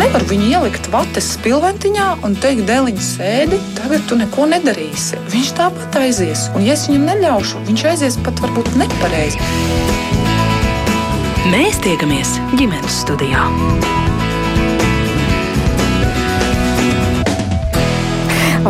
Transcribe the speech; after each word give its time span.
nevaru 0.00 0.28
viņu 0.30 0.48
ielikt 0.54 0.88
vates 0.92 1.32
spilventiņā 1.36 2.06
un 2.26 2.36
teikt, 2.40 2.66
dēliņa 2.70 3.04
sēdi, 3.04 3.60
tagad 3.78 4.04
tu 4.08 4.18
neko 4.20 4.48
nedarīsi. 4.50 5.20
Viņš 5.32 5.54
tāpat 5.60 6.00
aizies, 6.02 6.48
un 6.56 6.64
ja 6.66 6.76
es 6.76 6.86
viņam 6.88 7.08
neļaušu, 7.12 7.64
viņš 7.68 7.86
aizies 7.92 8.20
pat 8.24 8.40
varbūt 8.44 8.72
nepareizi. 8.80 9.40
Mēs 11.50 11.80
tiekamies 11.84 12.38
ģimenes 12.56 13.02
studijā. 13.04 13.48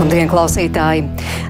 Labdien, 0.00 0.30
klausītāji! 0.32 1.02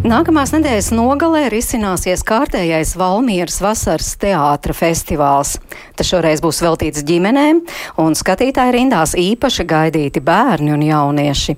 Nākamās 0.02 0.50
nedēļas 0.50 0.88
nogalē 0.90 1.44
risināsies 1.52 2.24
kārtējais 2.26 2.96
Valmieras 2.98 3.60
vasaras 3.62 4.08
teātra 4.18 4.74
festivāls. 4.74 5.52
Tas 5.94 6.08
šoreiz 6.08 6.40
būs 6.42 6.58
veltīts 6.64 7.04
ģimenēm, 7.06 7.60
un 8.02 8.16
skatītāji 8.18 8.74
rindās 8.74 9.12
īpaši 9.14 9.66
gaidīti 9.70 10.22
bērni 10.24 10.72
un 10.74 10.82
jaunieši. 10.82 11.54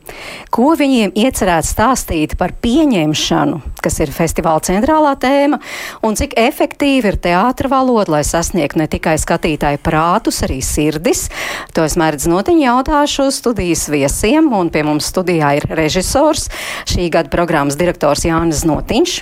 Ko 0.53 0.75
viņiem 0.77 1.15
iecerēt 1.17 1.65
stāstīt 1.65 2.35
par 2.37 2.53
pieņemšanu, 2.61 3.63
kas 3.81 3.97
ir 4.03 4.13
festivāla 4.13 4.61
centrālā 4.67 5.15
tēma, 5.23 5.63
un 6.05 6.19
cik 6.19 6.37
efektīvi 6.43 7.13
ir 7.13 7.21
teātra 7.25 7.73
valoda, 7.73 8.19
lai 8.19 8.23
sasniegtu 8.27 8.83
ne 8.83 8.89
tikai 8.91 9.17
skatītāju 9.23 9.81
prātus, 9.87 10.43
arī 10.45 10.61
sirdis. 10.67 11.29
To 11.73 11.87
es 11.89 11.97
mērdz 11.97 12.29
notiņu 12.29 12.67
jautāšu 12.67 13.31
studijas 13.33 13.87
viesiem, 13.89 14.53
un 14.53 14.69
pie 14.75 14.85
mums 14.85 15.09
studijā 15.15 15.55
ir 15.63 15.71
režisors, 15.73 16.51
šī 16.89 17.11
gada 17.13 17.33
programmas 17.33 17.79
direktors 17.81 18.27
Jānis 18.29 18.65
Notiņš. 18.69 19.21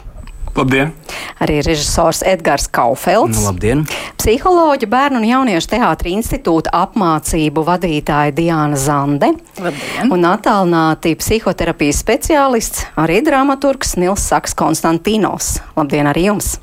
Labdien! 0.56 0.91
Arī 1.41 1.60
režisors 1.62 2.23
Edgars 2.27 2.66
Kaufelds. 2.69 3.38
Nu, 3.38 3.46
labdien! 3.48 3.84
Psiholoģa 4.19 4.88
Bērnu 4.91 5.20
un 5.23 5.27
Jauniešu 5.28 5.70
teātra 5.77 6.10
institūta 6.10 6.73
apmācību 6.74 7.64
vadītāja 7.69 8.34
Diāna 8.36 8.78
Zande. 8.80 9.30
Labdien. 9.62 10.10
Un 10.12 10.27
attālināti 10.28 11.14
psihoterapijas 11.20 12.02
speciālists, 12.02 12.89
arī 13.00 13.20
dramaturgs 13.27 13.95
Nils 14.00 14.27
Saks 14.33 14.56
Konstantīnos. 14.58 15.61
Labdien 15.78 16.11
arī 16.11 16.28
jums! 16.33 16.58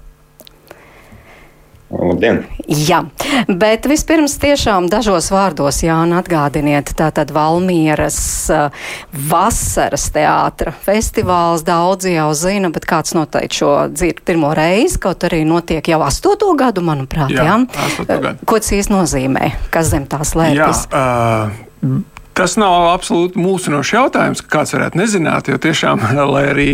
Labdien! 1.87 2.41
Jā, 2.67 2.99
bet 3.47 3.85
vispirms 3.87 4.33
tiešām 4.41 4.89
dažos 4.91 5.29
vārdos, 5.31 5.79
Jāna, 5.85 6.19
atgādiniet, 6.19 6.91
tātad 6.99 7.31
Valmieras 7.31 8.17
uh, 8.51 8.89
vasaras 9.29 10.09
teātra 10.11 10.73
festivāls 10.83 11.63
daudzi 11.67 12.17
jau 12.17 12.27
zina, 12.35 12.71
bet 12.75 12.87
kāds 12.89 13.15
noteikti 13.15 13.61
šo 13.61 13.71
dzird 13.93 14.19
pirmo 14.27 14.51
reizi, 14.57 14.99
kaut 14.99 15.23
arī 15.29 15.45
notiek 15.47 15.87
jau 15.87 16.01
astoto 16.03 16.51
gadu, 16.59 16.83
manuprāt, 16.83 17.31
jā? 17.31 17.47
Jā, 17.47 17.55
astoto 17.87 18.19
gadu. 18.25 18.51
Ko 18.51 18.59
tas 18.59 18.75
īsti 18.75 18.95
nozīmē? 18.97 19.53
Kas 19.71 19.93
zem 19.93 20.09
tās 20.11 20.35
lēpjas? 20.35 20.85
Jā, 20.91 21.07
uh, 21.87 22.03
Tas 22.37 22.53
nav 22.53 22.91
absolūti 22.91 23.39
mūsinošs 23.41 23.91
jautājums, 23.95 24.43
kāds 24.45 24.75
varētu 24.75 24.99
nezināt, 24.99 25.47
jo 25.49 25.57
tiešām, 25.57 26.03
lai 26.35 26.43
arī 26.51 26.73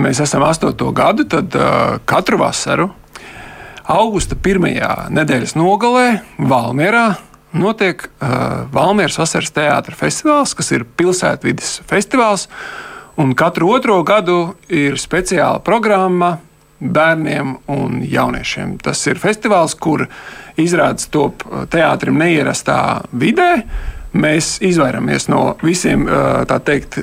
mēs 0.00 0.22
esam 0.24 0.46
astoto 0.46 0.88
gadu, 0.96 1.26
tad 1.28 1.52
uh, 1.58 1.98
katru 2.08 2.38
vasaru 2.40 2.88
augusta 3.88 4.36
pirmajā 4.36 5.08
nedēļas 5.16 5.56
nogalē 5.56 6.20
Valmjerā 6.38 7.06
notiek 7.56 8.04
uh, 8.04 8.66
Valmjeras 8.72 9.18
vasaras 9.18 9.54
teātris 9.56 9.98
festivāls, 9.98 10.52
kas 10.56 10.72
ir 10.76 10.84
pilsētvidas 10.98 11.78
festivāls. 11.88 12.48
Un 13.18 13.32
katru 13.34 13.72
otro 13.74 13.96
gadu 14.06 14.54
ir 14.70 14.98
speciāla 15.00 15.58
programma 15.64 16.36
bērniem 16.78 17.56
un 17.74 18.02
jauniešiem. 18.06 18.76
Tas 18.84 19.00
ir 19.10 19.18
festivāls, 19.18 19.74
kur 19.74 20.04
izrādes 20.60 21.08
top 21.10 21.42
teātrim 21.72 22.20
neierastā 22.20 23.00
vidē. 23.10 23.64
Mēs 24.14 24.58
izvairamies 24.64 25.26
no 25.32 25.56
visiem 25.64 26.06
tā 26.46 26.60
teikt, 26.62 27.00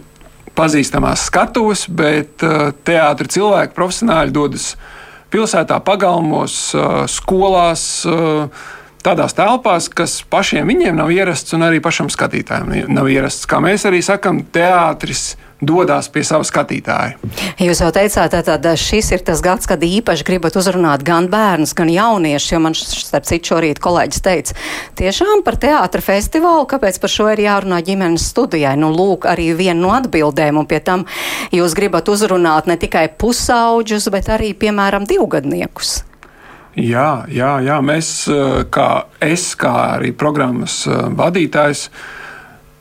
pazīstamās 0.56 1.26
skatuves, 1.28 1.84
bet 1.92 2.40
teātris 2.88 3.36
cilvēki 3.36 3.76
profesionāļi 3.76 4.36
dodas 4.38 4.70
pilsētā, 5.36 5.82
pagalmos, 5.84 6.58
skolās 7.12 7.86
tādās 9.06 9.36
telpās, 9.38 9.90
kas 9.94 10.18
pašiem 10.32 10.72
viņiem 10.72 10.98
nav 10.98 11.12
ierasts, 11.14 11.54
un 11.58 11.68
arī 11.68 11.82
pašam 11.84 12.10
skatītājam 12.10 12.72
nav 12.96 13.10
ierasts. 13.12 13.46
Kā 13.50 13.60
mēs 13.64 13.86
arī 13.86 14.02
sakām, 14.06 14.42
teātris 14.56 15.36
dodas 15.62 16.10
pie 16.12 16.24
sava 16.28 16.44
skatītāja. 16.48 17.16
Jūs 17.62 17.82
jau 17.84 17.92
teicāt, 17.96 18.36
ka 18.36 18.74
šis 18.80 19.12
ir 19.16 19.24
tas 19.26 19.42
gads, 19.44 19.68
kad 19.70 19.84
īpaši 19.84 20.26
gribat 20.28 20.58
uzrunāt 20.60 21.06
gan 21.08 21.30
bērnus, 21.32 21.76
gan 21.78 21.92
jauniešus. 21.92 22.52
Jo 22.52 22.62
man, 22.64 22.76
starp 22.76 23.28
citu, 23.30 23.54
šorīt 23.54 23.80
kolēģis 23.84 24.24
teica, 24.26 24.58
tiešām 25.00 25.46
par 25.46 25.60
teātra 25.62 26.04
festivālu, 26.04 26.68
kāpēc 26.70 27.00
par 27.02 27.14
šo 27.14 27.30
ir 27.34 27.46
jārunā 27.46 27.80
ģimenes 27.86 28.28
studijai. 28.34 28.76
Nu, 28.80 28.92
lūk, 28.96 29.30
arī 29.32 29.52
viena 29.56 29.80
no 29.80 29.94
atbildēm, 29.96 30.60
un 30.60 30.68
pie 30.70 30.82
tam 30.84 31.06
jūs 31.56 31.78
gribat 31.78 32.12
uzrunāt 32.12 32.68
ne 32.68 32.78
tikai 32.80 33.08
pusauģus, 33.16 34.12
bet 34.14 34.30
arī, 34.36 34.52
piemēram, 34.60 35.08
divgadniekus. 35.10 36.02
Jā, 36.76 37.24
jā, 37.32 37.54
jā, 37.64 37.80
mēs, 37.80 38.28
eh, 38.28 38.66
kā 38.68 39.06
es, 39.24 39.54
kā 39.56 39.96
arī 39.96 40.12
programmas 40.12 40.84
eh, 40.88 41.08
vadītājs, 41.16 41.88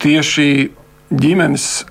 tieši 0.02 0.48
ģimenes 1.14 1.84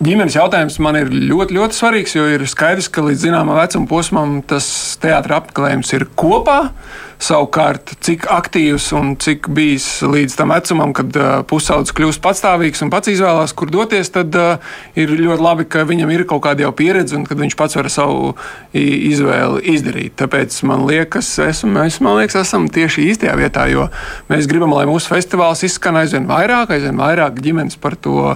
Ģimenes 0.00 0.32
jautājums 0.32 0.78
man 0.80 0.96
ir 0.96 1.10
ļoti, 1.12 1.52
ļoti 1.58 1.76
svarīgs, 1.76 2.14
jo 2.16 2.22
ir 2.32 2.46
skaidrs, 2.48 2.86
ka 2.88 3.02
līdz 3.04 3.26
zināmam 3.26 3.58
vecuma 3.58 3.84
posmam 3.90 4.38
tas 4.48 4.64
teātris 5.02 5.36
apmeklējums 5.36 5.92
ir 5.92 6.06
kopā. 6.16 6.70
Savukārt, 7.20 7.92
cik 8.00 8.24
aktīvs 8.32 8.86
un 8.96 9.12
cik 9.20 9.50
bijis 9.52 9.86
līdz 10.00 10.38
tam 10.38 10.54
vecumam, 10.54 10.94
kad 10.96 11.16
uh, 11.20 11.42
pusaudzis 11.44 11.92
kļūst 11.96 12.22
patstāvīgs 12.24 12.80
un 12.80 12.92
pats 12.92 13.10
izvēlās, 13.12 13.52
kur 13.52 13.68
doties, 13.72 14.08
tad 14.14 14.36
uh, 14.40 14.72
ir 14.96 15.12
ļoti 15.12 15.44
labi, 15.44 15.66
ka 15.68 15.84
viņam 15.88 16.12
ir 16.14 16.24
kaut 16.30 16.42
kāda 16.46 16.64
jau 16.64 16.72
pieredze 16.76 17.18
un 17.18 17.26
ka 17.28 17.36
viņš 17.36 17.56
pats 17.60 17.76
var 17.76 17.90
savu 17.92 18.32
izvēli 18.72 19.60
izdarīt. 19.74 20.16
Tāpēc 20.20 20.56
man 20.68 20.86
liekas, 20.88 21.28
es, 21.44 21.60
mēs 21.68 22.00
man 22.00 22.16
liekas, 22.22 22.38
esam 22.40 22.70
tieši 22.72 23.10
īstajā 23.12 23.36
vietā, 23.36 23.66
jo 23.68 23.90
mēs 24.32 24.48
gribam, 24.48 24.72
lai 24.76 24.86
mūsu 24.88 25.12
festivāls 25.12 25.64
izskan 25.68 26.00
aizvien 26.00 26.24
vairāk, 26.30 26.72
aizvien 26.72 26.96
vairāk 27.00 27.42
ģimenes 27.44 27.76
par 27.84 27.98
to 28.00 28.32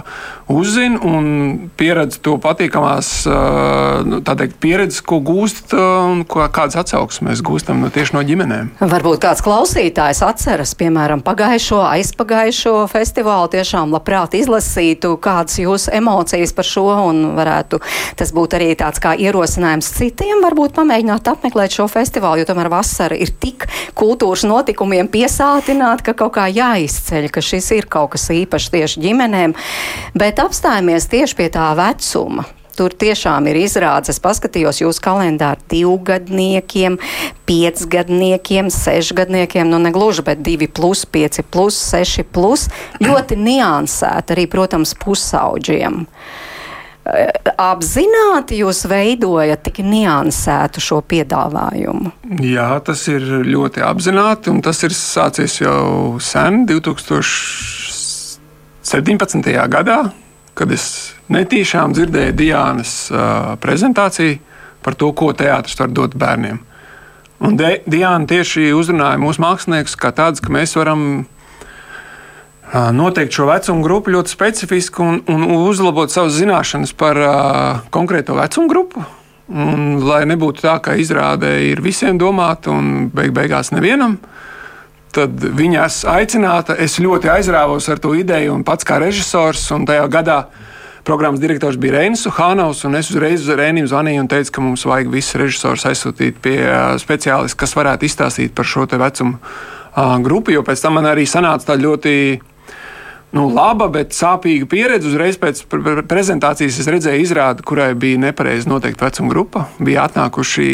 uzzina 0.51 1.01
un 1.01 1.71
pieredz 1.79 2.21
to 2.21 2.37
patīkamās 2.41 3.11
uh, 3.31 4.21
teikt, 4.29 4.59
pieredzes, 4.61 5.01
ko 5.01 5.23
gūst 5.25 5.73
un 5.73 6.21
kādas 6.29 6.77
atsauksmes 6.83 7.25
mēs 7.25 7.41
gūstam 7.45 7.81
no, 7.81 7.89
tieši 7.93 8.15
no 8.15 8.21
ģimenēm. 8.25 8.74
Varbūt 8.75 9.21
kāds 9.23 9.39
klausītājs 9.39 10.19
atceras, 10.25 10.73
piemēram, 10.75 11.21
pagājušo, 11.23 11.77
aizpagājušo 11.93 12.73
festivālu, 12.91 13.47
tiešām 13.53 13.93
labprāt 13.95 14.33
izlasītu, 14.35 15.13
kādas 15.23 15.61
jūsu 15.61 15.93
emocijas 15.95 16.51
par 16.57 16.67
šo, 16.67 16.83
un 17.07 17.21
varētu 17.37 17.79
tas 18.19 18.33
būt 18.35 18.57
arī 18.57 18.73
tāds 18.75 18.99
kā 18.99 19.13
ierosinājums 19.15 19.93
citiem, 19.95 20.43
varbūt 20.43 20.75
pamēģināt 20.75 21.31
apmeklēt 21.31 21.77
šo 21.77 21.87
festivālu, 21.87 22.43
jo 22.43 22.49
tomēr 22.49 22.67
vasara 22.73 23.15
ir 23.15 23.31
tik 23.39 23.63
kultūras 23.95 24.43
notikumiem 24.43 25.07
piesātināta, 25.13 26.09
ka 26.09 26.17
kaut 26.25 26.35
kā 26.35 26.49
jāizceļ, 26.51 27.29
ka 27.31 27.45
šis 27.47 27.71
ir 27.79 27.87
kaut 27.87 28.17
kas 28.17 28.27
īpašs 28.35 28.75
tieši 28.75 29.07
ģimenēm, 29.07 29.55
bet 30.19 30.43
apstājamies 30.43 31.07
tieši 31.15 31.39
pie 31.39 31.47
tā 31.55 31.71
vecuma. 31.79 32.43
Tur 32.75 32.91
tiešām 32.91 33.45
ir 33.47 33.55
izrādes. 33.63 34.11
Es 34.11 34.19
paskatījos 34.19 34.81
jūsu 34.81 34.99
kalendāru 35.03 35.61
divgadniekiem, 35.71 36.97
piecgadniekiem, 37.47 38.69
sešgadniekiem. 38.73 39.69
Nu, 39.71 39.79
ne 39.79 39.91
gluži, 39.95 40.21
bet 40.27 40.43
divi 40.43 40.67
plus, 40.67 41.05
pieci 41.07 41.43
plus, 41.43 41.75
seši 41.93 42.23
plus. 42.27 42.67
Ļoti 42.99 43.35
niansēti 43.39 44.33
arī, 44.35 44.47
protams, 44.51 44.91
pusauģiem. 44.99 46.05
Apzināti 47.61 48.57
jūs 48.63 48.85
veidojat 48.89 49.61
tik 49.67 49.77
niansētu 49.85 50.81
šo 50.81 51.01
piedāvājumu? 51.05 52.09
Jā, 52.41 52.81
tas 52.83 53.07
ir 53.13 53.21
ļoti 53.45 53.81
apzināti, 53.85 54.49
un 54.49 54.61
tas 54.65 54.81
ir 54.83 54.89
sācies 54.97 55.61
jau 55.61 56.17
sen, 56.17 56.65
2017. 56.65 59.53
gadā, 59.69 60.09
kad 60.55 60.71
es 60.71 61.15
netīšām 61.31 61.93
dzirdēju 61.95 62.35
Diānas 62.39 62.95
uh, 63.11 63.53
prezentāciju 63.61 64.39
par 64.85 64.95
to, 64.99 65.11
ko 65.17 65.31
teātris 65.35 65.77
var 65.79 65.91
dot 65.93 66.15
bērniem. 66.17 66.61
Un 67.45 67.57
De 67.59 67.79
Diana 67.85 68.27
tieši 68.29 68.69
uzrunāja 68.77 69.19
mūsu 69.19 69.43
māksliniekus 69.43 69.97
kā 69.99 70.13
tādus, 70.15 70.43
ka 70.43 70.53
mēs 70.55 70.75
varam 70.77 71.01
uh, 71.25 72.91
noteikt 72.95 73.35
šo 73.35 73.49
vecumu 73.49 73.83
grupu 73.83 74.13
ļoti 74.15 74.31
specifiski 74.31 75.03
un, 75.03 75.19
un 75.31 75.45
uzlabot 75.57 76.13
savas 76.13 76.37
zināšanas 76.39 76.95
par 76.95 77.19
uh, 77.19 77.83
konkrēto 77.93 78.37
vecumu 78.39 78.71
grupu. 78.71 79.05
Un, 79.45 79.99
lai 80.01 80.23
nebūtu 80.25 80.63
tā, 80.63 80.79
ka 80.81 80.95
izrāde 80.97 81.51
ir 81.67 81.83
visiem 81.85 82.17
domāta 82.17 82.71
un 82.73 83.11
beig 83.13 83.29
beigās 83.35 83.69
nevienam, 83.75 84.15
tad 85.15 85.49
viņas 85.59 86.03
aicināta. 86.11 86.75
Es 86.81 86.99
ļoti 86.99 87.31
aizrāvos 87.31 87.87
ar 87.91 88.01
to 88.03 88.13
ideju, 88.17 88.53
un 88.57 88.63
pats 88.67 88.87
kā 88.87 88.99
režisors, 89.01 89.63
un 89.75 89.87
tajā 89.87 90.07
gadā 90.11 90.39
Programmas 91.05 91.37
direktors 91.37 91.75
bija 91.77 91.99
Reinis 91.99 92.23
Hānaus, 92.33 92.79
un 92.87 92.97
es 92.97 93.11
uzreiz 93.13 93.43
uz 93.43 93.53
Reinim 93.53 93.85
zvanīju 93.85 94.23
un 94.23 94.29
teicu, 94.31 94.55
ka 94.55 94.61
mums 94.65 94.87
vajag 94.89 95.11
visus 95.13 95.37
režisorus 95.37 95.83
aizsūtīt 95.85 96.39
pie 96.41 96.55
speciālista, 96.97 97.59
kas 97.61 97.75
varētu 97.77 98.07
izstāstīt 98.07 98.55
par 98.57 98.65
šo 98.65 98.87
vecumu 98.89 99.37
grupu. 100.25 100.55
Jo 100.55 100.63
pēc 100.65 100.81
tam 100.81 100.97
man 100.97 101.05
arī 101.11 101.27
sanāca 101.29 101.69
tā 101.69 101.75
ļoti 101.77 102.15
nu, 103.37 103.45
laba, 103.53 103.91
bet 103.93 104.17
sāpīga 104.17 104.65
pieredze. 104.71 105.11
Uzreiz 105.11 105.37
pēc 105.37 105.61
prezentācijas 106.09 106.81
es 106.81 106.89
redzēju 106.89 107.27
izrādi, 107.27 107.67
kurai 107.69 107.91
bija 107.93 108.23
nepareizi 108.25 108.71
noteikta 108.71 109.05
vecuma 109.05 109.29
grupa. 109.29 109.67
Bija 109.77 110.07
atnākuši 110.09 110.69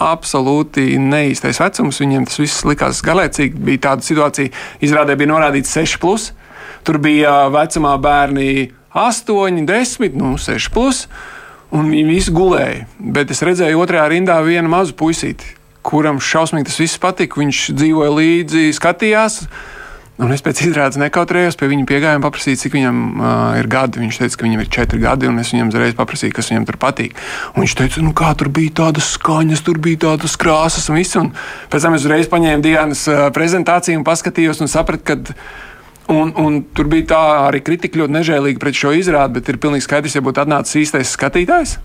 absolūti 0.00 0.96
neīstais 1.00 1.60
vecums. 1.62 2.00
Viņiem 2.02 2.26
tas 2.28 2.40
viss 2.40 2.64
likās 2.68 3.02
galēcīgi. 3.04 3.60
Bija 3.68 3.88
tāda 3.88 4.06
situācija, 4.06 4.52
izrādē 4.84 5.16
bija 5.18 5.32
norādīts 5.34 5.74
6. 5.76 5.98
Plus. 6.02 6.30
Tur 6.86 6.98
bija 7.02 7.46
vecumā 7.52 7.94
bērni 8.02 8.72
8, 8.98 9.66
10, 9.68 10.16
nu, 10.18 10.34
6. 10.40 10.70
Plus, 10.74 11.06
un 11.72 11.90
viņi 11.92 12.08
visi 12.08 12.34
gulēja. 12.34 12.86
Bet 12.98 13.30
es 13.32 13.42
redzēju 13.44 13.84
otrajā 13.84 14.08
rindā 14.12 14.40
vienu 14.44 14.72
mazu 14.72 14.96
puisīti, 14.98 15.54
kuram 15.86 16.20
šausmīgi 16.20 16.68
tas 16.68 16.80
viss 16.82 17.00
patika. 17.00 17.40
Viņš 17.40 17.68
dzīvoja 17.78 18.16
līdzi, 18.18 18.66
skatījās. 18.76 19.42
Un 20.22 20.30
es 20.30 20.42
pēc 20.44 20.60
izrādes 20.68 21.00
nekautrējos, 21.02 21.56
pie 21.58 21.66
viņa 21.72 21.86
piegāju 21.88 22.20
un 22.20 22.22
paprasīju, 22.22 22.60
cik 22.60 22.76
viņam 22.76 22.98
uh, 23.10 23.26
ir 23.58 23.66
gadi. 23.70 23.98
Viņš 24.04 24.20
teica, 24.20 24.38
ka 24.38 24.46
viņam 24.46 24.62
ir 24.62 24.70
četri 24.76 25.00
gadi, 25.02 25.26
un 25.26 25.42
es 25.42 25.50
viņam 25.50 25.72
uzreiz 25.72 25.96
paprasīju, 25.98 26.36
kas 26.36 26.52
viņam 26.52 26.66
tur 26.68 26.78
patīk. 26.84 27.18
Un 27.56 27.64
viņš 27.64 27.76
teica, 27.80 28.04
nu 28.06 28.14
kā 28.14 28.30
tur 28.38 28.52
bija 28.54 28.76
tādas 28.84 29.10
skaņas, 29.16 29.64
tur 29.66 29.82
bija 29.82 30.04
tādas 30.06 30.38
krāsas 30.38 30.86
un 30.92 31.00
viss. 31.00 31.18
Un 31.18 31.32
pēc 31.72 31.88
tam 31.88 31.98
es 31.98 32.06
uzreiz 32.06 32.30
paņēmu 32.30 32.62
Dienas 32.62 33.04
uh, 33.10 33.26
prezentāciju 33.34 33.98
un 33.98 34.06
paskatījos 34.06 34.62
un 34.62 34.70
sapratu, 34.70 35.06
ka. 35.10 35.38
Un, 36.12 36.32
un 36.36 36.58
tur 36.74 36.88
bija 36.90 37.12
tā 37.14 37.22
arī 37.46 37.60
kritika 37.64 38.00
ļoti 38.00 38.18
nežēlīga 38.18 38.60
pret 38.60 38.76
šo 38.76 38.90
izrādi, 38.98 39.38
bet 39.38 39.48
ir 39.48 39.60
pilnīgi 39.62 39.86
skaidrs, 39.86 40.18
ja 40.18 40.24
būtu 40.26 40.42
atnācis 40.42 40.82
īstais 40.82 41.14
skatītājs 41.14 41.78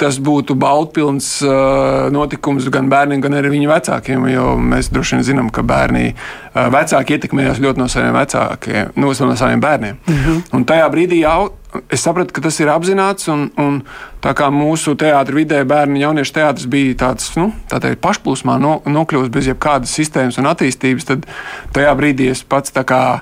tas 0.00 0.18
būtu 0.22 0.56
baudpilns 0.58 1.28
uh, 1.44 2.08
notikums 2.12 2.68
gan 2.72 2.88
bērniem, 2.92 3.22
gan 3.22 3.36
arī 3.38 3.52
viņu 3.54 3.70
vecākiem. 3.70 4.28
Jo 4.32 4.52
mēs 4.58 4.90
droši 4.92 5.18
vien 5.18 5.26
zinām, 5.26 5.50
ka 5.54 5.64
bērni 5.66 6.12
uh, 6.12 6.68
vecāki 6.72 7.16
ietekmējas 7.16 7.60
ļoti 7.62 7.82
no 7.82 7.88
saviem 7.92 8.16
vecākiem, 8.16 8.94
no, 8.96 9.12
saviem 9.14 9.60
bērniem. 9.60 9.98
-hmm. 10.06 10.40
Un 10.56 10.64
tajā 10.68 10.88
brīdī 10.92 11.22
jau 11.22 11.52
es 11.90 12.02
sapratu, 12.02 12.32
ka 12.32 12.40
tas 12.40 12.60
ir 12.60 12.68
apzināts. 12.72 13.28
Un, 13.32 13.50
un 13.56 13.82
tā 14.24 14.34
kā 14.34 14.50
mūsu 14.52 14.96
teātris 14.96 15.36
vidē 15.36 15.62
bērnu 15.64 16.00
jauniešu 16.00 16.32
teātris 16.32 16.66
bija 16.66 16.94
tāds 17.06 17.36
nu, 17.36 17.52
tā 17.68 17.80
teikt, 17.80 18.02
pašplūsmā 18.04 18.58
no, 18.60 18.80
nokļuvis 18.86 19.30
bez 19.32 19.46
jebkādas 19.52 19.94
sistēmas 19.94 20.38
un 20.38 20.50
attīstības, 20.52 21.04
tad 21.04 21.26
tajā 21.72 21.94
brīdī 21.96 22.30
es 22.30 22.42
pats 22.42 22.72
tā 22.72 22.84
kā. 22.84 23.20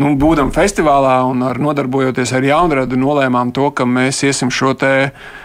Nu, 0.00 0.14
būdam 0.16 0.48
festivālā 0.50 1.20
un 1.28 1.42
ar 1.44 1.58
nodarbojoties 1.60 2.32
ar 2.32 2.42
jaunradu, 2.42 2.96
nolēmām 2.96 3.52
to, 3.52 3.70
ka 3.70 3.84
mēs 3.84 4.22
iesim 4.24 4.50
šo 4.50 4.72
te 4.74 4.92
uh, 5.12 5.41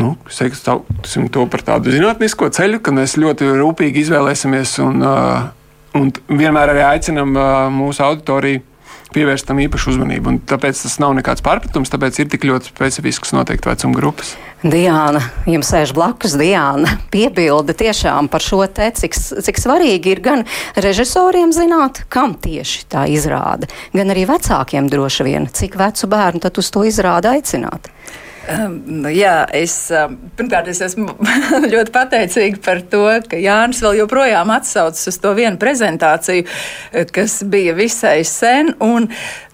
nu, 0.00 0.14
teiksim, 0.28 1.28
to 1.32 1.46
par 1.50 1.64
tādu 1.66 1.94
zinātnisko 1.94 2.50
ceļu, 2.54 2.80
ka 2.84 2.94
mēs 2.94 3.18
ļoti 3.20 3.50
rūpīgi 3.60 4.04
izvēlēsimies 4.04 4.78
un, 4.84 5.04
un 5.96 6.14
vienmēr 6.28 6.74
arī 6.74 6.86
aicinām 6.92 7.36
mūsu 7.76 8.04
auditoriju 8.06 8.64
pievērst 9.16 9.46
tam 9.48 9.60
īpašu 9.62 9.94
uzmanību. 9.94 10.32
Un 10.32 10.38
tāpēc 10.44 10.82
tas 10.82 10.98
nav 11.00 11.14
nekāds 11.16 11.44
pārpratums, 11.44 11.90
tāpēc 11.92 12.18
ir 12.20 12.28
tik 12.32 12.44
ļoti 12.48 12.72
specifisks 12.72 13.32
noteikti 13.36 13.70
vecuma 13.70 13.96
grupas. 13.96 14.34
Diana, 14.66 15.22
jums 15.48 15.70
sēž 15.72 15.92
blakus 15.96 16.34
Diana, 16.38 16.96
piebilda 17.12 17.76
tiešām 17.76 18.28
par 18.32 18.44
šo 18.44 18.62
te, 18.66 18.90
cik, 18.98 19.16
cik 19.46 19.60
svarīgi 19.62 20.16
ir 20.16 20.22
gan 20.24 20.44
režisoriem 20.74 21.54
zināt, 21.54 22.02
kam 22.12 22.34
tieši 22.40 22.86
tā 22.92 23.06
izrāda, 23.12 23.70
gan 23.94 24.12
arī 24.12 24.26
vecākiem 24.28 24.90
droši 24.92 25.28
vien, 25.28 25.48
cik 25.48 25.78
vecu 25.80 26.10
bērnu 26.12 26.42
tad 26.44 26.60
uz 26.60 26.72
to 26.74 26.84
izrāda 26.88 27.36
aicināt. 27.36 27.92
Um, 28.46 29.02
jā, 29.10 29.40
es 29.58 29.72
um, 29.90 30.12
pirmkārt 30.38 30.68
es 30.70 30.78
esmu 30.84 31.16
ļoti 31.72 31.90
pateicīga 31.90 32.60
par 32.62 32.78
to, 32.86 33.02
ka 33.26 33.38
Jānis 33.42 33.80
vēl 33.82 33.96
joprojām 34.04 34.52
atsaucas 34.54 35.08
uz 35.10 35.18
to 35.18 35.32
vienu 35.34 35.58
prezentāciju, 35.58 36.44
eh, 36.46 37.08
kas 37.10 37.40
bija 37.50 37.74
visai 37.74 38.20
sen. 38.28 38.70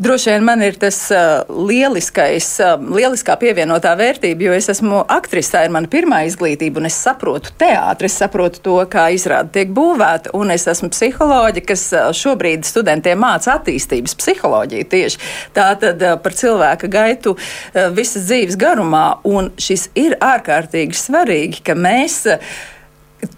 Droši 0.02 0.34
vien 0.34 0.44
man 0.44 0.64
ir 0.66 0.76
tas 0.80 0.98
uh, 1.14 1.48
lieliskais, 1.48 2.48
uh, 2.60 2.74
lieliskā 2.98 3.38
pievienotā 3.40 3.94
vērtība, 3.96 4.48
jo 4.48 4.58
es 4.58 4.68
esmu 4.74 5.00
aktrise, 5.08 5.54
tā 5.54 5.64
ir 5.64 5.72
mana 5.72 5.88
pirmā 5.88 6.22
izglītība, 6.28 6.82
un 6.82 6.90
es 6.90 7.00
saprotu 7.00 7.54
teātri, 7.62 8.10
es 8.10 8.18
saprotu 8.20 8.60
to, 8.66 8.76
kā 8.92 9.06
izrāda 9.16 9.54
tiek 9.56 9.72
būvēta, 9.72 10.34
un 10.36 10.52
es 10.52 10.68
esmu 10.68 10.90
psiholoģi, 10.92 11.64
kas 11.70 11.86
uh, 11.96 12.10
šobrīd 12.16 12.68
studentiem 12.68 13.24
māca 13.24 13.56
attīstības 13.56 14.18
psiholoģiju 14.20 14.90
tieši 14.92 15.24
tātad 15.56 16.04
uh, 16.04 16.20
par 16.20 16.36
cilvēka 16.36 16.92
gaitu 16.92 17.36
visas 17.96 18.26
dzīves 18.28 18.58
garumu 18.60 18.81
garumā, 18.82 19.20
un 19.24 19.50
šis 19.58 19.90
ir 19.94 20.16
ārkārtīgi 20.20 20.96
svarīgi, 20.96 21.62
ka 21.64 21.74
mēs 21.74 22.26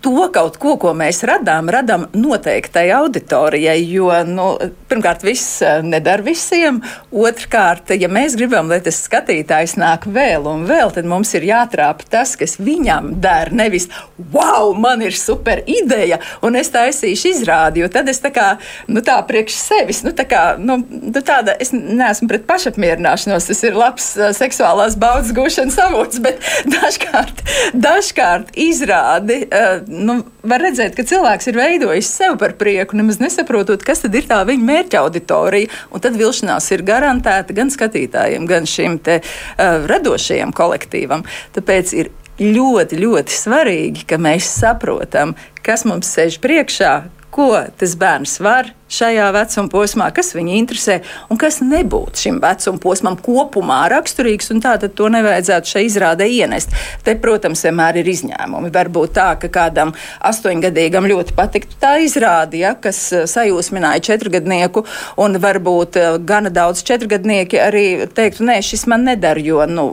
to 0.01 0.29
kaut 0.33 0.57
ko, 0.61 0.75
ko 0.81 0.93
mēs 0.97 1.23
radām, 1.29 1.69
radām 1.73 2.07
noteiktai 2.17 2.87
auditorijai. 2.97 3.77
Jo, 3.85 4.11
nu, 4.29 4.47
pirmkārt, 4.89 5.25
viss 5.27 5.61
eh, 5.65 5.83
nedara 5.85 6.25
visiem. 6.25 6.81
Otrkārt, 7.13 7.93
ja 7.99 8.09
mēs 8.13 8.37
gribam, 8.39 8.71
lai 8.73 8.81
tas 8.85 9.03
skatītājs 9.05 9.77
nāk 9.81 10.07
vēl 10.09 10.49
un 10.49 10.65
vēl, 10.69 10.93
tad 10.95 11.09
mums 11.09 11.35
ir 11.37 11.45
jātrāpa 11.49 12.09
tas, 12.17 12.35
kas 12.41 12.57
viņam 12.61 13.15
der. 13.25 13.53
Nevis, 13.55 13.91
wow, 14.33 14.73
man 14.77 15.05
ir 15.05 15.17
super 15.19 15.61
ideja, 15.69 16.21
un 16.45 16.57
es 16.61 16.73
taisīšu 16.75 17.35
izrādi. 17.35 17.85
Jo 17.85 17.91
tad 17.93 18.09
es 18.13 18.23
tā 18.25 18.33
kā, 18.35 18.55
nu, 18.89 19.05
tā 19.05 19.19
priekš 19.29 19.59
sevis, 19.61 20.03
nu, 20.07 20.15
tā 20.17 20.25
kā, 20.29 20.45
nu, 20.61 20.81
nu 20.81 21.25
tāda, 21.25 21.59
es 21.61 21.75
neesmu 21.77 22.31
pret 22.33 22.49
pašapmierināšanos, 22.49 23.51
tas 23.53 23.63
ir 23.67 23.77
labs 23.77 24.11
uh, 24.17 24.33
seksuālās 24.37 24.97
baudas 25.01 25.35
gūšanas 25.37 25.81
avots, 25.91 26.25
bet 26.25 26.41
dažkārt, 26.77 27.45
dažkārt 27.77 28.57
izrādi. 28.69 29.43
Uh, 29.49 29.74
nu, 29.89 30.19
var 30.47 30.63
redzēt, 30.65 30.97
ka 30.97 31.05
cilvēks 31.07 31.51
ir 31.51 31.59
veidojis 31.59 32.11
sev 32.11 32.39
par 32.41 32.57
prieku, 32.61 32.99
nemaz 32.99 33.21
nesaprotot, 33.23 33.85
kas 33.87 34.05
tad 34.05 34.15
ir 34.19 34.29
tā 34.31 34.41
viņa 34.49 34.69
mērķa 34.71 35.01
auditorija. 35.05 35.71
Un 35.95 36.05
tad 36.05 36.19
vilšanās 36.21 36.71
ir 36.75 36.85
garantēta 36.87 37.57
gan 37.57 37.73
skatītājiem, 37.73 38.47
gan 38.51 38.69
šim 38.69 38.99
te, 39.05 39.21
uh, 39.23 39.87
radošajam 39.91 40.55
kolektīvam. 40.57 41.25
Tāpēc 41.57 41.95
ir 41.99 42.13
ļoti, 42.41 42.99
ļoti 43.03 43.35
svarīgi, 43.35 44.07
ka 44.11 44.19
mēs 44.19 44.49
saprotam, 44.59 45.35
kas 45.67 45.87
mums 45.89 46.11
sēž 46.15 46.41
priekšā, 46.43 46.95
ko 47.35 47.53
tas 47.79 47.95
bērns 47.99 48.39
var 48.43 48.71
šajā 48.93 49.31
vecuma 49.35 49.71
posmā, 49.73 50.09
kas 50.15 50.35
viņu 50.37 50.55
interesē 50.59 50.99
un 51.33 51.41
kas 51.41 51.61
nebūtu 51.65 52.21
šim 52.27 52.41
vecuma 52.43 52.81
posmam 52.83 53.17
kopumā 53.21 53.85
raksturīgs. 53.93 54.53
Tātad 54.65 54.95
to 54.97 55.11
nevajadzētu 55.13 55.73
šai 55.75 55.83
izrādē 55.89 56.29
ienest. 56.31 56.73
Te, 57.05 57.17
protams, 57.21 57.65
vienmēr 57.67 57.99
ir 58.01 58.09
izņēmumi. 58.13 58.71
Varbūt 58.75 59.15
tā, 59.17 59.27
ka 59.41 59.51
kādam 59.53 59.93
astoņgadīgam 60.25 61.09
ļoti 61.11 61.35
patiktu 61.37 61.77
tā 61.83 61.97
izrāde, 62.05 62.61
ja, 62.63 62.75
kas 62.81 63.01
eh, 63.13 63.25
sajūsmināja 63.31 64.05
četrgadnieku, 64.11 64.85
un 65.21 65.39
varbūt 65.43 65.99
eh, 66.01 66.11
gana 66.25 66.53
daudz 66.55 66.85
četrgadnieki 66.87 67.61
arī 67.61 67.85
teiktu, 68.15 68.47
nē, 68.49 68.61
šis 68.65 68.87
man 68.91 69.05
nedara, 69.09 69.43
jo 69.45 69.65
nu, 69.69 69.87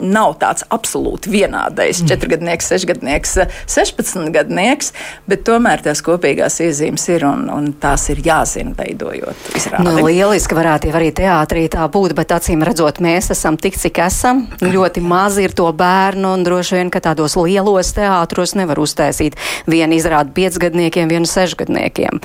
nav 0.00 0.38
tāds 0.40 0.64
absolūti 0.72 1.32
vienādais 1.32 2.00
mm. 2.00 2.10
četrgadnieks, 2.12 2.70
sešgadnieks, 2.72 3.36
sešpadsmitgadnieks, 3.76 4.92
bet 5.30 5.44
tomēr 5.48 5.84
tās 5.84 6.04
kopīgās 6.04 6.60
iezīmes 6.64 7.08
ir 7.12 7.26
un, 7.28 7.46
un 7.52 7.72
tās 7.82 8.08
ir 8.14 8.22
jā 8.24 8.33
jāzina, 8.34 8.74
veidojot 8.76 9.50
izrādi. 9.56 9.86
Nu, 9.86 9.94
lieliski 10.06 10.56
varētu 10.56 10.90
jau 10.90 10.96
arī 10.98 11.10
teātrī 11.14 11.64
tā 11.72 11.86
būt, 11.90 12.14
bet 12.16 12.34
acīm 12.34 12.64
redzot, 12.66 13.00
mēs 13.04 13.30
esam 13.34 13.58
tik, 13.60 13.78
cik 13.80 14.00
esam. 14.04 14.44
Ļoti 14.62 15.02
maz 15.04 15.38
ir 15.42 15.54
to 15.56 15.68
bērnu, 15.76 16.34
un 16.36 16.44
droši 16.46 16.78
vien, 16.78 16.92
ka 16.92 17.02
tādos 17.04 17.36
lielos 17.38 17.94
teātros 17.96 18.56
nevar 18.58 18.80
uztaisīt 18.82 19.38
vienu 19.70 19.98
izrādi 19.98 20.34
piecgadniekiem, 20.36 21.10
vienu 21.12 21.30
sešgadniekiem. 21.30 22.22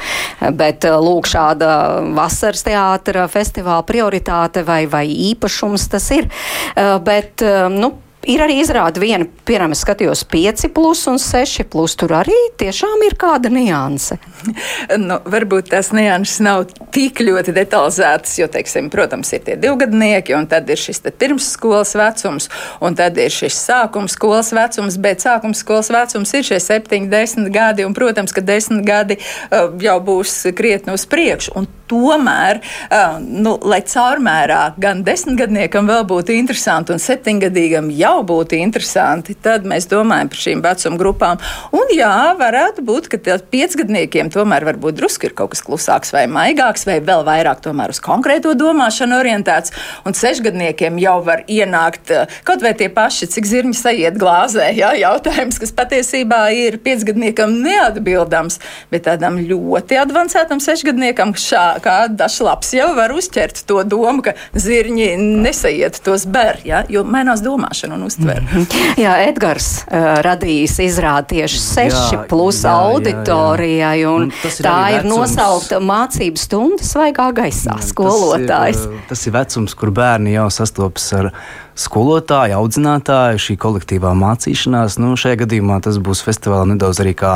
Bet 0.59 0.87
eh, 0.87 0.97
lūk, 0.99 1.29
šāda 1.29 1.71
vasaras 2.17 2.65
teātra 2.67 3.27
festivāla 3.31 3.85
prioritāte 3.87 4.65
vai, 4.67 4.83
vai 4.89 5.05
īpašums 5.31 5.89
tas 5.91 6.11
ir. 6.15 6.29
Eh, 6.75 6.95
bet, 7.05 7.41
eh, 7.45 7.67
nu, 7.73 7.93
Ir 8.27 8.41
arī 8.43 8.57
izrāda 8.59 8.99
viena, 8.99 9.23
piemēram, 9.47 9.71
skatījos 9.77 10.25
5 10.27 10.65
plus 10.75 11.05
un 11.07 11.15
6 11.23 11.63
plus. 11.71 11.93
Tur 11.95 12.11
arī 12.17 12.35
tiešām 12.59 13.05
ir 13.07 13.15
kāda 13.19 13.47
nianse. 13.53 14.17
nu, 15.07 15.21
varbūt 15.23 15.71
tās 15.71 15.93
nianses 15.95 16.41
nav 16.43 16.65
tik 16.91 17.21
ļoti 17.23 17.55
detalizētas, 17.55 18.35
jo, 18.41 18.49
teiksim, 18.51 18.91
protams, 18.91 19.31
ir 19.31 19.45
tie 19.47 19.55
divgadnieki, 19.59 20.35
un 20.35 20.49
tad 20.51 20.67
ir 20.67 20.81
šis 20.81 20.99
pirmsskolas 21.15 21.95
vecums, 21.95 22.49
un 22.83 22.99
tad 22.99 23.17
ir 23.23 23.31
šis 23.31 23.55
sākums 23.69 24.19
skolas 24.19 24.51
vecums, 24.55 24.99
bet 24.99 25.23
sākums 25.23 25.63
skolas 25.63 25.91
vecums 25.95 26.35
ir 26.35 26.47
šie 26.51 26.59
7, 26.67 27.07
10 27.07 27.51
gadi, 27.55 27.87
un, 27.87 27.95
protams, 27.95 28.35
ka 28.35 28.43
10 28.43 28.83
gadi 28.83 29.21
uh, 29.23 29.71
jau 29.79 29.99
būs 30.03 30.41
krietni 30.59 30.99
uz 30.99 31.07
priekšu. 31.07 31.69
Tomēr, 31.89 32.61
uh, 32.61 33.17
nu, 33.19 33.55
lai 33.65 33.81
caurmērā 33.87 34.61
gan 34.81 35.03
desmitgadniekam 35.07 35.89
vēl 35.89 36.05
būtu 36.09 36.35
interesanti 36.37 36.93
un 36.93 37.01
septiņgadīgam 37.01 37.89
jau 37.97 38.19
būtu 38.27 38.59
interesanti, 38.59 39.35
tad 39.35 39.65
mēs 39.67 39.89
domājam 39.89 40.29
par 40.29 40.43
šīm 40.43 40.63
vecuma 40.65 40.99
grupām. 40.99 41.41
Un 41.75 41.93
jā, 41.95 42.13
varētu 42.39 42.83
būt, 42.85 43.09
ka 43.11 43.37
piecgadniekiem 43.51 44.29
tomēr 44.33 44.65
varbūt 44.69 44.99
drusku 44.99 45.29
ir 45.29 45.35
kaut 45.37 45.53
kas 45.53 45.63
klusāks 45.65 46.13
vai 46.15 46.25
maigāks, 46.31 46.85
vai 46.87 46.99
vēl 47.03 47.25
vairāk 47.27 47.63
tomēr 47.65 47.93
uz 47.93 48.01
konkrēto 48.03 48.53
domāšanu 48.57 49.17
orientēts. 49.19 49.73
Un 50.07 50.17
sešgadniekiem 50.17 50.99
jau 51.01 51.17
var 51.25 51.43
ienākt 51.49 52.13
eh, 52.13 52.37
kaut 52.47 52.63
vai 52.65 52.73
tie 52.77 52.89
paši, 52.93 53.29
cik 53.33 53.49
zirņi 53.49 53.77
sajiet 53.77 54.19
glāzē. 54.19 54.69
Jā, 54.77 54.91
jautājums, 54.99 55.59
kas 55.61 55.73
patiesībā 55.75 56.41
ir 56.55 56.79
piecgadniekam 56.83 57.55
neatbildams, 57.63 58.59
bet 58.93 59.07
tādam 59.07 59.39
ļoti 59.41 59.99
advancētam 60.01 60.61
sešgadniekam 60.63 61.33
šā, 61.37 61.78
kā 61.83 61.97
dažlaps 62.11 62.73
jau 62.77 62.89
var 62.97 63.13
uzķert 63.15 63.63
to 63.69 63.81
domu, 63.83 64.23
ka 64.25 64.35
zirņi 64.53 65.09
nesaiet 65.19 66.01
tos 66.05 66.25
ber, 66.29 66.59
ja? 66.67 66.83
jo 66.89 67.03
mainās 67.07 67.43
domāšana 67.45 67.97
un 67.97 68.07
uztver. 68.07 68.41
Mm 68.41 68.65
-hmm. 68.65 68.99
Jā, 69.03 69.15
Edgars 69.27 69.69
uh, 69.87 70.19
radījis 70.25 70.79
izrādi 70.85 71.35
tieši 71.35 71.59
seši 71.59 72.15
jā, 72.15 72.27
plus 72.27 72.63
jā, 72.63 72.73
auditorijai, 72.73 74.05
un, 74.05 74.21
un 74.21 74.31
ir 74.43 74.65
tā 74.65 74.77
ir 74.97 75.05
nosaukta 75.05 75.79
mācību 75.79 76.37
stunda 76.37 76.83
svaigā 76.83 77.31
gaisā 77.33 77.77
jā, 77.77 77.87
skolotājs. 77.87 78.83
Tas 78.83 78.85
ir, 78.85 79.01
tas 79.09 79.27
ir 79.27 79.33
vecums, 79.33 79.75
kur 79.75 79.91
bērni 79.91 80.33
jau 80.33 80.49
sastopas 80.49 81.13
ar 81.13 81.31
skolotāju, 81.79 82.57
audzinātāju, 82.59 83.39
šī 83.39 83.55
kolektīvā 83.57 84.11
mācīšanās. 84.17 84.99
Nu, 84.99 85.15
šajā 85.19 85.43
gadījumā 85.45 85.79
tas 85.85 85.99
būs 86.03 86.23
festivālā 86.25 86.67
nedaudz 86.73 86.99
arī 87.03 87.15
kā 87.17 87.33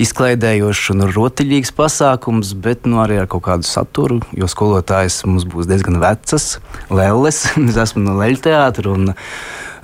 izklaidējošs 0.00 0.90
un 0.94 1.06
rotaļīgs 1.14 1.72
pasākums, 1.76 2.52
bet 2.62 2.86
nu, 2.88 3.00
arī 3.02 3.20
ar 3.22 3.28
kaut 3.30 3.46
kādu 3.48 3.66
saturu, 3.66 4.20
jo 4.36 4.48
skolotājs 4.50 5.22
mums 5.28 5.46
būs 5.48 5.68
diezgan 5.70 6.00
vecas, 6.02 6.58
lelles. 6.90 7.42
es 7.68 7.80
esmu 7.86 8.04
no 8.04 8.16
leļu 8.20 8.42
teātra. 8.48 8.94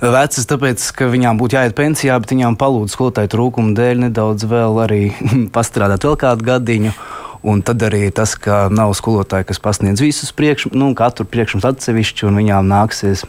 Vecas, 0.03 0.47
tāpēc, 0.49 0.85
ka 0.97 1.07
viņām 1.11 1.39
būtu 1.39 1.57
jāiet 1.57 1.75
pensijā, 1.77 2.17
bet 2.19 2.33
viņām 2.35 2.57
palūdz 2.59 2.95
skolotāju 2.95 3.31
trūkumu 3.31 3.75
dēļ 3.77 4.07
nedaudz 4.07 4.47
vēl 4.51 4.81
arī 4.83 5.03
pastrādāt 5.55 6.07
vēl 6.07 6.17
kādu 6.19 6.49
gadiņu. 6.49 6.95
Un 7.43 7.59
tad 7.59 7.81
arī 7.83 8.07
tas, 8.15 8.37
ka 8.39 8.69
nav 8.71 8.93
skolotāji, 8.95 9.49
kas 9.49 9.59
pasniedz 9.59 9.99
visus 9.99 10.31
priekšmetus, 10.31 10.79
nu, 10.79 10.93
katru 10.95 11.25
priekšmetu 11.27 11.73
atsevišķi, 11.73 12.29
un 12.29 12.39
viņām 12.39 12.69
nāksies 12.71 13.25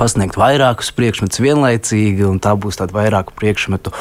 pasniegt 0.00 0.36
vairākus 0.36 0.92
priekšmetus 0.96 1.40
vienlaicīgi, 1.40 2.26
un 2.28 2.40
tā 2.42 2.52
būs 2.56 2.80
tāda 2.80 2.96
vairāku 2.96 3.32
priekšmetu 3.36 3.92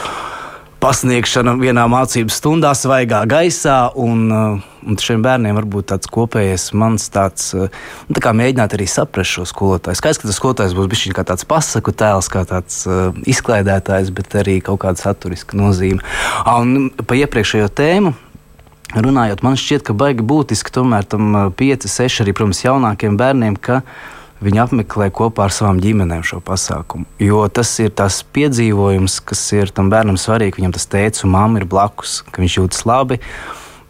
pasniegšana 0.83 1.53
vienā 1.61 1.85
mācību 1.87 2.33
stundā, 2.33 2.73
svaigā 2.75 3.21
gaisā. 3.29 3.77
Un, 3.99 4.23
uh, 4.27 4.63
un 4.83 4.97
šiem 4.99 5.21
bērniem 5.23 5.55
varbūt 5.55 5.87
tāds 5.93 6.09
kopējais 6.11 6.71
mans 6.75 7.05
tāds, 7.13 7.53
uh, 7.55 7.71
nu, 8.09 8.19
tā 8.19 8.33
mēģināt 8.35 8.75
arī 8.75 8.87
saprast 8.91 9.37
šo 9.37 9.45
skolotāju. 9.47 9.99
Skaidrs, 9.99 10.19
ka 10.19 10.27
tas 10.27 10.39
skolotājs 10.41 10.75
būs 10.75 10.89
bijis 10.91 11.15
kā 11.15 11.23
tāds 11.27 11.47
pasaku 11.47 11.93
tēls, 11.95 12.27
kā 12.31 12.43
tāds 12.49 12.81
uh, 12.89 13.15
izklaidētājs, 13.29 14.11
bet 14.15 14.35
arī 14.41 14.57
kaut 14.65 14.81
kāda 14.83 14.99
saturiska 14.99 15.59
nozīme. 15.59 16.03
Un 16.51 16.91
pa 16.99 17.19
iepriekšējo 17.21 17.71
tēmu. 17.71 18.15
Runājot, 18.93 19.39
man 19.41 19.55
šķiet, 19.57 19.87
ka 19.87 19.95
baigi 19.97 20.25
būtiski 20.27 20.73
tomēr 20.75 21.07
tam 21.09 21.31
5, 21.57 21.87
6, 21.89 22.19
arī, 22.21 22.35
protams, 22.35 22.59
jaunākiem 22.61 23.15
bērniem, 23.17 23.55
ka 23.57 23.79
uh, 23.79 24.19
viņi 24.43 24.61
apmeklē 24.63 25.09
kopā 25.15 25.47
ar 25.47 25.55
savām 25.55 25.81
ģimenēm 25.83 26.23
šo 26.27 26.39
pasākumu. 26.45 27.07
Jo 27.23 27.45
tas 27.51 27.71
ir 27.83 27.93
tas 27.95 28.21
piedzīvojums, 28.35 29.19
kas 29.27 29.43
ir 29.55 29.73
tam 29.75 29.91
bērnam 29.93 30.19
svarīgi. 30.19 30.59
Viņam 30.59 30.75
tas 30.75 30.87
tēvs 30.91 31.25
un 31.27 31.33
mamma 31.35 31.61
ir 31.61 31.67
blakus, 31.69 32.21
ka 32.29 32.43
viņš 32.43 32.57
jūtas 32.59 32.87
labi. 32.89 33.19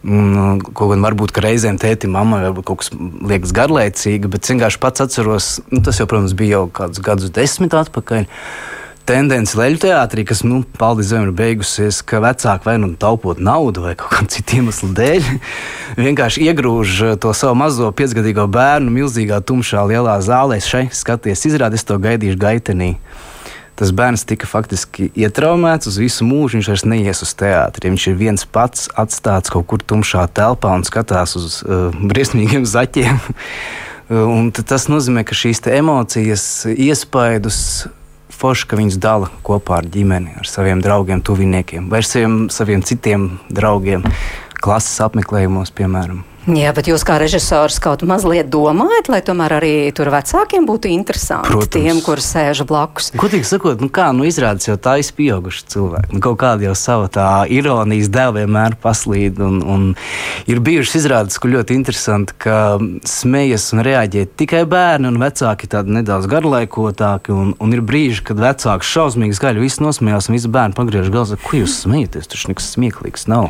Un, 0.04 0.60
kaut 0.76 0.90
gan 0.90 1.04
varbūt 1.06 1.38
reizēm 1.40 1.78
tētim, 1.80 2.12
mammai 2.12 2.42
varbūt 2.44 2.66
kaut 2.68 2.82
kas 2.82 2.90
liekas 2.92 3.54
garlaicīgi, 3.56 4.28
bet 4.28 4.50
vienkārši 4.50 4.80
pats 4.82 5.00
atceros, 5.00 5.46
nu, 5.70 5.80
tas 5.86 5.96
jau, 5.96 6.04
protams, 6.10 6.34
bija 6.36 6.58
jau 6.58 6.66
kādus 6.76 7.00
gadus 7.06 7.32
desmit 7.32 7.72
atpakaļ. 7.78 8.26
Uh, 8.28 8.83
tendence 9.08 9.56
leļu 9.58 9.80
teātrī, 9.84 10.24
kas, 10.28 10.42
nu, 10.46 10.62
paldies 10.78 11.10
Dievam, 11.12 11.28
ir 11.28 11.36
beigusies, 11.36 12.00
ka 12.06 12.22
vecāki 12.24 12.68
vai 12.68 12.76
nu 12.80 12.92
taupot 13.00 13.40
naudu 13.40 13.84
vai 13.84 13.94
kaut 13.98 14.12
kādu 14.14 14.32
citu 14.36 14.60
iemeslu 14.60 14.90
dēļ, 14.96 15.28
vienkārši 16.06 16.48
iegrūž 16.48 17.02
to 17.22 17.34
savu 17.36 17.58
mazo 17.60 17.90
piecgadīgo 17.96 18.46
bērnu 18.50 18.92
milzīgā, 18.94 19.42
tumšā, 19.44 19.84
lielā 19.90 20.16
zālē. 20.24 20.60
Šeit 20.64 20.96
skaties, 20.96 21.46
izrādās 21.50 21.86
to 21.86 21.98
gaidīšu 22.00 22.40
gaitenī. 22.40 22.94
Tas 23.74 23.90
bērns 23.90 24.22
tika 24.22 24.46
faktiski 24.46 25.08
ietraumēts 25.18 25.88
uz 25.90 25.96
visu 25.98 26.22
mūžu. 26.26 26.60
Viņš 26.60 26.68
vairs 26.70 26.84
neies 26.86 27.24
uz 27.26 27.32
teātri. 27.34 27.90
Viņš 27.90 28.04
ir 28.12 28.20
viens 28.20 28.44
pats 28.46 28.86
atstāts 28.94 29.50
kaut 29.50 29.66
kur 29.72 29.82
tumšā 29.82 30.28
telpā 30.30 30.76
un 30.78 30.86
skatās 30.86 31.34
uz 31.40 31.56
uh, 31.66 31.88
briesmīgiem 31.90 32.62
zaķiem. 32.70 33.18
un 34.36 34.52
tas 34.54 34.86
nozīmē, 34.86 35.26
ka 35.26 35.34
šīs 35.34 35.64
emocijas, 35.74 36.46
iespaidus 36.70 37.58
forši, 38.34 38.68
ka 38.70 38.78
viņas 38.80 39.00
dala 39.02 39.30
kopā 39.46 39.80
ar 39.80 39.88
ģimeni, 39.88 40.36
ar 40.40 40.50
saviem 40.50 40.82
draugiem, 40.84 41.22
tuviniekiem 41.24 41.88
vai 41.92 42.02
saviem, 42.04 42.46
saviem 42.52 42.84
citiem 42.84 43.30
draugiem, 43.48 44.04
klases 44.60 45.00
apmeklējumos, 45.06 45.72
piemēram. 45.76 46.24
Jā, 46.44 46.74
bet 46.76 46.90
jūs 46.90 47.00
kā 47.08 47.14
režisors 47.16 47.78
kaut 47.80 48.02
mazliet 48.04 48.50
domājat, 48.52 49.06
lai 49.08 49.20
tomēr 49.24 49.54
arī 49.56 49.72
tur 49.96 50.10
vecākiem 50.12 50.66
būtu 50.68 50.90
interesanti 50.92 51.48
Protams. 51.48 51.70
tiem, 51.72 52.00
kur 52.04 52.20
sēž 52.20 52.66
blakus. 52.68 53.06
Godīgi 53.16 53.48
sakot, 53.48 53.80
nu 53.80 53.88
kā, 53.88 54.10
nu 54.12 54.26
izrādās 54.28 54.68
jau 54.68 54.76
tā 54.76 54.98
izpieauguši 55.00 55.64
cilvēki. 55.72 56.12
Nu, 56.12 56.20
kaut 56.20 56.36
kāda 56.42 56.66
jau 56.66 56.74
sava 56.76 57.08
tā 57.08 57.28
ironijas 57.48 58.10
dēļ 58.12 58.34
vienmēr 58.36 58.76
paslīd. 58.82 59.40
Un, 59.40 59.62
un 59.64 59.86
ir 60.44 60.60
bijušas 60.60 60.98
izrādes, 61.00 61.38
kur 61.40 61.54
ļoti 61.54 61.78
interesanti, 61.78 62.36
ka 62.44 62.76
smejas 63.08 63.70
un 63.72 63.80
reaģē 63.88 64.26
tikai 64.36 64.66
bērni 64.68 65.08
un 65.08 65.16
vecāki 65.24 65.70
tādi 65.72 65.96
nedaudz 65.96 66.28
garlaikotāki. 66.28 67.32
Un, 67.32 67.56
un 67.56 67.72
ir 67.72 67.80
brīži, 67.80 68.20
kad 68.28 68.44
vecāki 68.44 68.90
šausmīgi 68.90 69.40
skaļi 69.40 69.64
viss 69.64 69.80
nosmējās 69.80 70.28
un 70.28 70.36
visi 70.36 70.52
bērni 70.52 70.76
pagriež 70.76 71.08
galvu, 71.08 71.40
ko 71.40 71.62
jūs 71.62 71.80
smējaties, 71.86 72.28
tas 72.28 72.44
nekas 72.52 72.68
smieklīgs 72.76 73.30
nav. 73.32 73.48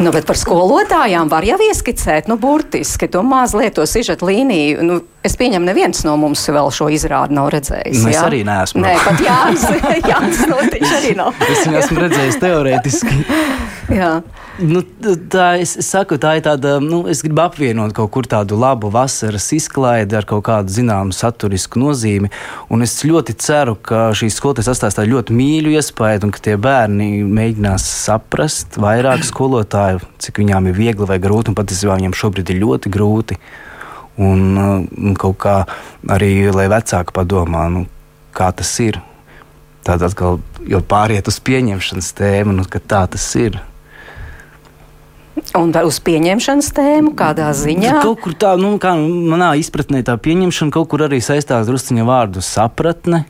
Nu, 0.00 0.10
bet 0.14 0.24
par 0.24 0.38
skolotājām 0.40 1.28
var 1.30 1.44
jau 1.44 1.58
ieskicēt, 1.60 1.99
nu, 2.30 2.36
burtiski 2.40 3.08
to 3.10 3.22
mazliet 3.26 3.76
to 3.78 3.86
sižet 3.86 4.22
līniju. 4.24 4.84
Nu, 4.86 4.98
es 5.26 5.36
pieņemu, 5.36 5.68
neviens 5.68 6.04
no 6.06 6.16
mums 6.20 6.46
vēl 6.48 6.70
šo 6.74 6.88
izrādi 6.92 7.36
nav 7.36 7.50
redzējis. 7.54 8.02
Nu, 8.02 8.10
es 8.12 8.16
jā? 8.16 8.26
arī 8.26 8.42
neesmu. 8.48 8.84
Nē, 8.84 8.94
pat 9.04 9.24
Jānis, 9.24 9.66
Jānis 10.10 10.44
Notiņš 10.50 10.94
arī 11.00 11.16
nav. 11.18 11.42
es 11.52 11.64
viņu 11.66 11.82
esmu 11.84 12.04
redzējis 12.06 12.40
teorētiski. 12.44 13.18
jā. 14.00 14.14
Nu, 14.60 14.82
tā 15.32 15.54
es, 15.62 15.72
es 15.80 15.88
saku, 15.88 16.18
tā 16.20 16.34
ir 16.36 16.44
tāda, 16.44 16.74
nu, 16.84 17.00
es 17.08 17.22
gribu 17.24 17.40
apvienot 17.46 17.94
kaut 17.96 18.10
kur 18.12 18.26
tādu 18.28 18.58
labu 18.60 18.90
vasaras 18.92 19.46
izklaidi 19.56 20.18
ar 20.18 20.26
kaut 20.28 20.42
kādu 20.50 20.72
zināmu 20.74 21.16
saturisku 21.16 21.80
nozīmi. 21.80 22.28
Un 22.68 22.84
es 22.84 22.98
ļoti 23.06 23.36
ceru, 23.40 23.76
ka 23.80 24.10
šīs 24.16 24.36
skolotājas 24.36 24.68
atstās 24.74 24.98
tādu 24.98 25.14
ļoti 25.14 25.36
mīļu 25.38 25.72
iespēju, 25.78 26.26
un 26.26 26.34
ka 26.34 26.44
tie 26.44 26.58
bērni 26.60 27.22
mēģinās 27.24 27.86
saprast 28.02 28.76
vairāk 28.80 29.24
skolotāju, 29.24 30.02
cik 30.20 30.42
viņām 30.42 30.68
ir 30.68 30.76
viegli 30.76 31.08
vai 31.08 31.20
grūti, 31.22 31.54
un 31.54 31.58
patiesībā 31.58 31.89
viņiem 31.98 32.16
šobrīd 32.16 32.52
ir 32.52 32.62
ļoti 32.62 32.92
grūti. 32.92 33.38
Un, 34.20 34.58
un 34.58 35.14
kaut 35.16 35.38
kā 35.40 35.54
arī, 36.12 36.50
lai 36.52 36.66
vecāki 36.68 37.14
padomā, 37.16 37.68
nu, 37.72 37.86
kā 38.36 38.50
tas 38.52 38.72
ir. 38.84 39.00
Tāda 39.86 40.10
atkal 40.10 40.40
pāriet 40.90 41.30
uz 41.30 41.38
pieņemšanas 41.40 42.12
tēmu, 42.18 42.58
nu, 42.58 42.66
ka 42.68 42.82
tā 42.84 43.06
tas 43.08 43.24
ir. 43.40 43.56
Un 45.56 45.72
uz 45.72 45.98
pieņemšanas 46.04 46.68
tēmu 46.76 47.14
kādā 47.18 47.48
ziņā? 47.56 48.00
Kaut 48.04 48.20
kur 48.24 48.34
tā, 48.38 48.52
nu, 48.60 48.74
kā 48.82 48.92
manā 48.98 49.54
izpratnē, 49.58 50.02
tā 50.06 50.18
pieņemšana 50.20 50.74
kaut 50.74 50.90
kur 50.92 51.06
arī 51.06 51.22
saistās 51.24 51.70
drusciņa 51.70 52.04
vārdu 52.06 52.42
sapratne, 52.44 53.24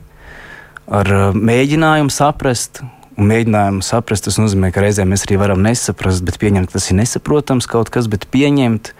ar 0.91 1.13
uh, 1.15 1.37
mēģinājumu 1.37 2.11
saprast. 2.11 2.83
Un 3.19 3.27
mēģinājumu 3.27 3.83
saprast, 3.83 4.25
tas 4.27 4.39
nozīmē, 4.39 4.69
ka 4.71 4.83
reizēm 4.85 5.11
mēs 5.11 5.25
arī 5.27 5.37
varam 5.41 5.61
nesaprast, 5.65 6.23
bet 6.23 6.39
pieņemt, 6.39 6.69
ka 6.69 6.77
tas 6.79 6.87
ir 6.91 6.97
nesaprotams 7.01 7.67
kaut 7.69 7.91
kas, 7.91 8.07
bet 8.11 8.27
pieņemt, 8.31 8.93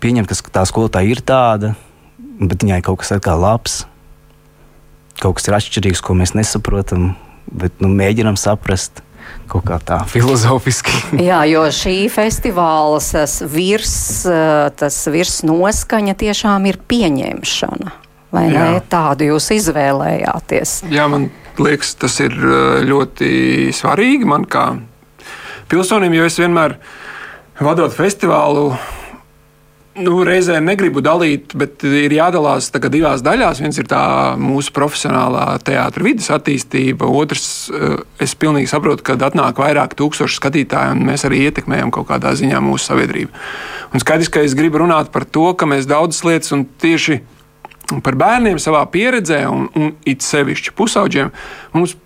pieņemt 0.00 0.32
ka 0.32 0.54
tā 0.56 0.64
skolotāja 0.68 1.12
ir 1.12 1.20
tāda, 1.20 1.74
bet 2.40 2.64
viņai 2.64 2.80
kaut 2.86 3.02
kas 3.02 3.12
atkal 3.18 3.42
labs, 3.44 3.82
kaut 5.20 5.36
kas 5.38 5.50
ir 5.50 5.58
atšķirīgs, 5.58 6.00
ko 6.02 6.16
mēs 6.18 6.32
nesaprotam, 6.38 7.12
bet 7.52 7.76
nu, 7.84 7.92
mēģinam 7.92 8.38
saprast 8.40 9.04
kaut 9.52 9.66
kā 9.68 9.76
tā 9.84 10.00
filozofiski. 10.08 10.94
Jā, 11.28 11.42
jo 11.50 11.66
šī 11.74 12.08
festivāla 12.12 12.98
virs, 13.52 13.96
eh, 14.24 14.70
tas 14.78 15.02
virs 15.12 15.42
noskaņa 15.46 16.16
tiešām 16.24 16.66
ir 16.72 16.80
pieņemšana. 16.88 17.98
Vai 18.32 18.46
Jā. 18.48 18.56
ne? 18.56 18.82
Tādu 18.88 19.28
jūs 19.28 19.50
izvēlējāties? 19.52 20.78
Jā, 20.88 21.04
man 21.12 21.28
liekas, 21.60 21.94
tas 22.00 22.18
ir 22.24 22.34
ļoti 22.88 23.72
svarīgi 23.76 24.28
man 24.28 24.46
kā 24.48 24.70
pilsonim, 25.68 26.14
jo 26.16 26.24
es 26.28 26.38
vienmēr 26.40 26.78
vadot 27.60 27.92
festivālu 27.92 28.70
Nu, 29.92 30.22
reizē 30.24 30.56
negribu 30.64 31.02
dalīt, 31.04 31.52
bet 31.58 31.82
ir 31.84 32.14
jādalās 32.16 32.70
divās 32.72 33.20
daļās. 33.20 33.58
Viens 33.60 33.76
ir 33.76 33.88
tā 33.90 34.00
mūsu 34.40 34.72
profesionālā 34.72 35.58
teātris 35.60 36.06
vidas 36.06 36.30
attīstība, 36.32 37.10
otrs, 37.20 37.68
es 38.16 38.32
pilnīgi 38.32 38.70
saprotu, 38.72 39.04
ka 39.04 39.18
atnāk 39.28 39.60
vairāk 39.60 39.92
tūkstoši 39.98 40.38
skatītāju, 40.38 40.94
un 40.96 41.04
mēs 41.10 41.26
arī 41.28 41.42
ietekmējam 41.50 41.92
kaut 41.92 42.08
kādā 42.08 42.32
ziņā 42.40 42.62
mūsu 42.64 42.88
sabiedrību. 42.88 43.44
Un 43.92 44.00
skaidrs, 44.00 44.32
ka 44.32 44.40
es 44.46 44.56
gribu 44.56 44.80
runāt 44.80 45.12
par 45.12 45.28
to, 45.28 45.50
ka 45.52 45.68
mēs 45.68 45.90
daudzas 45.90 46.24
lietas, 46.24 46.56
un 46.56 46.64
tieši 46.64 47.20
par 48.00 48.16
bērniem 48.20 48.60
savā 48.62 48.84
pieredzē, 48.92 49.42
un, 49.50 49.68
un 49.76 49.92
it 50.08 50.24
sevišķi 50.24 50.72
pusauģiem, 50.78 51.32
mums 51.76 51.98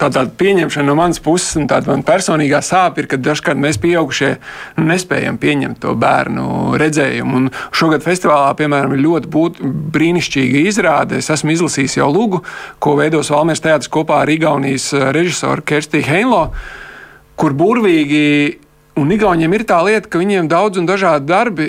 tā 0.00 0.08
tāda 0.08 0.32
pieņemšana 0.40 0.88
no 0.88 0.94
manas 0.96 1.20
puses, 1.22 1.52
un 1.60 1.66
tāda 1.68 1.90
man 1.92 2.04
personīgā 2.06 2.62
sāpe 2.64 3.02
ir, 3.02 3.08
ka 3.10 3.18
dažkārt 3.20 3.60
mēs 3.60 3.76
pieaugušie 3.82 4.30
nu, 4.78 4.86
nespējam 4.88 5.36
pieņemt 5.40 5.80
to 5.82 5.92
bērnu 6.00 6.78
redzējumu. 6.80 7.40
Un 7.40 7.50
šogad 7.76 8.04
festivālā, 8.06 8.54
piemēram, 8.56 8.94
ir 8.96 9.04
ļoti 9.04 9.32
būt, 9.34 9.60
brīnišķīga 9.96 10.64
izrāde. 10.70 11.20
Es 11.20 11.28
esmu 11.34 11.52
izlasījis 11.56 11.98
jau 12.00 12.08
lūgu, 12.14 12.40
ko 12.80 12.96
veidos 13.00 13.32
Valmērs 13.34 13.64
teātris 13.66 13.92
kopā 13.92 14.22
ar 14.24 14.32
Igaunijas 14.32 14.90
režisoru 15.16 15.66
Kerstiju 15.68 16.08
Heinlo, 16.08 16.46
kur 17.40 17.56
burvīgi 17.56 18.24
Un 19.00 19.08
Igauniem 19.14 19.54
ir 19.54 19.62
tā 19.64 19.78
lieta, 19.86 20.10
ka 20.10 20.18
viņiem 20.20 20.48
daudz 20.50 20.76
un 20.76 20.84
dažādi 20.84 21.24
darbi, 21.24 21.66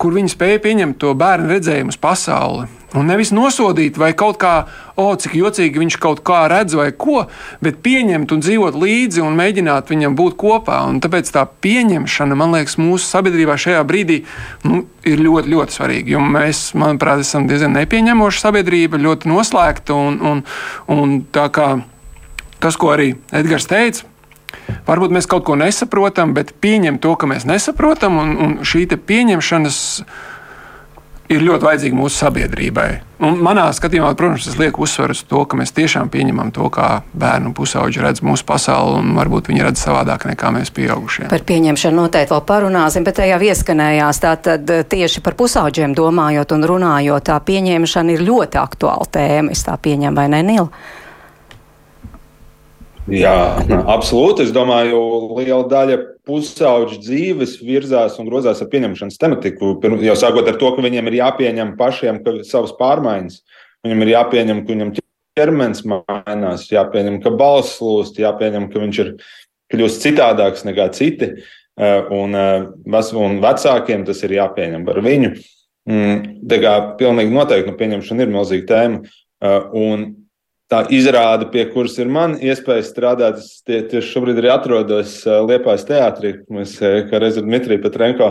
kur 0.00 0.16
viņi 0.16 0.32
spēj 0.32 0.56
pieņemt 0.64 0.96
to 0.98 1.12
bērnu 1.14 1.52
redzējumu 1.52 1.92
uz 1.92 1.98
pasauli. 2.00 2.64
Un 2.92 3.08
nevis 3.08 3.30
nosodīt, 3.32 3.96
vai 3.96 4.10
kaut 4.12 4.36
kā, 4.42 4.66
oh, 5.00 5.14
cik 5.16 5.38
jocīgi 5.38 5.80
viņš 5.80 5.96
kaut 6.02 6.20
kā 6.26 6.42
redz, 6.52 6.74
vai 6.76 6.90
ko, 6.92 7.22
bet 7.64 7.78
pieņemt 7.84 8.34
un 8.34 8.42
dzīvot 8.44 8.76
līdzi 8.76 9.22
un 9.24 9.38
mēģināt 9.38 9.88
viņam 9.88 10.16
būt 10.18 10.36
kopā. 10.40 10.82
Un 10.90 11.00
tāpēc 11.00 11.30
tā 11.32 11.46
pieņemšana, 11.64 12.36
man 12.36 12.52
liekas, 12.52 12.76
mūsu 12.80 13.08
sabiedrībā 13.08 13.56
šajā 13.56 13.80
brīdī 13.88 14.18
nu, 14.68 14.82
ir 15.08 15.24
ļoti, 15.24 15.54
ļoti 15.54 15.78
svarīga. 15.78 16.16
Jo 16.18 16.20
mēs, 16.26 16.60
manuprāt, 16.76 17.24
esam 17.24 17.48
diezgan 17.48 17.72
nepieņemoša 17.80 18.44
sabiedrība, 18.44 19.00
ļoti 19.00 19.32
noslēgta. 19.32 19.96
Un, 19.96 20.20
un, 20.20 20.44
un 20.92 21.18
tā 21.32 21.48
kā 21.54 21.70
tas, 22.60 22.76
ko 22.76 22.92
arī 22.92 23.14
Edgars 23.32 23.70
teica, 23.70 24.04
varbūt 24.86 25.16
mēs 25.16 25.26
kaut 25.30 25.46
ko 25.48 25.56
nesaprotam, 25.56 26.36
bet 26.36 26.52
pieņemt 26.60 27.00
to, 27.02 27.16
ka 27.16 27.30
mēs 27.30 27.48
nesaprotam, 27.48 28.20
un, 28.20 28.36
un 28.36 28.54
šī 28.68 28.84
pieņemšanas 28.92 29.80
ir 31.32 31.46
ļoti 31.46 31.66
vajadzīga 31.66 31.98
mūsu 31.98 32.22
sabiedrībai. 32.22 32.90
Un 33.22 33.38
manā 33.44 33.68
skatījumā, 33.74 34.10
protams, 34.18 34.48
tas 34.48 34.56
liek 34.58 34.78
uzsvaru 34.82 35.14
uz 35.14 35.20
to, 35.30 35.44
ka 35.46 35.58
mēs 35.58 35.70
tiešām 35.76 36.08
pieņemam 36.10 36.50
to, 36.54 36.66
kā 36.74 36.88
bērnu 37.14 37.52
pusauģi 37.54 38.02
redz 38.02 38.22
mūsu 38.26 38.46
pasauli, 38.48 38.96
un 38.98 39.12
varbūt 39.14 39.50
viņi 39.52 39.66
redz 39.68 39.84
savādāk 39.84 40.26
nekā 40.32 40.50
mēs 40.56 40.72
pieaugušie. 40.74 41.28
Par 41.30 41.44
pieņemšanu 41.46 42.02
noteikti 42.02 42.34
vēl 42.34 42.42
parunāsim, 42.48 43.06
bet 43.06 43.20
tajā 43.20 43.38
ieskanējās 43.52 44.22
tātad 44.24 44.74
tieši 44.90 45.22
par 45.22 45.38
pusauģiem 45.38 45.94
domājot 45.98 46.56
un 46.56 46.66
runājot, 46.72 47.28
tā 47.30 47.38
pieņemšana 47.46 48.16
ir 48.16 48.26
ļoti 48.26 48.58
aktuāla 48.62 49.06
tēma. 49.14 49.54
Es 49.54 49.62
tā 49.68 49.78
pieņemu, 49.78 50.18
vai 50.18 50.26
ne, 50.32 50.42
Nila? 50.48 51.00
Jā, 53.10 53.34
absolūti. 53.90 54.44
Es 54.46 54.52
domāju, 54.54 54.98
liela 55.34 55.64
daļa 55.66 55.96
pusauģu 56.28 57.00
dzīves 57.02 57.56
virzās 57.64 58.18
un 58.22 58.28
grozās 58.28 58.62
ar 58.62 58.68
pieņemšanas 58.70 59.18
tematiku. 59.18 59.74
Jau 60.04 60.14
sākot 60.18 60.46
ar 60.46 60.58
to, 60.60 60.70
ka 60.76 60.84
viņiem 60.84 61.10
ir 61.10 61.18
jāpieņem 61.18 61.74
pašiem 61.80 62.20
savas 62.46 62.76
pārmaiņas, 62.78 63.40
viņam 63.82 64.04
ir 64.04 64.12
jāpieņem, 64.14 64.62
ka 64.62 64.74
viņam 64.76 64.92
ķermenis 65.38 65.82
mainās, 65.88 66.68
jāpieņem, 66.70 67.18
ka 67.24 67.34
balss 67.34 67.80
lūst, 67.82 68.22
jāpieņem, 68.22 68.70
ka 68.70 68.84
viņš 68.84 69.02
ir 69.02 69.12
kļūst 69.72 70.06
citādāks 70.06 70.66
nekā 70.68 70.86
citi. 70.94 71.32
Eh, 71.80 72.06
un, 72.12 72.34
eh, 72.36 72.66
un 73.16 73.38
vecākiem 73.40 74.04
tas 74.06 74.22
ir 74.22 74.36
jāpieņem 74.36 74.84
par 74.86 75.00
viņu. 75.02 75.32
Mm, 75.88 76.46
tā 76.46 76.60
kā 76.62 76.96
pilnīgi 77.00 77.32
noteikti 77.32 77.72
nu, 77.72 77.78
pieņemšana 77.78 78.20
ir 78.20 78.28
milzīga 78.28 78.66
tēma. 78.68 79.08
Eh, 79.42 79.60
un 79.72 80.21
tā 80.72 80.82
izrāde, 80.94 81.50
pie 81.52 81.66
kuras 81.72 81.98
ir 82.00 82.08
man 82.12 82.38
iespēja 82.40 82.84
strādāt. 82.86 83.42
Es 83.42 83.60
tie, 83.66 83.82
tieši 83.90 84.14
šobrīd 84.14 84.40
arī 84.40 84.52
atrodos 84.52 85.18
Liepājas 85.26 85.84
teātrī. 85.88 86.38
Mēs, 86.52 86.78
kā 86.80 87.20
reizē 87.20 87.44
Dmitrija 87.44 87.82
Petrenko, 87.84 88.30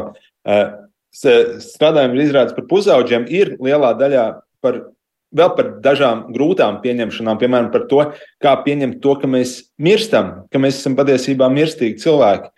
strādājam 1.12 2.16
ar 2.16 2.24
izrādes 2.24 2.58
par 2.58 2.68
pusauģiem, 2.72 3.30
ir 3.30 3.56
lielā 3.62 3.94
daļā 4.00 4.26
par. 4.64 4.88
Vēl 5.32 5.48
par 5.56 5.68
dažām 5.80 6.26
grūtām 6.36 6.82
pieņemšanām, 6.84 7.38
piemēram, 7.40 7.70
par 7.72 7.86
to, 7.88 8.02
kā 8.44 8.52
pieņemt 8.66 8.98
to, 9.00 9.14
ka 9.16 9.30
mēs 9.32 9.54
mirstam, 9.80 10.42
ka 10.52 10.60
mēs 10.60 10.82
esam 10.82 10.98
patiesībā 10.98 11.48
mirstīgi 11.48 12.02
cilvēki. 12.04 12.50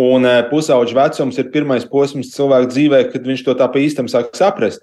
Un 0.00 0.24
pusauģa 0.48 0.96
vecums 0.96 1.36
ir 1.42 1.50
pirmais 1.52 1.84
posms 1.88 2.32
cilvēka 2.32 2.70
dzīvē, 2.72 3.02
kad 3.12 3.28
viņš 3.28 3.44
to 3.44 3.56
tā 3.60 3.68
pa 3.68 3.84
īstam 3.84 4.08
sāk 4.08 4.32
saprast. 4.40 4.80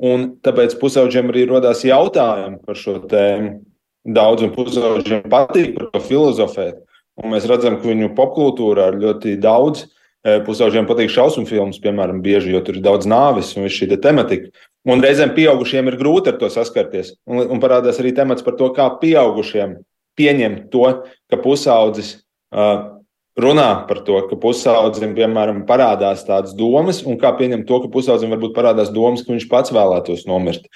Un 0.00 0.30
tāpēc 0.44 0.78
pusauģiem 0.80 1.28
arī 1.32 1.44
radās 1.50 1.82
jautājumi 1.84 2.62
par 2.64 2.78
šo 2.78 2.96
tēmu. 3.10 3.58
Daudziem 4.02 4.50
pusauģiem 4.54 5.28
patīk 5.30 5.76
par 5.76 5.90
to 5.92 6.00
filozofēt. 6.08 6.80
Un 7.20 7.34
mēs 7.34 7.44
redzam, 7.46 7.76
ka 7.78 7.90
viņu 7.90 8.14
popkultūrā 8.16 8.88
ir 8.90 9.02
ļoti 9.02 9.36
daudz. 9.42 9.84
E, 10.22 10.38
pusauģiem 10.46 10.88
patīk 10.88 11.12
šausmu 11.12 11.44
filmas, 11.46 11.80
piemēram, 11.82 12.22
bieži, 12.24 12.54
jo 12.54 12.62
tur 12.64 12.78
ir 12.78 12.84
daudz 12.84 13.06
nāves 13.10 13.52
un 13.56 13.66
viss 13.66 13.78
šī 13.78 13.90
te 13.92 13.98
tematika. 14.02 14.50
Un 14.88 15.02
reizēm 15.02 15.34
pieaugušiem 15.36 15.90
ir 15.90 15.98
grūti 16.00 16.32
ar 16.32 16.40
to 16.40 16.48
saskarties. 16.50 17.12
Un, 17.28 17.44
un 17.52 17.62
parādās 17.62 18.00
arī 18.02 18.14
temats 18.16 18.42
par 18.46 18.56
to, 18.58 18.72
kā 18.74 18.88
pieaugušiem 19.02 19.76
pieņemt 20.18 20.66
to, 20.72 20.88
ka 21.30 21.38
pusaudzis 21.42 22.14
uh, 22.54 23.01
runā 23.38 23.68
par 23.88 24.02
to, 24.06 24.18
ka 24.28 24.36
pusaudzim, 24.40 25.14
piemēram, 25.16 25.62
parādās 25.68 26.24
tādas 26.26 26.56
domas, 26.56 27.02
un 27.06 27.18
kā 27.20 27.32
pieņemt 27.38 27.66
to, 27.68 27.80
ka 27.84 27.92
pusaudzim 27.92 28.32
varbūt 28.34 28.54
parādās 28.56 28.92
domas, 28.92 29.24
ka 29.24 29.32
viņš 29.32 29.48
pats 29.50 29.72
vēlētos 29.74 30.26
nomirt. 30.28 30.68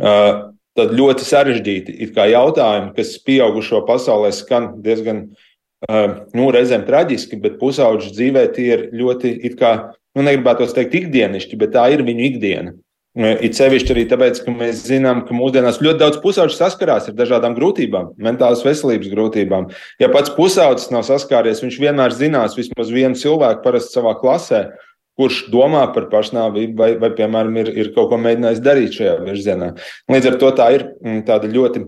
Uh, 0.00 0.50
tad 0.78 0.94
ļoti 0.96 1.26
sarežģīti 1.26 1.96
jautājumi, 2.32 2.92
kas 2.96 3.16
pieaugušo 3.26 3.84
pasaulē 3.86 4.32
skan 4.34 4.72
diezgan, 4.82 5.26
uh, 5.86 6.20
nu, 6.34 6.50
reizēm 6.54 6.86
traģiski, 6.88 7.40
bet 7.42 7.60
pusauģu 7.62 8.14
dzīvē 8.14 8.46
tie 8.56 8.68
ir 8.74 8.86
ļoti, 8.96 9.36
kā, 9.60 9.74
nu, 10.16 10.26
negribētu 10.26 10.70
teikt 10.74 10.96
ikdienišķi, 11.04 11.60
bet 11.60 11.76
tā 11.76 11.90
ir 11.94 12.06
viņu 12.06 12.26
ikdiena. 12.32 12.74
It 13.20 13.56
sevišķi 13.58 13.92
arī 13.92 14.04
tāpēc, 14.08 14.38
ka 14.46 14.52
mēs 14.54 14.84
zinām, 14.86 15.24
ka 15.28 15.34
mūsdienās 15.36 15.80
ļoti 15.84 16.00
daudz 16.00 16.20
pusauģu 16.22 16.54
saskarās 16.56 17.10
ar 17.10 17.16
dažādām 17.18 17.56
grūtībām, 17.58 18.14
mentālas 18.16 18.62
veselības 18.64 19.10
grūtībām. 19.12 19.66
Ja 20.00 20.08
pats 20.12 20.32
pusaudzis 20.32 20.88
nav 20.94 21.04
saskāries, 21.08 21.60
viņš 21.60 21.76
vienmēr 21.82 22.16
zinās 22.16 22.56
vismaz 22.56 22.92
vienu 22.94 23.18
cilvēku, 23.20 23.60
parasti 23.66 23.98
savā 23.98 24.14
klasē, 24.20 24.62
kurš 25.20 25.42
domā 25.52 25.82
par 25.92 26.08
pašnāvību 26.08 26.80
vai, 26.80 26.90
vai 27.02 27.10
piemēram, 27.18 27.60
ir, 27.60 27.72
ir 27.82 27.92
kaut 27.96 28.08
ko 28.12 28.20
mēģinājis 28.24 28.62
darīt 28.64 28.96
šajā 28.96 29.18
virzienā. 29.26 29.74
Līdz 30.08 30.30
ar 30.30 30.38
to 30.40 30.52
tā 30.56 30.70
ir 30.78 30.86
mm, 30.88 31.24
tāda 31.28 31.50
ļoti, 31.50 31.84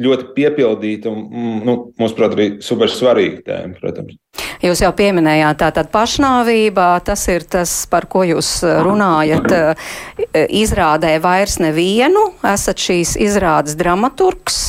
ļoti 0.00 0.32
piepildīta 0.36 1.10
un, 1.10 1.22
mm, 1.28 1.60
nu, 1.66 1.76
mums, 2.00 2.16
protams, 2.16 2.38
arī 2.38 2.48
super 2.64 2.90
svarīga 2.92 3.44
tēma, 3.46 3.76
protams. 3.80 4.16
Jūs 4.60 4.82
jau 4.84 4.90
pieminējāt 4.96 5.60
tātad 5.62 5.88
pašnāvība, 5.92 6.88
tas 7.04 7.22
ir 7.32 7.46
tas, 7.48 7.72
par 7.90 8.06
ko 8.12 8.24
jūs 8.28 8.58
eh, 8.64 8.80
runājat. 8.84 9.54
Eh, 9.56 9.86
izrādē 10.60 11.14
vairs 11.22 11.58
nevienu, 11.62 12.30
esat 12.46 12.80
šīs 12.80 13.16
izrādes 13.20 13.76
dramaturgs. 13.80 14.60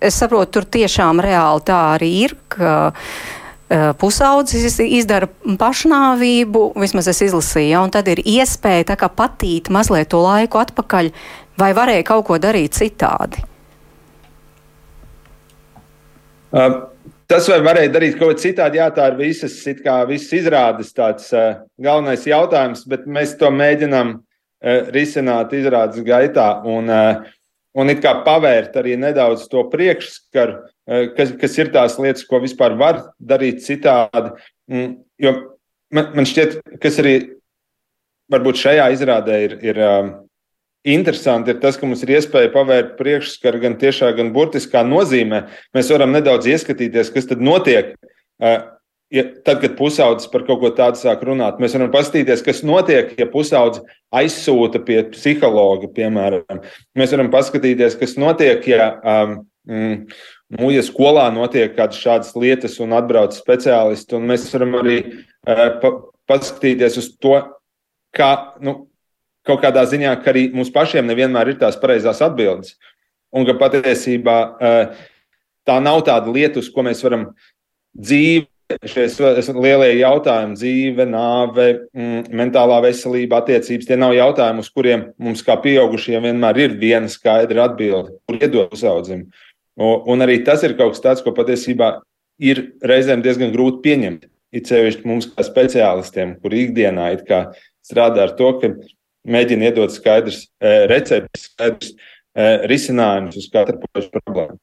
Es 0.00 0.16
saprotu, 0.16 0.54
tur 0.56 0.66
tiešām 0.78 1.20
reāli 1.20 1.66
tā 1.68 1.78
arī 1.98 2.08
ir, 2.24 2.32
ka 2.48 2.70
uh, 2.88 3.90
pusaudzis 4.00 4.78
izdara 4.80 5.28
pašnāvību, 5.60 6.62
vismaz 6.80 7.10
es 7.12 7.20
izlasīju, 7.26 7.68
ja, 7.74 7.82
un 7.84 7.92
tad 7.92 8.08
ir 8.08 8.22
iespēja 8.24 8.88
tā 8.94 8.96
kā 8.96 9.10
patīt 9.12 9.68
mazliet 9.68 10.08
to 10.14 10.22
laiku 10.24 10.62
atpakaļ, 10.62 11.12
vai 11.60 11.70
varēja 11.76 12.08
kaut 12.14 12.30
ko 12.30 12.40
darīt 12.40 12.80
citādi? 12.80 13.44
Uh, 13.44 13.50
Tas 17.30 17.46
vai 17.46 17.60
varēja 17.62 17.92
darīt 17.94 18.16
kaut 18.18 18.34
ko 18.34 18.42
citādi, 18.42 18.80
jā, 18.80 18.88
tā 18.94 19.06
ir 19.12 19.18
visas, 19.20 19.54
kā, 19.84 20.00
visas 20.08 20.32
izrādes 20.34 20.90
tāds 20.96 21.28
uh, 21.30 21.60
galvenais 21.78 22.24
jautājums, 22.26 22.82
bet 22.90 23.04
mēs 23.06 23.36
to 23.38 23.52
mēģinām 23.54 24.16
uh, 24.16 24.88
risināt 24.90 25.54
izrādes 25.54 26.02
gaitā 26.06 26.48
un, 26.66 26.90
uh, 26.90 27.20
un 27.78 27.92
it 27.94 28.02
kā 28.02 28.16
pavērt 28.26 28.74
arī 28.82 28.96
nedaudz 28.98 29.46
to 29.52 29.62
priekšskaru, 29.70 30.56
uh, 30.58 31.04
kas, 31.14 31.30
kas 31.38 31.54
ir 31.62 31.70
tās 31.76 32.00
lietas, 32.02 32.26
ko 32.26 32.42
vispār 32.42 32.74
var 32.80 33.04
darīt 33.22 33.62
citādi. 33.62 34.34
Mm, 34.66 34.96
jo 35.22 35.36
man, 35.94 36.10
man 36.18 36.26
šķiet, 36.26 36.58
kas 36.82 36.98
arī 36.98 37.14
varbūt 38.30 38.58
šajā 38.58 38.90
izrādē 38.96 39.38
ir, 39.46 39.56
ir 39.70 39.80
uh, 39.86 40.10
Interesanti 40.88 41.52
ir 41.52 41.58
tas, 41.60 41.76
ka 41.76 41.84
mums 41.84 42.00
ir 42.06 42.14
iespēja 42.16 42.48
pavērt 42.54 42.94
priekšskaru 42.96 43.58
gan 43.60 43.74
tiešā, 43.80 44.14
gan 44.16 44.30
burtiskā 44.32 44.80
nozīmē. 44.86 45.42
Mēs 45.76 45.90
varam 45.92 46.14
nedaudz 46.16 46.48
ieskatīties, 46.48 47.10
kas 47.12 47.28
tad 47.28 47.42
notiek. 47.44 47.98
Ja, 49.10 49.24
tad, 49.44 49.58
kad 49.60 49.74
pusaudzis 49.76 50.30
par 50.30 50.46
kaut 50.46 50.60
ko 50.62 50.70
tādu 50.72 50.96
sāk 50.96 51.24
runāt, 51.26 51.58
mēs 51.60 51.74
varam 51.74 51.90
paskatīties, 51.92 52.44
kas 52.46 52.62
notiek, 52.64 53.10
ja 53.18 53.26
pusaudzis 53.28 53.82
aizsūta 54.14 54.80
pie 54.86 55.00
psihologa, 55.10 55.90
piemēram. 55.96 56.60
Mēs 56.96 57.12
varam 57.16 57.28
paskatīties, 57.32 57.98
kas 58.00 58.14
notiek, 58.22 58.64
ja, 58.70 58.86
um, 59.02 59.34
nu, 59.66 60.70
ja 60.70 60.84
skolā 60.86 61.26
notiek 61.34 61.74
kādas 61.74 61.98
šādas 62.00 62.36
lietas 62.38 62.78
un 62.80 62.94
atbrauc 62.96 63.34
speciālisti. 63.36 64.14
Un 64.16 64.30
mēs 64.30 64.46
varam 64.54 64.78
arī 64.78 65.00
uh, 65.02 65.66
pa, 65.82 65.92
paskatīties 66.30 67.02
uz 67.02 67.10
to, 67.20 67.34
kā, 68.16 68.30
nu, 68.62 68.78
kaut 69.50 69.64
kādā 69.64 69.84
ziņā, 69.88 70.14
ka 70.22 70.32
arī 70.32 70.48
mums 70.54 70.72
pašiem 70.74 71.08
nevienmēr 71.10 71.52
ir 71.52 71.60
tās 71.60 71.78
pareizās 71.80 72.22
atbildes. 72.24 72.76
Un 73.34 73.46
ka 73.46 73.54
patiesībā 73.58 74.38
eh, 74.60 75.02
tā 75.68 75.76
nav 75.82 76.02
tāda 76.06 76.32
lieta, 76.34 76.62
uz 76.62 76.70
ko 76.72 76.86
mēs 76.86 77.02
varam 77.06 77.30
dzīvot. 77.98 78.48
Šie 78.86 79.08
lielie 79.58 79.96
jautājumi, 79.98 80.54
dzīve, 80.54 81.02
nāve, 81.10 81.64
mm, 81.90 82.28
mentālā 82.38 82.76
veselība, 82.84 83.40
attiecības, 83.40 83.88
tie 83.88 83.96
nav 83.98 84.12
jautājumi, 84.14 84.62
uz 84.62 84.68
kuriem 84.70 85.02
mums, 85.18 85.42
kā 85.42 85.56
pieaugušiem, 85.58 86.28
vienmēr 86.28 86.60
ir 86.62 86.76
viena 86.78 87.10
skaidra 87.10 87.64
atbilde, 87.66 88.14
kur 88.30 88.38
iedot 88.38 88.76
uzaudzim. 88.76 89.24
Un 89.74 90.22
arī 90.22 90.38
tas 90.46 90.62
ir 90.62 90.76
kaut 90.78 90.94
kas 90.94 91.02
tāds, 91.02 91.24
ko 91.26 91.34
patiesībā 91.34 91.96
ir 92.38 92.62
reizēm 92.86 93.26
diezgan 93.26 93.50
grūti 93.50 93.82
pieņemt. 93.88 94.30
It 94.54 94.70
sevišķi 94.70 95.06
mums, 95.06 95.28
kā 95.34 95.42
speciālistiem, 95.46 96.36
kur 96.38 96.54
ikdienā 96.54 97.10
strādā 97.86 98.28
ar 98.28 98.36
to, 98.38 98.52
ka 98.62 98.70
mēģina 99.28 99.70
iedot 99.70 99.92
skaidrs 99.92 100.46
e, 100.46 100.74
receptes, 100.90 101.50
skaidrs 101.50 101.92
e, 101.92 102.50
risinājumus 102.70 103.40
uz 103.40 103.48
katru 103.52 103.80
problēmu. 103.92 104.58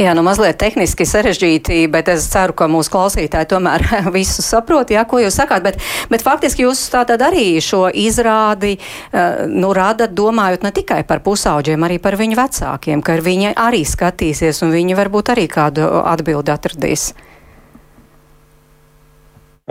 Jā, 0.00 0.14
nu 0.16 0.22
mazliet 0.24 0.56
tehniski 0.60 1.04
sarežģīti, 1.04 1.82
bet 1.92 2.08
es 2.08 2.24
ceru, 2.32 2.54
ka 2.56 2.68
mūsu 2.70 2.92
klausītāji 2.94 3.48
tomēr 3.50 3.84
visu 4.16 4.40
saprot, 4.44 4.92
jā, 4.94 5.02
ko 5.08 5.20
jūs 5.20 5.36
sakāt. 5.36 5.64
Bet, 5.66 5.80
bet 6.12 6.24
faktiski 6.24 6.64
jūs 6.64 6.86
tātad 6.92 7.20
arī 7.26 7.60
šo 7.64 7.88
izrādi 7.92 8.76
uh, 8.78 9.44
nu, 9.50 9.74
radat 9.76 10.14
domājot 10.16 10.64
ne 10.64 10.72
tikai 10.76 11.02
par 11.08 11.20
pusauģiem, 11.26 11.84
arī 11.84 11.98
par 12.02 12.16
viņu 12.20 12.38
vecākiem, 12.38 13.02
ka 13.04 13.18
viņi 13.20 13.52
arī 13.58 13.82
skatīsies 13.84 14.62
un 14.64 14.72
viņi 14.72 14.96
varbūt 14.96 15.34
arī 15.34 15.48
kādu 15.52 15.90
atbildi 16.00 16.54
atradīs. 16.54 17.10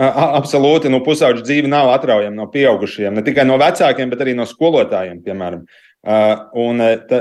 Absolūti, 0.00 0.88
nu, 0.88 1.02
pusauģa 1.04 1.44
dzīve 1.44 1.68
nav 1.68 1.90
atraujama 1.92 2.38
no 2.38 2.46
pieaugušajiem, 2.52 3.18
ne 3.18 3.24
tikai 3.26 3.44
no 3.44 3.58
vecākiem, 3.60 4.08
bet 4.12 4.22
arī 4.24 4.32
no 4.38 4.46
skolotājiem, 4.48 5.18
piemēram. 5.26 5.66
Un, 6.56 6.80
ta, 7.10 7.18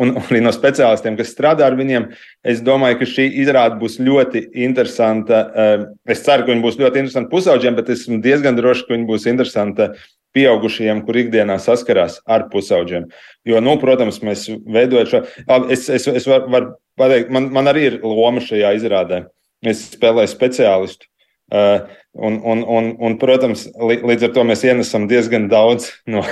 un 0.00 0.14
arī 0.20 0.40
no 0.44 0.52
speciālistiem, 0.54 1.16
kas 1.18 1.32
strādā 1.34 1.66
ar 1.66 1.76
viņiem. 1.78 2.08
Es 2.48 2.62
domāju, 2.64 3.00
ka 3.00 3.08
šī 3.08 3.26
izrāde 3.42 3.78
būs 3.80 3.98
ļoti 4.02 4.46
interesanta. 4.64 5.42
Eh, 5.52 5.86
es 6.14 6.24
ceru, 6.24 6.46
ka 6.46 6.54
viņa 6.54 6.64
būs 6.64 6.80
ļoti 6.80 7.02
interesanta 7.02 7.32
pusauģiem, 7.32 7.76
bet 7.78 7.92
esmu 7.92 8.20
diezgan 8.24 8.58
drošs, 8.58 8.86
ka 8.86 8.96
viņa 8.96 9.08
būs 9.08 9.28
interesanta 9.30 9.92
pieaugušajiem, 10.32 11.02
kur 11.04 11.18
ikdienā 11.20 11.58
saskarās 11.60 12.22
ar 12.24 12.46
pusauģiem. 12.52 13.10
Jo, 13.48 13.60
nu, 13.60 13.76
protams, 13.80 14.22
mēs 14.24 14.46
veidojam 14.48 15.10
šo. 15.10 15.24
Es, 15.68 15.88
es, 15.92 16.08
es 16.08 16.28
varu 16.28 16.48
var 16.54 16.68
pateikt, 16.96 17.32
man, 17.34 17.50
man 17.52 17.68
arī 17.68 17.90
ir 17.90 17.98
loma 18.00 18.40
šajā 18.40 18.72
izrādē. 18.78 19.26
Es 19.66 19.84
spēlēju 19.92 20.32
speciālistu. 20.32 21.06
Uh, 21.52 21.84
un, 22.12 22.40
un, 22.44 22.64
un, 22.68 22.90
un, 23.00 23.18
protams, 23.20 23.66
līdz 23.80 24.28
ar 24.28 24.32
to 24.36 24.46
mēs 24.48 24.64
ienesam 24.68 25.08
diezgan 25.10 25.48
daudz 25.52 25.90
no, 26.06 26.24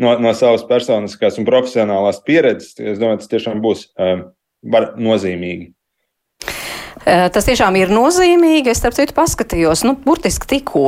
no, 0.00 0.16
no 0.18 0.34
savas 0.36 0.66
personiskās 0.68 1.38
un 1.38 1.48
profesionālās 1.48 2.22
pieredzes. 2.26 2.78
Es 2.78 3.02
domāju, 3.02 3.22
tas 3.22 3.34
tiešām 3.34 3.62
būs 3.64 3.88
uh, 3.94 4.26
nozīmīgi. 5.00 5.70
Tas 7.00 7.46
tiešām 7.46 7.78
ir 7.80 7.88
nozīmīgi. 7.92 8.68
Es, 8.68 8.80
starp 8.82 8.92
citu, 8.98 9.14
paskatījos, 9.16 9.86
nu, 9.88 9.94
burtiski 10.04 10.48
tikko 10.50 10.84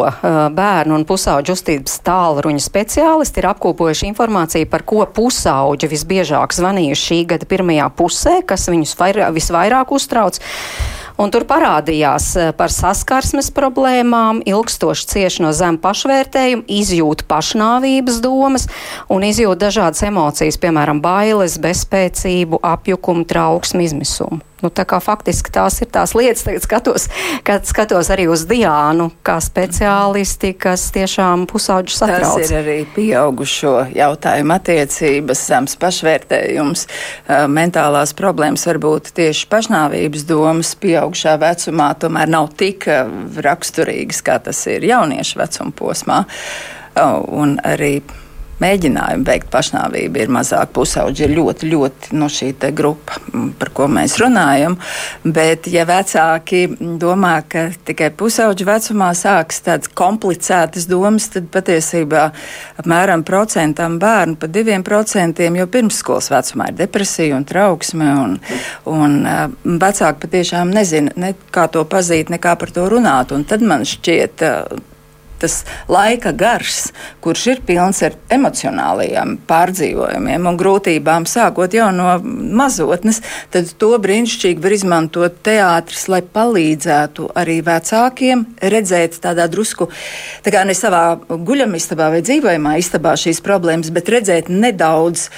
bērnu 0.52 0.98
un 0.98 1.06
pusauģu 1.08 1.54
uztības 1.56 1.94
tālruņa 2.04 2.60
speciālisti 2.60 3.40
ir 3.40 3.48
apkopojuši 3.48 4.10
informāciju, 4.10 4.68
par 4.68 4.84
ko 4.84 5.06
pusauģi 5.08 5.88
visbiežāk 5.88 6.52
zvanījuši 6.52 7.06
šī 7.08 7.20
gada 7.32 7.48
pirmajā 7.48 7.88
pusē, 7.96 8.34
kas 8.44 8.68
viņus 8.68 8.92
visvairāk 9.38 9.94
uztrauc. 9.96 10.36
Tur 11.16 11.46
parādījās 11.48 12.28
eh, 12.36 12.50
par 12.56 12.72
saskarsmes 12.72 13.48
problēmām, 13.56 14.42
ilgstoši 14.48 15.08
cieši 15.14 15.46
no 15.46 15.52
zem 15.56 15.78
pašvērtējuma, 15.80 16.66
izjūt 16.68 17.24
pašnāvības 17.30 18.20
domas 18.24 18.68
un 19.12 19.24
izjūt 19.28 19.62
dažādas 19.62 20.04
emocijas, 20.08 20.60
piemēram, 20.60 21.00
bailes, 21.04 21.58
bezspēcību, 21.62 22.60
apjukumu, 22.74 23.24
trauksmu, 23.28 23.84
izmisumu. 23.88 24.42
Nu, 24.62 24.70
tā 24.70 24.84
kā 24.86 25.00
faktiski 25.02 25.50
tās 25.50 25.80
ir 25.82 25.90
tās 25.90 26.12
lietas, 26.14 26.44
tagad 26.46 26.62
skatos, 26.62 27.08
kad 27.46 27.66
skatos 27.66 28.12
arī 28.14 28.28
uz 28.30 28.44
Diānu, 28.46 29.08
kā 29.26 29.40
speciālisti, 29.42 30.52
kas 30.54 30.84
tiešām 30.94 31.48
pusauģu 31.50 31.96
satrauc. 31.96 32.38
Tas 32.38 32.52
ir 32.52 32.60
arī 32.60 32.76
pieaugušo 32.94 33.74
jautājumu 33.96 34.54
attiecības, 34.54 35.42
zems 35.50 35.74
pašvērtējums, 35.82 36.86
mentālās 37.50 38.14
problēmas, 38.18 38.68
varbūt 38.70 39.10
tieši 39.18 39.50
pašnāvības 39.50 40.26
domas 40.30 40.74
pieaugušā 40.78 41.34
vecumā 41.42 41.90
tomēr 41.98 42.30
nav 42.30 42.52
tik 42.58 42.86
raksturīgas, 43.42 44.22
kā 44.22 44.38
tas 44.46 44.62
ir 44.70 44.86
jauniešu 44.86 45.42
vecuma 45.42 45.74
posmā. 45.74 46.22
Un 47.32 47.56
arī 47.66 47.96
mēģinājumi 48.60 49.26
veikt 49.26 49.50
pašnāvību 49.52 50.22
ir 50.22 50.32
mazāk. 50.32 50.72
Pusauģi 50.76 51.26
ir 51.26 51.34
ļoti, 51.36 51.68
ļoti 51.72 52.18
no 52.18 52.28
šī 52.32 52.52
grupa, 52.76 53.18
par 53.58 53.72
ko 53.74 53.88
mēs 53.90 54.18
runājam. 54.20 54.76
Bet, 55.24 55.66
ja 55.72 55.84
vecāki 55.88 56.64
domā, 57.00 57.34
ka 57.48 57.68
tikai 57.86 58.10
pusauģi 58.16 58.66
vecumā 58.68 59.12
sāks 59.18 59.62
tādas 59.66 59.90
komplicētas 59.98 60.86
domas, 60.90 61.28
tad 61.32 61.48
patiesībā 61.54 62.28
apmēram 62.82 63.24
procentam 63.26 63.98
bērnu, 64.02 64.38
pa 64.40 64.50
diviem 64.50 64.84
procentiem 64.86 65.58
jau 65.60 65.68
pirmsskolas 65.72 66.30
vecumā 66.32 66.70
ir 66.70 66.78
depresija 66.84 67.38
un 67.38 67.48
trauksme. 67.48 68.12
Un, 68.22 68.38
un, 68.92 69.18
un 69.26 69.82
vecāki 69.82 70.26
patiešām 70.26 70.72
nezina, 70.74 71.14
ne 71.16 71.34
kā 71.54 71.68
to 71.72 71.84
pazīt, 71.88 72.30
ne 72.32 72.40
kā 72.42 72.56
par 72.58 72.72
to 72.74 72.88
runāt. 72.92 73.34
Un 73.34 73.46
tad 73.48 73.64
man 73.66 73.86
šķiet, 73.88 74.44
tas 75.42 75.62
laika 75.90 76.32
gars, 76.36 76.92
kurš 77.24 77.46
ir 77.52 77.62
pilns 77.66 78.02
ar 78.06 78.16
emocionālajiem 78.32 79.36
pārdzīvojumiem 79.48 80.48
un 80.48 80.58
grūtībām, 80.60 81.26
sākot 81.28 81.74
jau 81.76 81.90
no 81.94 82.16
mazotnes, 82.22 83.22
tad 83.52 83.70
to 83.78 83.92
brīnišķīgi 84.02 84.62
var 84.62 84.76
izmantot 84.76 85.40
teātris, 85.46 86.06
lai 86.12 86.22
palīdzētu 86.22 87.32
arī 87.38 87.60
vecākiem 87.66 88.46
redzēt 88.74 89.18
tādā 89.22 89.48
drusku, 89.52 89.88
tā 90.44 90.54
kā 90.54 90.64
ne 90.68 90.76
savā 90.78 91.04
guļamistabā 91.28 92.12
vai 92.16 92.22
dzīvojamā 92.24 92.76
istabā 92.82 93.16
šīs 93.18 93.42
problēmas, 93.44 93.92
bet 93.94 94.10
redzēt 94.12 94.52
nedaudz 94.52 95.28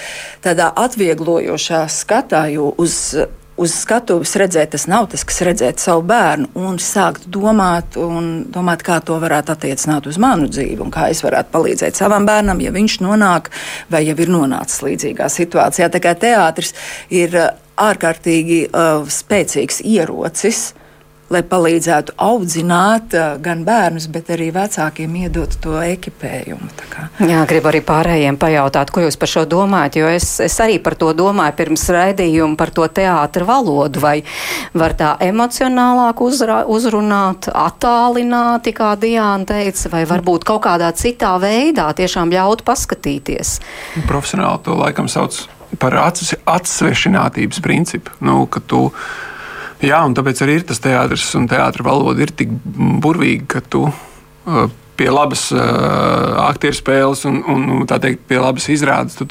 tādā 0.44 0.70
atvieglojošā 0.84 1.86
skatā, 1.92 2.46
jo 2.54 2.72
uz 2.80 3.16
uz 3.60 3.74
skatuves 3.74 4.34
redzēt, 4.40 4.72
tas 4.74 4.86
nav 4.90 5.08
tas, 5.12 5.24
kas 5.26 5.42
redzēt 5.46 5.82
savu 5.82 6.02
bērnu, 6.08 6.50
un 6.58 6.78
sākt 6.82 7.28
domāt, 7.30 7.98
un 8.00 8.44
domāt, 8.52 8.82
kā 8.86 8.98
to 9.04 9.18
varētu 9.22 9.54
attiecināt 9.54 10.08
uz 10.10 10.18
manu 10.22 10.48
dzīvi, 10.50 10.80
un 10.82 10.92
kā 10.94 11.08
es 11.14 11.22
varētu 11.24 11.52
palīdzēt 11.54 11.98
savam 11.98 12.26
bērnam, 12.28 12.62
ja 12.64 12.74
viņš 12.74 13.00
nonāk 13.04 13.50
vai 13.92 14.04
jau 14.08 14.16
ir 14.18 14.32
nonācis 14.34 14.82
līdzīgā 14.86 15.30
situācijā. 15.30 15.90
Tā 15.92 16.02
kā 16.02 16.16
teātris 16.18 16.74
ir 17.14 17.36
ārkārtīgi 17.80 18.64
uh, 18.68 19.04
spēcīgs 19.10 19.82
ierocis 19.86 20.72
lai 21.32 21.40
palīdzētu 21.48 22.14
audzināt 22.20 23.14
uh, 23.16 23.36
gan 23.42 23.62
bērnus, 23.64 24.06
bet 24.12 24.28
arī 24.34 24.50
vecākiem 24.54 25.14
iedot 25.24 25.56
to 25.62 25.78
ekipējumu. 25.80 26.68
Jā, 27.24 27.44
gribu 27.48 27.70
arī 27.70 27.80
pārējiem 27.84 28.36
pajautāt, 28.40 28.92
ko 28.92 29.04
jūs 29.04 29.16
par 29.20 29.30
šo 29.30 29.44
domājat, 29.48 29.98
jo 30.00 30.10
es, 30.12 30.28
es 30.44 30.58
arī 30.62 30.76
par 30.84 30.98
to 31.00 31.12
domāju 31.16 31.56
pirms 31.58 31.86
raidījuma 31.94 32.58
par 32.60 32.74
to 32.76 32.86
teātra 32.92 33.48
valodu, 33.48 34.02
vai 34.04 34.18
var 34.76 34.96
tā 34.98 35.14
emocionālāk 35.24 36.20
uzra, 36.24 36.62
uzrunāt, 36.70 37.48
attālināti, 37.48 38.74
kā 38.76 38.92
Diāna 39.00 39.48
teica, 39.48 39.90
vai 39.96 40.04
varbūt 40.08 40.46
kaut 40.48 40.64
kādā 40.68 40.92
citā 40.96 41.34
veidā 41.42 41.88
tiešām 41.96 42.32
ļaut 42.34 42.64
paskatīties. 42.66 43.58
Profesionāli 44.08 44.64
to 44.66 44.76
laikam 44.78 45.10
sauc 45.10 45.44
par 45.80 45.96
atsvešinātības 45.98 47.62
principu, 47.64 48.14
nu, 48.24 48.44
ka 48.46 48.62
tu 48.62 48.88
Jā, 49.84 50.00
un 50.06 50.14
tāpēc 50.16 50.40
arī 50.44 50.58
ir 50.60 50.64
tas 50.68 50.80
teātris 50.80 51.26
un 51.36 51.48
teātris 51.50 51.84
valoda 51.84 52.24
ir 52.24 52.32
tik 52.36 52.52
burvīga, 53.04 53.46
ka 53.56 53.60
tu 53.68 53.82
uh, 53.90 54.64
pie 54.96 55.10
labas 55.10 55.48
uh, 55.52 55.60
aktieru 56.46 56.78
spēles 56.78 57.24
un, 57.28 57.42
un, 57.50 57.66
teikt, 57.90 58.24
pie 58.30 58.38
labas 58.40 58.68
izrādes 58.72 59.18
tu 59.18 59.26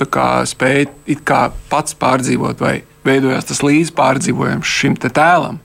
spēj 0.50 0.86
pats 1.72 1.98
pārdzīvot 1.98 2.62
vai 2.62 2.76
veidojās 3.08 3.50
tas 3.50 3.63
līdzpārdzīvojums 3.66 4.78
šim 4.80 5.00
te 5.00 5.12
tēlam. 5.13 5.60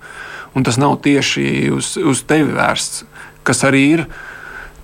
Un 0.56 0.64
tas 0.66 0.78
nav 0.80 0.96
tieši 1.04 1.68
uz, 1.74 1.92
uz 2.00 2.24
tevi 2.26 2.54
vērsts, 2.56 3.04
kas 3.46 3.62
arī 3.68 3.84
ir. 3.98 4.08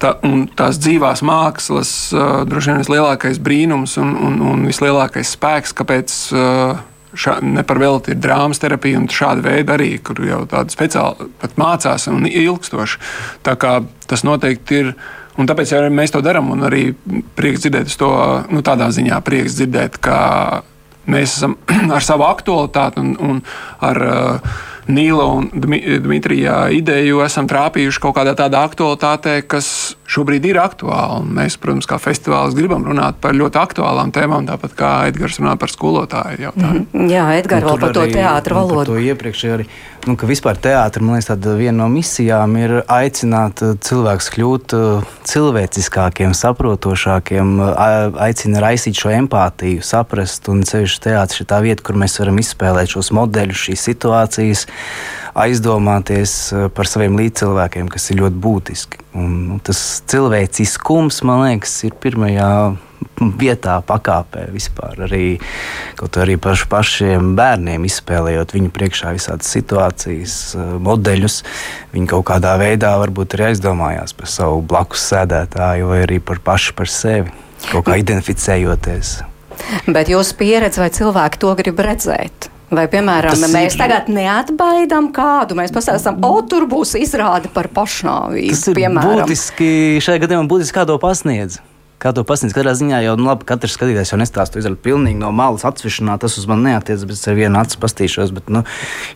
Tā, 0.02 0.10
tās 0.58 0.76
dzīvās 0.82 1.22
mākslas 1.24 1.90
uh, 2.12 2.42
droši 2.50 2.72
vien 2.72 2.82
vislielākais 2.82 3.38
brīnums 3.40 3.94
un, 4.02 4.10
un, 4.26 4.40
un 4.52 4.64
vislielākais 4.68 5.30
spēks, 5.36 5.72
kāpēc 5.78 6.16
uh, 6.34 6.82
šā, 7.18 7.38
ne 7.42 7.64
par 7.66 7.80
velti 7.82 8.14
ir 8.14 8.20
drāmas 8.22 8.60
terapija 8.62 9.00
un 9.00 9.08
šāda 9.10 9.44
veida 9.44 9.76
arī, 9.76 9.96
kur 10.04 10.20
jau 10.24 10.42
tāda 10.50 10.74
speciāli 10.74 11.28
mācās 11.60 12.08
un 12.12 12.28
ilgstoši. 12.30 13.00
Tā 13.46 13.56
kā 13.60 13.78
tas 14.10 14.26
noteikti 14.26 14.82
ir. 14.82 14.96
Un 15.34 15.48
tāpēc 15.50 15.72
arī 15.74 15.88
mēs 15.90 16.12
to 16.14 16.20
darām. 16.22 16.52
Arī 16.62 16.92
prieks 17.34 17.64
dzirdēt 17.64 17.96
to 17.98 18.10
nu, 18.54 18.60
tādā 18.62 18.86
ziņā, 18.94 19.18
prieks 19.26 19.56
dzirdēt, 19.58 19.98
ka 19.98 20.18
mēs 21.10 21.34
esam 21.40 21.56
ar 21.96 22.04
savu 22.06 22.26
aktualitāti 22.28 23.02
un, 23.02 23.16
un 23.18 23.42
ar 23.82 24.02
uh, 24.04 24.54
Nīla 24.88 25.24
un 25.32 25.48
Dmitrija 25.54 26.68
ideju 26.76 27.22
esam 27.24 27.48
trāpījuši 27.48 28.02
kaut 28.02 28.16
kādā 28.18 28.34
tādā 28.36 28.60
aktualitātē, 28.68 29.38
kas 29.48 29.96
šobrīd 30.10 30.44
ir 30.50 30.60
aktuāla. 30.60 31.22
Un 31.22 31.30
mēs, 31.38 31.56
protams, 31.60 31.88
kā 31.88 31.96
festivāls, 32.02 32.56
gribam 32.56 32.84
runāt 32.84 33.16
par 33.24 33.36
ļoti 33.36 33.60
aktuālām 33.62 34.12
tēmām, 34.14 34.48
tāpat 34.50 34.76
kā 34.76 34.92
Edgars 35.08 35.40
runā 35.40 35.56
par 35.60 35.72
skolotāju 35.72 36.44
jautājumu. 36.48 36.84
Mm 36.84 36.86
-hmm. 36.92 37.10
Jā, 37.14 37.24
Edgars 37.38 37.64
vēl 37.64 37.80
par 37.80 37.92
to 37.92 38.06
teātru 38.06 38.54
valodu. 38.54 38.92
To 38.92 38.98
iepriekš 38.98 39.44
arī, 39.56 39.66
nu, 40.08 40.16
ka 40.20 40.28
vispār 40.28 40.58
teātris, 40.60 41.04
man 41.04 41.16
liekas, 41.16 41.30
tāda 41.32 41.56
viena 41.58 41.78
no 41.82 41.88
misijām 41.92 42.56
ir 42.60 42.76
aicināt 42.92 43.62
uh, 43.64 43.74
cilvēkus 43.80 44.30
kļūt 44.34 44.76
uh, 44.76 45.10
cilvēciskākiem, 45.24 46.34
saprotošākiem, 46.36 47.56
aicina 48.26 48.62
raisīt 48.64 49.00
šo 49.00 49.12
empātiju, 49.16 49.82
saprast, 49.84 50.48
un 50.52 50.62
ceļš 50.68 51.00
teātris 51.08 51.42
ir 51.42 51.50
tā 51.50 51.60
vieta, 51.64 51.84
kur 51.86 51.98
mēs 52.00 52.18
varam 52.20 52.40
izspēlēt 52.42 52.94
šos 52.94 53.12
modeļus, 53.16 53.66
šīs 53.68 53.86
situācijas 53.90 54.66
aizdomāties 55.34 56.34
eh, 56.52 56.66
par 56.74 56.88
saviem 56.88 57.18
līdzcilvēkiem, 57.18 57.90
kas 57.92 58.10
ir 58.10 58.20
ļoti 58.22 58.40
būtiski. 58.46 59.02
Un, 59.18 59.30
nu, 59.50 59.60
tas 59.64 59.80
cilvēciskums, 60.10 61.22
man 61.26 61.44
liekas, 61.44 61.76
ir 61.88 61.96
pirmajā 62.02 62.50
vietā, 63.40 63.78
pakāpē 63.86 64.46
vispār. 64.54 65.04
Arī, 65.06 65.26
kaut 65.98 66.18
arī 66.20 66.36
pašu, 66.40 66.68
pašiem 66.72 67.34
bērniem 67.38 67.86
izspēlējot 67.88 68.54
viņu 68.56 68.72
priekšā 68.74 69.14
visādas 69.16 69.50
situācijas, 69.54 70.38
eh, 70.54 70.72
modeļus, 70.88 71.42
viņi 71.94 72.10
kaut 72.14 72.26
kādā 72.32 72.56
veidā 72.60 72.94
varbūt 73.02 73.36
arī 73.36 73.50
aizdomājās 73.52 74.16
par 74.16 74.30
savu 74.30 74.62
blakus 74.62 75.04
sēdētāju 75.12 75.92
vai 75.92 76.02
arī 76.06 76.20
par 76.20 76.42
pašu 76.44 76.74
par 76.74 76.90
sevi, 76.90 77.30
kaut 77.70 77.86
kā 77.86 78.00
identificējoties. 78.00 79.20
Bet 79.86 80.10
jūsu 80.10 80.34
pieredze 80.36 80.82
vai 80.82 80.90
cilvēki 80.90 81.40
to 81.40 81.54
grib 81.58 81.80
redzēt? 81.84 82.50
Vai, 82.74 82.86
piemēram, 82.90 83.34
tas 83.36 83.52
mēs 83.52 83.76
ir... 83.76 83.78
tagad 83.78 84.08
neatbaidām 84.10 85.10
kādu, 85.14 85.56
mēs 85.58 85.72
pastāstām, 85.74 86.18
o, 86.24 86.32
tur 86.48 86.66
būs 86.70 86.94
izrāde 86.98 87.50
par 87.52 87.68
pašnāvību. 87.74 88.54
Tas 88.54 88.64
ir 88.72 88.78
piemēram. 88.80 89.22
būtiski, 89.22 89.68
šajā 90.04 90.24
gadījumā 90.24 90.48
būtiski 90.50 90.78
kādu 90.80 90.96
pasniedz. 91.02 91.60
Kā 92.04 92.10
to 92.12 92.20
pasniedz, 92.28 92.52
katrā 92.52 92.74
ziņā 92.76 92.98
jau 93.00 93.14
nu, 93.16 93.24
labi, 93.30 93.46
katrs 93.48 93.78
skatītājs 93.78 94.10
jau 94.12 94.18
nestāsta 94.20 94.58
izdarīt 94.60 94.82
pilnīgi 94.84 95.16
no 95.16 95.30
malas 95.32 95.62
atsvišanā. 95.64 96.18
Tas 96.20 96.34
uz 96.36 96.44
mani 96.50 96.66
neatiecas, 96.68 97.06
bet 97.08 97.16
es 97.16 97.28
ar 97.32 97.38
vienu 97.38 97.56
acu 97.56 97.78
pastīšos. 97.80 98.34
Bet, 98.36 98.50
nu, 98.52 98.60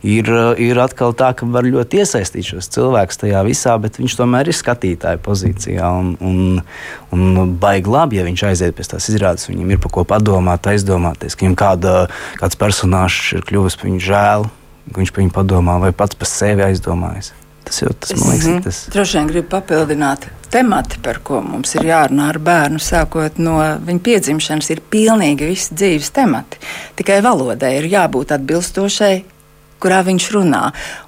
ir, 0.00 0.30
ir 0.56 0.80
atkal 0.80 1.12
tā, 1.12 1.34
ka 1.36 1.44
var 1.52 1.68
ļoti 1.68 2.00
iesaistīt 2.00 2.48
šos 2.48 2.70
cilvēkus 2.72 3.20
tajā 3.20 3.42
visā, 3.44 3.74
bet 3.82 4.00
viņš 4.00 4.16
tomēr 4.22 4.48
ir 4.48 4.56
skatītāja 4.56 5.20
pozīcijā. 5.20 5.90
Un, 6.00 6.14
un, 6.24 6.62
un 7.12 7.52
baigi 7.60 7.92
labi, 7.92 8.22
ja 8.22 8.24
viņš 8.24 8.46
aiziet 8.54 8.78
pēc 8.78 8.94
tās 8.94 9.10
izrādes, 9.12 9.50
viņam 9.50 9.74
ir 9.74 9.82
par 9.84 9.92
ko 9.98 10.06
padomāt, 10.08 10.70
aizdomāties, 10.72 11.36
ka 11.36 11.44
viņam 11.44 11.58
kāda, 11.60 11.98
kāds 12.40 12.56
personāžs 12.56 13.34
ir 13.36 13.44
kļuvis 13.52 13.76
par 13.76 13.90
viņu 13.90 14.00
žēl, 14.08 14.48
ka 14.94 15.02
viņš 15.02 15.12
par 15.12 15.26
viņu 15.26 15.36
padomā 15.36 15.76
vai 15.84 15.92
pats 15.92 16.16
par 16.16 16.32
sevi 16.32 16.64
aizdomājas. 16.70 17.34
Tas 17.68 17.82
jau 17.82 17.92
tas, 17.92 18.14
man 18.16 18.30
liekas, 18.30 18.46
mm 18.46 18.56
-hmm. 18.56 18.64
tas. 18.64 18.82
Droši 18.92 19.18
vien 19.18 19.26
gribu 19.28 19.48
papildināt 19.52 20.28
temati, 20.50 20.98
par 21.02 21.18
ko 21.24 21.40
mums 21.44 21.74
ir 21.74 21.88
jārunā 21.90 22.28
ar 22.32 22.38
bērnu, 22.38 22.80
sākot 22.80 23.38
no 23.38 23.58
viņa 23.86 24.00
piedzimšanas, 24.04 24.70
ir 24.70 24.80
pilnīgi 24.90 25.50
visi 25.50 25.74
dzīves 25.74 26.10
temati. 26.16 26.60
Tikai 26.96 27.20
valodai 27.22 27.76
ir 27.76 27.90
jābūt 27.92 28.32
atbilstošai 28.38 29.24
kurā 29.82 30.02
viņš 30.06 30.28
runā. 30.34 30.62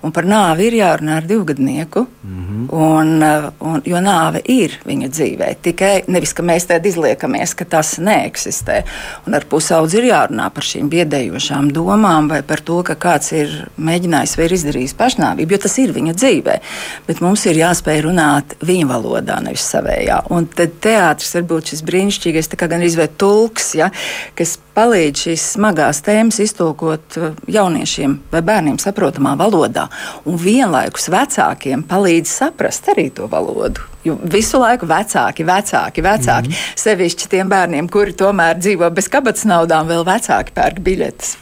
Un 0.07 0.15
par 0.15 0.27
nāvi 0.29 0.69
ir 0.69 0.79
jārunā 0.81 1.19
ar 1.21 1.27
divgadnieku, 1.27 2.07
mm 2.07 2.45
-hmm. 2.47 2.67
un, 2.73 3.23
uh, 3.23 3.51
un, 3.61 3.83
jo 3.85 4.01
nāve 4.01 4.41
ir 4.45 4.79
viņa 4.87 5.09
dzīvē. 5.09 5.55
Tikai 5.63 6.03
nevis, 6.07 6.33
ka 6.33 6.43
mēs 6.43 6.67
tādā 6.71 6.87
izliekamies, 6.87 7.55
ka 7.55 7.65
tas 7.65 7.99
neeksistē. 7.99 8.83
Un 9.27 9.35
ar 9.35 9.45
pusaudzi 9.45 9.99
ir 9.99 10.05
jārunā 10.05 10.51
par 10.51 10.65
šīm 10.65 10.89
biedējošām 10.89 11.73
domām 11.73 12.29
vai 12.29 12.43
par 12.43 12.61
to, 12.61 12.83
ka 12.83 12.95
kāds 12.95 13.33
ir 13.33 13.69
mēģinājis 13.77 14.37
vai 14.37 14.45
ir 14.45 14.53
izdarījis 14.53 14.95
pašnāvību, 14.95 15.53
jo 15.53 15.59
tas 15.59 15.79
ir 15.79 15.93
viņa 15.93 16.15
dzīvē. 16.15 16.61
Bet 17.07 17.21
mums 17.21 17.47
ir 17.47 17.57
jāspēj 17.57 18.03
runāt 18.03 18.55
viņa 18.61 18.87
valodā, 18.87 19.41
nevis 19.41 19.67
savējā. 19.75 20.23
Un 20.31 20.47
tad 20.47 20.71
teātris 20.81 21.35
var 21.35 21.43
būt 21.43 21.73
šis 21.73 21.83
brīnišķīgais, 21.83 22.51
kā 22.57 22.69
gan 22.69 22.83
izvērt 22.83 23.17
tulks, 23.19 23.75
ja, 23.75 23.91
kas 24.35 24.59
palīdz 24.75 25.25
šīs 25.25 25.45
smagās 25.57 26.03
tēmas 26.07 26.39
iztulkot 26.41 27.17
uh, 27.19 27.33
jauniešiem 27.51 28.19
vai 28.33 28.43
bērniem 28.43 28.60
bērniem 28.61 28.79
saprotamā 28.81 29.37
valodā, 29.41 29.89
un 30.29 30.37
vienlaikus 30.37 31.09
vecākiem 31.13 31.87
palīdz 31.89 32.29
saprast 32.29 32.91
arī 32.93 33.09
to 33.15 33.29
valodu. 33.31 33.89
Jo 34.05 34.15
visu 34.33 34.57
laiku 34.57 34.87
vecāki, 34.89 35.45
vecāki, 35.45 36.01
vecāki. 36.01 36.49
Mm 36.49 36.53
-hmm. 36.53 36.77
Sevišķi 36.77 37.29
tiem 37.29 37.49
bērniem, 37.49 37.89
kuri 37.89 38.13
tomēr 38.13 38.57
dzīvo 38.57 38.91
bez 38.91 39.09
kabatas 39.09 39.45
naudām, 39.45 39.87
vēl 39.89 40.05
vecāki 40.05 40.55
pērk 40.55 40.81
biļetes. 40.81 41.37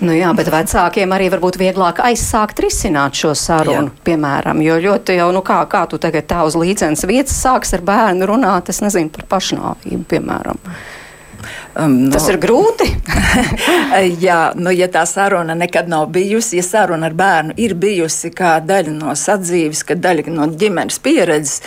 Nu 0.00 0.12
jā, 0.12 0.34
bet 0.34 0.50
vecākiem 0.50 1.12
arī 1.12 1.30
varbūt 1.30 1.58
vieglāk 1.58 2.00
aizsākt 2.02 2.58
risināt 2.58 3.14
šo 3.14 3.34
sarunu, 3.34 3.90
jā. 3.94 4.02
piemēram. 4.04 4.62
Jo 4.62 4.74
ļoti 4.74 5.16
jau, 5.16 5.32
nu 5.32 5.40
kā, 5.40 5.66
kā 5.68 5.86
tu 5.86 5.98
tagad 5.98 6.26
tā 6.26 6.44
uz 6.44 6.54
līdzenas 6.54 7.06
vietas 7.06 7.42
sāks 7.44 7.74
ar 7.74 7.80
bērnu 7.80 8.26
runāt, 8.26 8.68
es 8.68 8.80
nezinu, 8.80 9.10
par 9.10 9.24
pašnāvību, 9.38 10.04
piemēram. 10.04 10.58
Um, 11.74 11.96
no, 12.06 12.12
Tas 12.14 12.28
ir 12.30 12.38
grūti. 12.38 12.86
jā, 14.24 14.38
nu, 14.54 14.70
ja 14.70 14.86
tā 14.92 15.02
saruna 15.10 15.56
nekad 15.58 15.88
nav 15.90 16.06
bijusi, 16.14 16.60
ja 16.60 16.64
saruna 16.66 17.08
ar 17.10 17.16
bērnu 17.18 17.56
ir 17.58 17.74
bijusi 17.78 18.30
kā 18.34 18.56
daļa 18.62 18.92
no 18.94 19.14
sadzīves, 19.18 19.82
kā 19.88 19.96
daļa 19.98 20.30
no 20.30 20.46
ģimenes 20.54 21.00
pieredzes, 21.02 21.64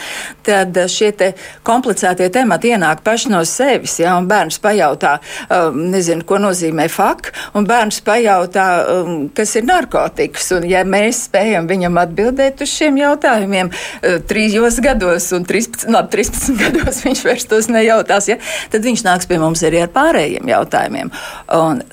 tad 0.47 0.77
šie 0.91 1.11
te 1.17 1.31
komplicētie 1.67 2.29
temati 2.33 2.71
ienāk 2.71 3.03
paši 3.03 3.33
no 3.33 3.41
sevis. 3.47 3.97
Jā, 3.99 4.13
un 4.19 4.29
bērns 4.29 4.61
pajautā, 4.63 5.17
um, 5.51 5.81
nezinu, 5.91 6.23
ko 6.27 6.39
nozīmē 6.39 6.87
fak, 6.91 7.33
un 7.59 7.67
bērns 7.67 7.99
pajautā, 8.07 8.67
um, 8.93 9.27
kas 9.35 9.57
ir 9.59 9.67
narkotikas. 9.67 10.53
Un, 10.55 10.69
ja 10.71 10.85
mēs 10.87 11.25
spējam 11.27 11.67
viņam 11.67 11.99
atbildēt 12.05 12.63
uz 12.63 12.71
šiem 12.71 13.01
jautājumiem 13.03 13.73
uh, 13.73 14.17
trijos 14.29 14.79
gados 14.83 15.33
un 15.35 15.43
13, 15.47 15.89
no, 15.91 16.05
13 16.15 16.63
gados 16.63 17.01
viņš 17.05 17.27
vairs 17.27 17.51
tos 17.51 17.67
nejautās, 17.73 18.31
ja, 18.31 18.39
tad 18.71 18.87
viņš 18.87 19.03
nāks 19.03 19.27
pie 19.27 19.43
mums 19.43 19.67
arī 19.67 19.83
ar 19.83 19.91
pārējiem 19.97 20.53
jautājumiem. 20.53 21.11
Un 21.57 21.83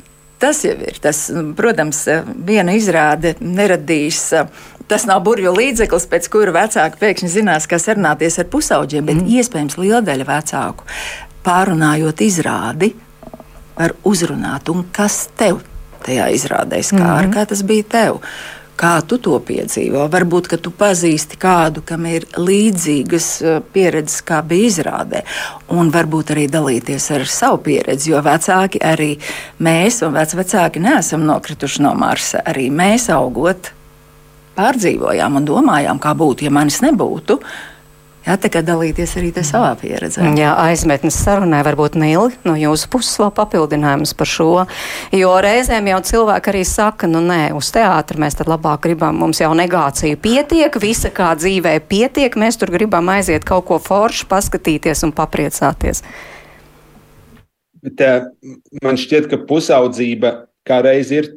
tas 0.44 0.62
jau 0.66 0.76
ir. 0.76 1.00
Tas, 1.02 1.26
protams, 1.56 2.04
viena 2.46 2.76
izrāde 2.76 3.34
neradīs. 3.40 4.26
Tas 4.90 5.06
nav 5.08 5.22
burbuļu 5.24 5.54
līdzeklis, 5.56 6.08
pēc 6.12 6.26
kura 6.32 6.52
vecāki 6.58 7.00
pēkšņi 7.00 7.30
zinās, 7.38 7.68
kā 7.70 7.78
sarunāties 7.80 8.36
ar 8.42 8.50
pusauģiem, 8.52 9.06
bet 9.08 9.16
mm. 9.16 9.30
iespējams 9.38 9.78
liela 9.80 10.02
daļa 10.04 10.26
vecāku 10.28 10.84
pārunājot 11.44 12.20
izrādi, 12.24 12.90
var 13.78 13.94
uzrunāt, 14.06 14.68
un 14.72 14.84
kas 14.94 15.24
tev 15.38 15.62
tajā 16.04 16.28
izrādē 16.36 16.82
skāra, 16.84 17.24
mm 17.24 17.30
-hmm. 17.30 17.34
kā 17.34 17.46
tas 17.48 17.62
bija 17.62 17.84
tev. 17.96 18.20
Kā 18.74 18.96
tu 19.06 19.20
to 19.22 19.37
piedzīvo? 19.38 20.08
Varbūt, 20.10 20.48
ka 20.50 20.58
tu 20.58 20.72
pazīsti 20.74 21.38
kādu, 21.38 21.84
kam 21.87 22.08
ir 22.10 22.26
līdzīgas 22.34 23.28
eh, 23.42 23.60
pieredzes, 23.74 24.18
kā 24.26 24.40
bija 24.42 24.70
izrādē, 24.70 25.22
un 25.70 25.92
varbūt 25.94 26.32
arī 26.34 26.48
dalīties 26.50 27.06
ar 27.14 27.26
savu 27.30 27.60
pieredzi, 27.68 28.10
jo 28.10 28.22
vecāki 28.24 28.82
arī 28.82 29.12
mēs, 29.62 30.00
un 30.06 30.18
vecāki 30.18 30.82
neesam 30.82 31.22
nokrituši 31.28 31.84
no 31.87 31.94
Marsa. 31.98 32.42
Arī 32.42 32.66
mēs 32.74 33.06
augot 33.14 33.70
pārdzīvojām 34.58 35.38
un 35.38 35.46
domājām, 35.46 36.02
kā 36.02 36.14
būtu, 36.18 36.48
ja 36.48 36.54
manis 36.54 36.80
nebūtu. 36.82 37.38
Jā, 38.24 38.38
tā 38.40 38.48
kā 38.48 38.62
dalīties 38.64 39.10
arī 39.20 39.30
savā 39.44 39.74
pieredzē. 39.76 40.24
Jā, 40.38 40.54
aizmetnes 40.64 41.16
sarunai 41.20 41.60
varbūt 41.66 41.98
neilgi 42.00 42.38
no 42.48 42.54
jūsu 42.56 42.88
puses 42.92 43.18
vēl 43.20 43.28
papildinājums 43.37 44.14
par 44.16 44.30
šo, 44.30 44.46
jo 45.12 45.32
reizēm 45.44 45.90
jau 45.92 45.98
cilvēki 46.08 46.52
arī 46.54 46.62
saka, 46.64 47.10
nu 47.10 47.20
nē, 47.20 47.52
uz 47.58 47.68
teātri 47.74 48.22
mēs 48.24 48.38
tad 48.40 48.48
labāk 48.48 48.87
gribam, 48.87 49.18
mums 49.20 49.42
jau 49.44 49.52
negācija 49.52 50.16
pietiek, 50.16 50.80
visa 50.80 51.12
kā 51.12 51.34
dzīvē 51.37 51.76
pietiek, 51.84 52.40
mēs 52.40 52.56
tur 52.60 52.72
gribam 52.72 53.12
aiziet 53.12 53.44
kaut 53.44 53.68
ko 53.68 53.78
foršu, 53.82 54.24
paskatīties 54.32 55.04
un 55.04 55.12
papriecāties. 55.12 56.00
Bet, 57.84 58.00
man 58.80 58.96
šķiet, 58.96 59.28
ka 59.28 59.42
pusaudzība 59.44 60.32
kā 60.64 60.80
reiz 60.84 61.12
ir 61.12 61.28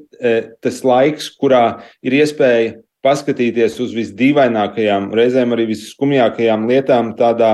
tas 0.64 0.80
laiks, 0.88 1.28
kurā 1.36 1.82
ir 2.00 2.16
iespēja 2.24 2.78
paskatīties 3.06 3.78
uz 3.84 3.94
visdīvainākajām, 3.98 5.12
reizēm 5.16 5.56
arī 5.56 5.70
visskumjākajām 5.72 6.68
lietām, 6.70 7.14
tādā 7.20 7.52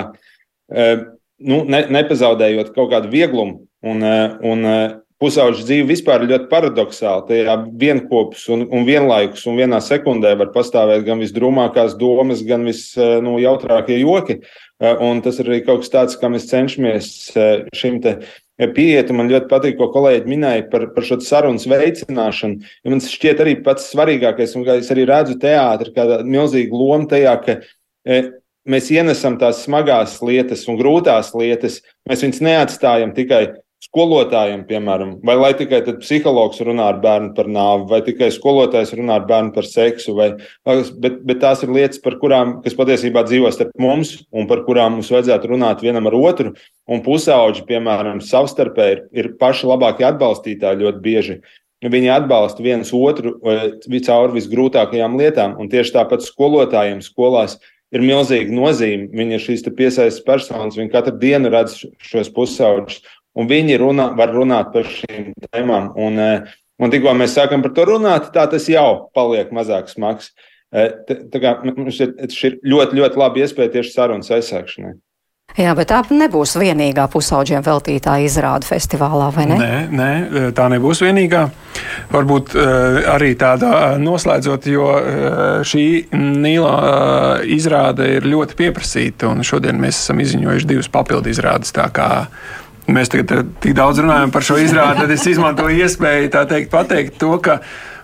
eh, 0.72 1.06
nu, 1.44 1.64
ne, 1.70 1.86
nepazaudējot 1.94 2.74
kaut 2.76 2.92
kādu 2.94 3.12
vieglumu. 3.14 3.64
Un, 3.84 4.04
eh, 4.08 4.36
un 4.48 4.68
eh, 4.70 4.84
pusauģa 5.24 5.66
dzīve 5.68 5.88
vispār 5.92 6.24
ir 6.24 6.34
ļoti 6.34 6.50
paradoxāla. 6.52 7.26
Tajā 7.28 7.58
vienopus 7.80 8.48
un, 8.52 8.66
un 8.72 8.88
vienlaikus 8.88 9.46
un 9.48 9.60
vienā 9.60 9.80
sekundē 9.84 10.34
var 10.40 10.52
pastāvēt 10.56 11.06
gan 11.08 11.24
visdrūmākās 11.24 11.98
domas, 12.00 12.44
gan 12.48 12.66
visjautrākie 12.68 14.00
nu, 14.00 14.08
joki. 14.10 14.40
Un 14.84 15.22
tas 15.24 15.38
ir 15.40 15.48
arī 15.48 15.62
kaut 15.64 15.86
kas 15.86 15.94
tāds, 15.94 16.18
kā 16.20 16.28
mēs 16.32 16.50
cenšamies 16.50 17.08
šim 17.78 18.02
pieeja. 18.58 19.06
Man 19.16 19.32
ļoti 19.32 19.50
patīk, 19.52 19.78
ko 19.80 19.90
kolēģi 19.94 20.30
minēja 20.30 20.68
par, 20.72 20.88
par 20.96 21.08
šo 21.08 21.20
sarunas 21.24 21.66
veicināšanu. 21.70 22.62
Jo 22.84 22.94
man 22.94 23.04
šķiet, 23.04 23.44
arī 23.44 23.58
pats 23.66 23.90
svarīgākais, 23.94 24.56
un 24.58 24.68
es 24.76 24.92
arī 24.94 25.08
redzu 25.10 25.38
teātrī, 25.42 25.94
kāda 25.96 26.22
milzīga 26.28 26.80
loma 26.80 27.10
tajā, 27.12 27.36
ka 27.46 27.58
e, 28.06 28.22
mēs 28.70 28.92
ienesam 28.94 29.40
tās 29.42 29.64
smagās 29.66 30.20
lietas 30.26 30.68
un 30.72 30.80
grūtās 30.80 31.34
lietas. 31.38 31.82
Mēs 32.10 32.26
viņus 32.26 32.44
neatstājam 32.46 33.16
tikai 33.16 33.44
skolotājiem, 33.84 34.64
piemēram, 34.70 35.18
vai 35.28 35.36
lai 35.36 35.52
tikai 35.60 35.82
psihologs 36.00 36.62
runā 36.64 36.86
ar 36.94 37.00
bērnu 37.04 37.34
par 37.36 37.50
nāvi, 37.52 37.88
vai 37.90 38.00
tikai 38.06 38.30
skolotājs 38.32 38.94
runā 38.96 39.18
ar 39.20 39.26
bērnu 39.28 39.52
par 39.56 39.68
seksu, 39.68 40.16
vai, 40.18 40.30
bet, 40.64 41.18
bet 41.28 41.42
tās 41.42 41.66
ir 41.66 41.74
lietas, 41.76 42.00
par 42.04 42.16
kurām, 42.22 42.56
kas 42.64 42.78
patiesībā 42.80 43.26
dzīvo 43.28 43.52
starp 43.52 43.74
mums 43.82 44.16
un 44.32 44.48
par 44.48 44.64
kurām 44.68 44.98
mums 44.98 45.12
vajadzētu 45.12 45.52
runāt 45.52 45.84
vienam 45.84 46.08
ar 46.08 46.16
otru. 46.20 46.54
Un 46.88 47.04
pusauģi, 47.04 47.66
piemēram, 47.68 48.24
savstarpēji 48.24 48.96
ir, 48.96 49.04
ir 49.20 49.30
paši 49.40 49.68
labākie 49.72 50.08
atbalstītāji 50.08 50.84
ļoti 50.84 51.04
bieži. 51.04 51.38
Viņi 51.84 52.14
atbalsta 52.16 52.64
viens 52.64 52.94
otru 52.96 53.36
cauri 53.44 54.38
visgrūtākajām 54.38 55.18
lietām, 55.20 55.58
un 55.60 55.68
tieši 55.72 55.98
tāpat 55.98 56.24
skolotājiem 56.24 57.02
skolās 57.04 57.58
ir 57.94 58.04
milzīga 58.04 58.56
nozīme. 58.56 59.10
Viņi 59.12 59.38
ir 59.38 59.44
šīs 59.44 59.66
piesaistītas 59.68 60.24
personas, 60.24 60.80
viņi 60.80 60.94
katru 60.94 61.18
dienu 61.20 61.52
redz 61.54 61.82
šos 62.08 62.32
pusauģus, 62.34 63.02
un 63.36 63.50
viņi 63.50 63.78
runā, 63.82 64.10
var 64.18 64.34
runāt 64.36 64.74
par 64.74 64.90
šīm 64.90 65.32
tēmām. 65.48 65.94
Un, 66.00 66.20
eh, 66.20 66.58
un 66.80 66.92
tikko 66.92 67.16
mēs 67.18 67.38
sākam 67.38 67.64
par 67.66 67.74
to 67.74 67.86
runāt, 67.86 68.32
tā 68.34 68.50
tas 68.50 68.68
jau 68.70 69.10
paliek 69.16 69.52
mazāk 69.52 69.90
smags. 69.90 70.32
Eh, 70.74 70.90
tā 71.08 71.42
kā 71.42 71.58
mums 71.64 72.00
ir 72.02 72.14
ļoti, 72.66 72.98
ļoti 72.98 73.18
labi 73.18 73.46
iespēja 73.46 73.76
tieši 73.78 73.94
sarunas 73.94 74.32
aizsākšanai. 74.34 74.96
Jā, 75.54 75.76
bet 75.78 75.92
tā 75.92 76.00
nebūs 76.10 76.56
vienīgā 76.58 77.04
pusauģiem 77.14 77.62
veltītā 77.62 78.16
izrāda 78.26 78.66
festivālā, 78.66 79.28
vai 79.36 79.44
ne? 79.52 79.58
Nē, 79.60 79.76
nē, 79.94 80.46
tā 80.58 80.66
nebūs 80.74 81.04
vienīgā. 81.06 81.44
Varbūt 82.10 82.56
uh, 82.58 82.98
arī 83.14 83.36
tāda 83.38 84.00
noslēdzot, 84.02 84.66
jo 84.74 84.88
uh, 84.90 85.62
šī 85.68 85.86
Nīla 86.18 86.74
uh, 86.74 87.46
izrāde 87.46 88.08
ir 88.16 88.26
ļoti 88.26 88.58
pieprasīta, 88.64 89.30
un 89.30 89.46
šodien 89.46 89.78
mēs 89.78 90.00
esam 90.02 90.24
izziņojuši 90.26 90.70
divas 90.74 90.90
papildu 90.90 91.30
izrādes. 91.30 91.76
Mēs 92.92 93.12
tagad 93.12 93.54
tik 93.64 93.76
daudz 93.78 94.02
runājam 94.04 94.32
par 94.34 94.44
šo 94.44 94.58
izrādi, 94.60 95.06
tad 95.06 95.12
es 95.16 95.26
izmantoju 95.32 95.84
iespēju 95.86 96.32
teikt, 96.34 96.72
pateikt 96.74 97.20
to, 97.22 97.38
ka 97.44 97.62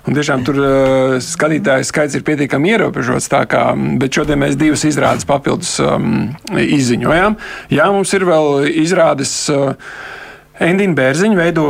Un 0.08 0.16
tiešām 0.16 0.42
tur 0.48 0.58
uh, 0.58 1.16
skatītāju 1.22 1.86
skaits 1.86 2.16
ir 2.18 2.24
pietiekami 2.26 2.72
ierobežots. 2.72 3.28
Kā, 3.52 3.66
bet 4.00 4.16
šodien 4.16 4.40
mēs 4.42 4.56
divas 4.58 4.82
izrādes 4.88 5.28
papildus 5.28 5.76
um, 5.84 6.32
izziņojām. 6.50 7.36
Jā, 7.76 7.90
mums 7.94 8.14
ir 8.18 8.26
vēl 8.26 8.72
izrādes. 8.82 9.34
Uh, 9.54 9.76
Endīna 10.60 10.92
Bērziņa 10.98 11.38
veido 11.40 11.66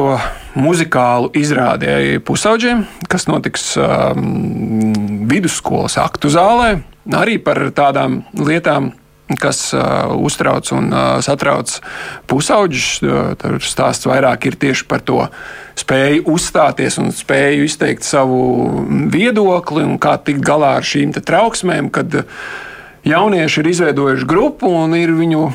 muzikālu 0.58 1.28
izrādi 1.38 2.18
pusauģiem, 2.26 2.88
kas 3.12 3.28
notiks 3.30 3.76
um, 3.78 5.28
vidusskolas 5.30 6.00
aktu 6.02 6.32
zālē. 6.34 6.72
Arī 7.20 7.36
par 7.44 7.62
tādām 7.78 8.24
lietām, 8.34 8.94
kas 9.38 9.74
uh, 9.78 10.10
uztrauc 10.18 10.72
un 10.74 10.90
uh, 10.90 11.20
satrauc 11.26 11.76
pusauģus. 12.30 12.88
Uh, 13.04 13.34
tur 13.40 13.60
stāsts 13.62 14.10
vairāk 14.10 14.50
ir 14.50 14.58
tieši 14.60 14.88
par 14.90 15.04
to 15.06 15.22
spēju 15.80 16.26
uzstāties 16.34 16.98
un 17.02 17.14
spēju 17.16 17.68
izteikt 17.70 18.08
savu 18.08 18.42
viedokli 19.14 19.86
un 19.86 20.00
kā 20.02 20.18
tikt 20.24 20.42
galā 20.46 20.78
ar 20.80 20.88
šīm 20.88 21.14
trauksmēm, 21.20 21.92
kad 21.94 22.24
jaunieši 23.08 23.62
ir 23.62 23.74
izveidojuši 23.74 24.30
grupu 24.30 24.72
un 24.82 24.96
ir 24.98 25.14
viņu 25.16 25.50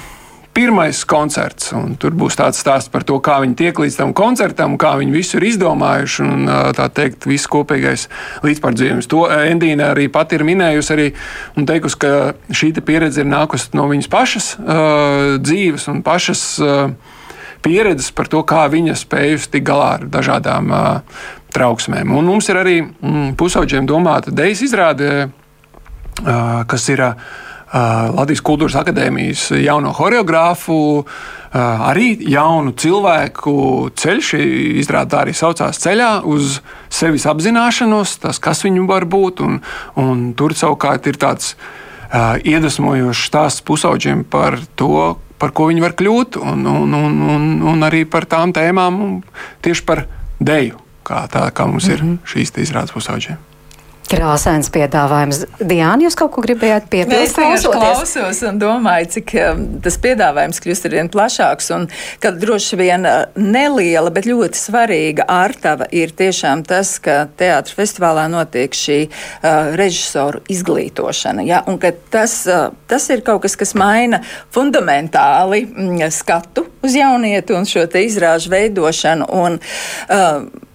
pirmais 0.55 1.01
koncerts. 1.09 1.73
Tur 2.01 2.15
būs 2.17 2.39
tāds 2.39 2.61
stāsts 2.63 2.93
par 2.93 3.05
to, 3.07 3.19
kā 3.25 3.41
viņi 3.43 3.57
tiek 3.59 3.81
līdz 3.83 3.99
tam 3.99 4.15
koncertam, 4.17 4.77
kā 4.81 4.95
viņi 5.01 5.15
visu 5.15 5.39
ir 5.39 5.49
izdomājuši. 5.51 6.25
Un, 6.25 6.51
tā 6.77 6.89
teikt, 6.95 7.27
viss 7.29 7.51
kopīgais 7.51 8.07
līdzpārdzīvojums. 8.47 9.11
To 9.13 9.27
Endīna 9.35 9.91
arī 9.95 10.07
pati 10.13 10.39
ir 10.39 10.47
minējusi 10.47 10.95
arī, 10.95 11.09
un 11.59 11.69
teikusi, 11.69 12.01
ka 12.05 12.15
šī 12.55 12.73
pieredze 12.87 13.25
ir 13.25 13.31
nākusi 13.31 13.75
no 13.79 13.89
viņas 13.91 14.11
pašas 14.13 14.51
uh, 14.61 15.37
dzīves 15.43 15.91
un 15.93 16.05
pašas. 16.07 16.47
Uh, 16.63 17.21
Pieredzes 17.65 18.11
par 18.13 18.29
to, 18.29 18.43
kā 18.45 18.67
viņa 18.69 18.93
spējusi 19.01 19.49
tikt 19.55 19.65
galā 19.65 19.87
ar 19.95 20.03
dažādām 20.13 20.67
uh, 20.69 21.23
trauksmēm. 21.57 22.13
Un 22.13 22.27
mums 22.29 22.51
ir 22.53 22.59
arī 22.61 22.75
mm, 22.83 23.31
pusauģiem 23.41 23.89
domāta 23.89 24.35
dejas 24.35 24.61
izrāde, 24.67 25.09
uh, 25.25 26.59
kas 26.69 26.85
ir 26.93 27.01
uh, 27.07 27.15
Latvijas 27.75 28.43
Kultūras 28.47 28.77
Akadēmijas 28.79 29.49
jauno 29.59 29.91
choreogrāfu, 29.97 30.77
arī 31.55 32.13
jaunu 32.31 32.75
cilvēku 32.79 33.55
ceļš. 33.99 34.35
Izrādās 34.83 35.21
arī 35.25 35.35
saucās 35.35 35.81
ceļā 35.83 36.11
uz 36.31 36.61
sevis 36.93 37.27
apzināšanos, 37.31 38.19
tas, 38.23 38.39
kas 38.39 38.63
viņi 38.67 38.87
var 38.87 39.09
būt. 39.11 39.43
Un, 39.43 39.59
un 39.99 40.29
tur 40.39 40.55
savukārt 40.55 41.09
ir 41.11 41.19
tāds 41.19 41.57
iedvesmojošs 42.47 43.25
stāsts 43.27 43.65
pusauģiem 43.67 44.23
par 44.31 44.61
to, 44.79 45.17
par 45.43 45.51
ko 45.57 45.67
viņi 45.71 45.83
var 45.83 45.97
kļūt, 45.99 46.39
un, 46.39 46.63
un, 46.71 46.95
un, 46.95 47.17
un, 47.35 47.49
un 47.75 47.87
arī 47.87 48.05
par 48.07 48.29
tām 48.31 48.55
tēmām, 48.55 49.01
tieši 49.67 49.87
par 49.89 50.05
deju, 50.39 50.79
kā, 51.03 51.25
tā, 51.33 51.49
kā 51.51 51.67
mums 51.67 51.91
ir 51.91 52.03
mm 52.03 52.15
-hmm. 52.15 52.31
šīs 52.35 52.55
izrādes 52.69 52.95
pusauģiem. 52.95 53.54
Krāsains 54.15 54.71
piedāvājums. 54.73 55.43
Diana, 55.59 56.05
jūs 56.07 56.17
kaut 56.19 56.33
ko 56.35 56.45
gribējāt 56.45 56.87
piebilst? 56.93 57.39
Es 57.39 57.67
klausos 57.67 58.43
un 58.47 58.61
domāju, 58.61 59.11
cik 59.17 59.35
um, 59.43 59.63
tas 59.85 59.99
piedāvājums 60.03 60.61
kļūst 60.63 60.89
ar 60.89 60.97
vien 60.99 61.11
plašāks 61.13 61.71
un 61.75 61.87
ka 62.23 62.33
droši 62.35 62.79
vien 62.81 63.07
uh, 63.09 63.25
neliela, 63.41 64.13
bet 64.15 64.29
ļoti 64.29 64.61
svarīga 64.61 65.27
ārtava 65.31 65.89
ir 65.95 66.15
tiešām 66.17 66.65
tas, 66.69 66.97
ka 67.03 67.25
teātra 67.41 67.79
festivālā 67.81 68.27
notiek 68.33 68.77
šī 68.79 69.01
uh, 69.09 69.75
režisoru 69.79 70.45
izglītošana. 70.53 71.47
Ja? 71.49 71.65
Un 71.71 71.81
ka 71.83 71.95
tas, 72.15 72.41
uh, 72.51 72.69
tas 72.91 73.09
ir 73.11 73.25
kaut 73.27 73.43
kas, 73.47 73.59
kas 73.61 73.75
maina 73.79 74.23
fundamentāli 74.55 75.65
mm, 75.67 76.07
skatu 76.15 76.69
uz 76.85 76.95
jaunieti 76.99 77.57
un 77.57 77.67
šo 77.69 77.89
te 77.91 78.05
izrāžu 78.07 78.53
veidošanu. 78.55 79.29
Un, 79.35 79.59
uh, 80.09 80.71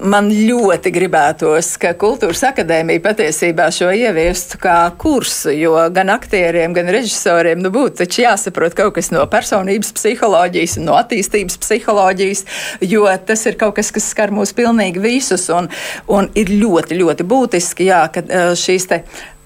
Man 0.00 0.30
ļoti 0.32 0.88
gribētos, 0.94 1.74
ka 1.80 1.90
kultūras 1.98 2.40
akadēmija 2.48 3.02
patiesībā 3.04 3.66
šo 3.74 3.90
ieviestu 3.92 4.56
kā 4.62 4.76
kursu, 5.00 5.50
jo 5.52 5.74
gan 5.92 6.08
aktieriem, 6.14 6.72
gan 6.72 6.88
režisoriem 6.88 7.60
nu, 7.60 7.68
būtu 7.74 8.06
jāsaprot 8.08 8.72
kaut 8.78 8.94
kas 8.96 9.10
no 9.12 9.26
personības 9.28 9.92
psiholoģijas 9.98 10.78
no 10.80 10.96
attīstības 10.96 11.60
psiholoģijas, 11.60 12.44
jo 12.88 13.04
tas 13.28 13.44
ir 13.50 13.58
kaut 13.60 13.76
kas, 13.76 13.92
kas 13.92 14.08
skar 14.14 14.32
mūs 14.32 14.54
pilnīgi 14.56 15.02
visus 15.04 15.50
un, 15.52 15.68
un 16.08 16.30
ir 16.32 16.48
ļoti, 16.48 16.96
ļoti 17.02 17.28
būtiski, 17.28 17.90
jā, 17.90 18.06
ka 18.14 18.24
šīs 18.56 18.88
te 18.88 19.02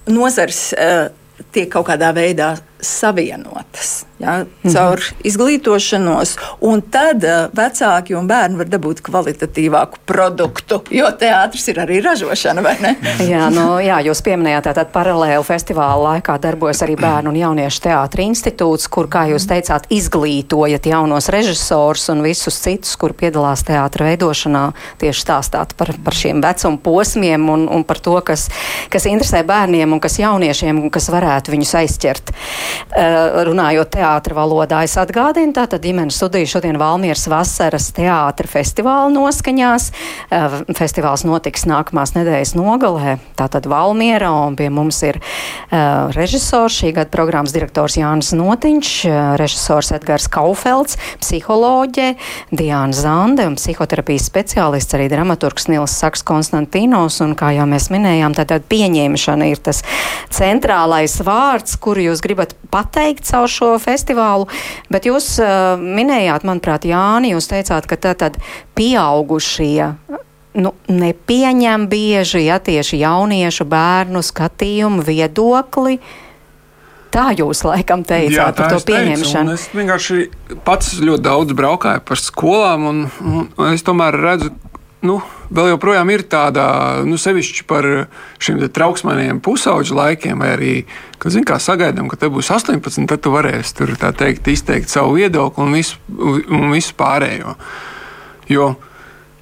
nozars 0.07 0.69
tiek 1.51 1.67
kaut 1.73 1.89
kādā 1.91 2.15
veidā 2.15 2.53
savienotas 2.85 4.05
ja, 4.19 4.45
caur 4.73 4.99
mm 4.99 5.01
-hmm. 5.01 5.13
izglītošanos, 5.23 6.35
tad 6.91 7.23
uh, 7.23 7.49
vecāki 7.53 8.15
un 8.15 8.27
bērni 8.27 8.57
var 8.57 8.67
dabūt 8.67 9.01
kvalitatīvāku 9.01 9.97
produktu, 10.05 10.81
jo 10.91 11.11
teātris 11.11 11.67
ir 11.67 11.79
arī 11.79 12.01
ražošana, 12.03 12.61
jā, 13.33 13.49
nu, 13.49 13.79
jā, 13.79 13.99
jūs 14.05 14.21
pieminējāt, 14.21 14.63
tātad 14.63 14.91
paralēli 14.93 15.43
festivāla 15.43 16.13
laikā 16.13 16.37
darbojas 16.41 16.81
arī 16.81 16.95
Bērnu 16.95 17.29
un 17.29 17.35
Jauniešu 17.35 17.81
teātra 17.81 18.23
institūts, 18.23 18.87
kur, 18.89 19.07
kā 19.07 19.25
jūs 19.29 19.47
teicāt, 19.47 19.83
izglītojat 19.89 20.85
jaunos 20.85 21.29
režisors 21.29 22.09
un 22.09 22.21
visus 22.21 22.61
citus, 22.61 22.95
kur 22.95 23.13
piedalās 23.13 23.63
teātra 23.63 24.05
veidošanā, 24.05 24.71
tieši 24.97 25.21
stāstāt 25.21 25.75
par, 25.77 25.91
par 26.03 26.13
šiem 26.13 26.41
vecuma 26.41 26.77
posmiem 26.77 27.49
un, 27.49 27.67
un 27.69 27.83
par 27.83 27.99
to, 27.99 28.21
kas, 28.21 28.49
kas 28.89 29.05
interesē 29.05 29.43
bērniem 29.43 29.93
un 29.93 29.99
kas 29.99 30.19
jauniešiem 30.19 30.81
un 30.81 30.89
kas 30.89 31.09
varētu 31.09 31.51
viņus 31.51 31.75
aizķert. 31.75 32.31
Uh, 32.95 33.43
runājot 33.47 33.89
teātra 33.91 34.35
valodā, 34.37 34.81
es 34.87 34.93
atgādinu, 34.99 35.51
tātad 35.55 35.83
ģimenes 35.83 36.15
studija 36.15 36.47
šodien 36.47 36.77
Valmieras 36.79 37.25
vasaras 37.31 37.89
teātra 37.95 38.47
festivāla 38.47 39.09
noskaņās. 39.11 39.89
Uh, 40.29 40.55
festivāls 40.77 41.25
notiks 41.27 41.65
nākamās 41.67 42.15
nedēļas 42.15 42.53
nogalē, 42.55 43.17
tātad 43.39 43.67
Valmiera, 43.67 44.31
un 44.45 44.55
pie 44.59 44.69
mums 44.71 45.01
ir 45.07 45.19
uh, 45.19 46.13
režisors, 46.15 46.77
šī 46.79 46.93
gada 46.95 47.11
programmas 47.11 47.55
direktors 47.55 47.97
Jānis 47.99 48.31
Notiņš, 48.37 48.91
režisors 49.41 49.91
Edgars 49.95 50.29
Kaufelds, 50.31 50.99
psiholoģe 51.23 52.13
Diāna 52.55 52.95
Zande 52.95 53.47
un 53.49 53.57
psihoterapijas 53.59 54.29
speciālists 54.29 54.95
arī 54.95 55.09
dramaturgs 55.11 55.67
Nils 55.71 55.95
Saks 55.99 56.23
Konstantīnos, 56.27 57.19
un 57.25 57.35
kā 57.39 57.51
jau 57.57 57.67
mēs 57.69 57.89
minējām, 57.93 58.35
tātad 58.37 58.65
pieņemšana 58.71 59.51
ir 59.51 59.61
tas 59.67 59.83
centrālais 60.33 61.19
vārds, 61.25 61.75
kuru 61.81 62.09
jūs 62.09 62.23
gribat 62.23 62.55
pateikt 62.71 63.25
caur 63.29 63.49
šo 63.51 63.71
festivālu, 63.81 64.49
bet 64.91 65.07
jūs 65.09 65.35
uh, 65.43 65.75
minējāt, 65.79 66.45
manuprāt, 66.47 66.87
Jāni, 66.89 67.33
jūs 67.35 67.49
teicāt, 67.51 67.89
ka 67.89 67.99
tad 68.01 68.39
pieaugušie 68.77 69.93
nu, 70.55 70.71
nepieņem 70.87 71.87
bieži 71.91 72.45
ja, 72.47 72.59
tieši 72.63 73.01
jauniešu 73.03 73.67
bērnu 73.69 74.21
skatījumu 74.23 75.03
viedokli. 75.05 75.99
Tā 77.15 77.29
jūs 77.31 77.61
laikam 77.63 78.03
teicāt 78.03 78.35
Jā, 78.35 78.49
par 78.55 78.73
to 78.73 78.81
pieņemšanu. 78.89 79.53
Teicu, 79.53 79.61
es 79.61 79.77
vienkārši 79.77 80.17
pats 80.67 80.97
ļoti 80.99 81.23
daudz 81.23 81.55
braukāju 81.55 82.03
par 82.07 82.19
skolām, 82.19 82.87
un, 82.89 83.03
un 83.55 83.69
es 83.71 83.85
tomēr 83.87 84.17
redzu, 84.19 84.51
nu, 85.05 85.19
vēl 85.53 85.71
joprojām 85.73 86.09
ir 86.13 86.25
tāda, 86.29 86.65
nu, 87.07 87.17
sevišķi 87.21 87.65
par 87.69 87.87
šiem 88.43 88.63
trauksmainiem 88.73 89.41
pusauģu 89.45 89.97
laikiem, 89.97 90.41
vai 90.41 90.51
arī, 90.55 90.73
kad, 91.17 91.33
zin, 91.35 91.45
kā 91.47 91.59
sagaidām, 91.61 92.09
ka 92.11 92.19
te 92.21 92.29
būs 92.33 92.51
18, 92.53 93.05
tad 93.09 93.23
tu 93.23 93.33
varēsi 93.35 93.77
tur, 93.77 93.93
teikt, 93.95 94.49
izteikt 94.51 94.91
savu 94.91 95.15
viedokli 95.19 95.65
un 95.65 95.77
visu, 95.77 96.01
un 96.17 96.67
visu 96.73 96.95
pārējo. 96.97 97.55
Jo, 98.51 98.73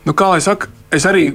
nu, 0.05 0.15
kā 0.15 0.29
lai 0.33 0.43
saka, 0.43 0.69
es 0.93 1.07
arī 1.09 1.31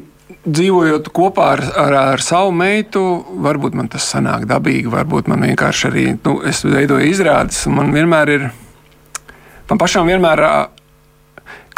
dzīvojot 0.48 1.10
kopā 1.14 1.50
ar, 1.56 1.64
ar, 1.80 1.98
ar 2.14 2.24
savu 2.24 2.52
meitu, 2.54 3.02
varbūt 3.44 3.76
man 3.76 3.90
tas 3.92 4.06
sanāk 4.12 4.46
dabīgi, 4.48 4.88
varbūt 4.92 5.28
man 5.32 5.44
vienkārši 5.48 5.88
arī, 5.90 6.06
nu, 6.24 6.38
es 6.46 6.62
veidoju 6.64 7.08
izrādes, 7.08 7.64
un 7.68 7.78
man 7.80 7.92
vienmēr 7.96 8.34
ir, 8.36 8.50
man 9.70 9.80
pašam 9.80 10.08
vienmēr 10.08 10.44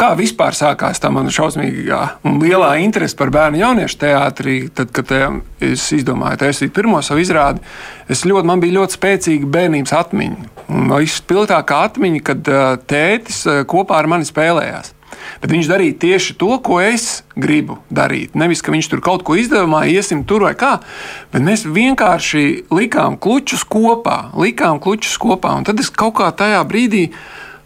Kā 0.00 0.14
vispār 0.16 0.56
sākās 0.56 0.96
tā 0.96 1.10
mana 1.12 1.28
šausmīgā 1.28 1.98
un 2.24 2.38
lielā 2.40 2.70
interese 2.80 3.12
par 3.18 3.28
bērnu 3.34 3.58
jauniešu 3.60 3.98
teātrī, 4.00 4.54
tad, 4.72 4.94
kad 4.96 5.10
es 5.60 5.82
izdomāju 5.92 6.40
taisīt 6.40 6.72
pirmo 6.72 7.02
savu 7.04 7.20
izrādi, 7.20 7.60
es 8.08 8.24
ļoti, 8.24 8.48
man 8.48 8.62
bija 8.62 8.78
ļoti 8.78 8.96
spēcīga 8.96 9.50
bērnības 9.58 9.92
atmiņa. 9.98 10.48
Un 10.72 10.88
vispilgtākā 10.94 11.82
atmiņa, 11.90 12.22
kad 12.30 12.48
tētis 12.88 13.42
kopā 13.68 14.00
ar 14.00 14.08
mani 14.08 14.24
spēlējās. 14.24 14.94
Bet 15.42 15.52
viņš 15.52 15.68
darīja 15.68 15.98
tieši 16.06 16.36
to, 16.40 16.54
ko 16.64 16.80
es 16.80 17.20
gribu 17.36 17.76
darīt. 17.92 18.32
Nevis, 18.40 18.64
ka 18.64 18.72
viņš 18.72 18.88
tur 18.94 19.02
kaut 19.04 19.24
ko 19.26 19.36
izdevumā, 19.36 19.82
iesim 19.90 20.24
tur 20.24 20.46
vai 20.48 20.54
kā, 20.56 20.78
bet 21.32 21.44
mēs 21.44 21.66
vienkārši 21.68 22.72
likām 22.72 23.20
klučus 23.20 23.66
kopā, 23.68 24.30
likām 24.32 24.80
klučus 24.80 25.20
kopā. 25.20 25.58
Un 25.60 25.68
tad 25.68 25.82
es 25.82 25.92
kaut 25.92 26.16
kā 26.22 26.30
tajā 26.32 26.62
brīdī 26.64 27.10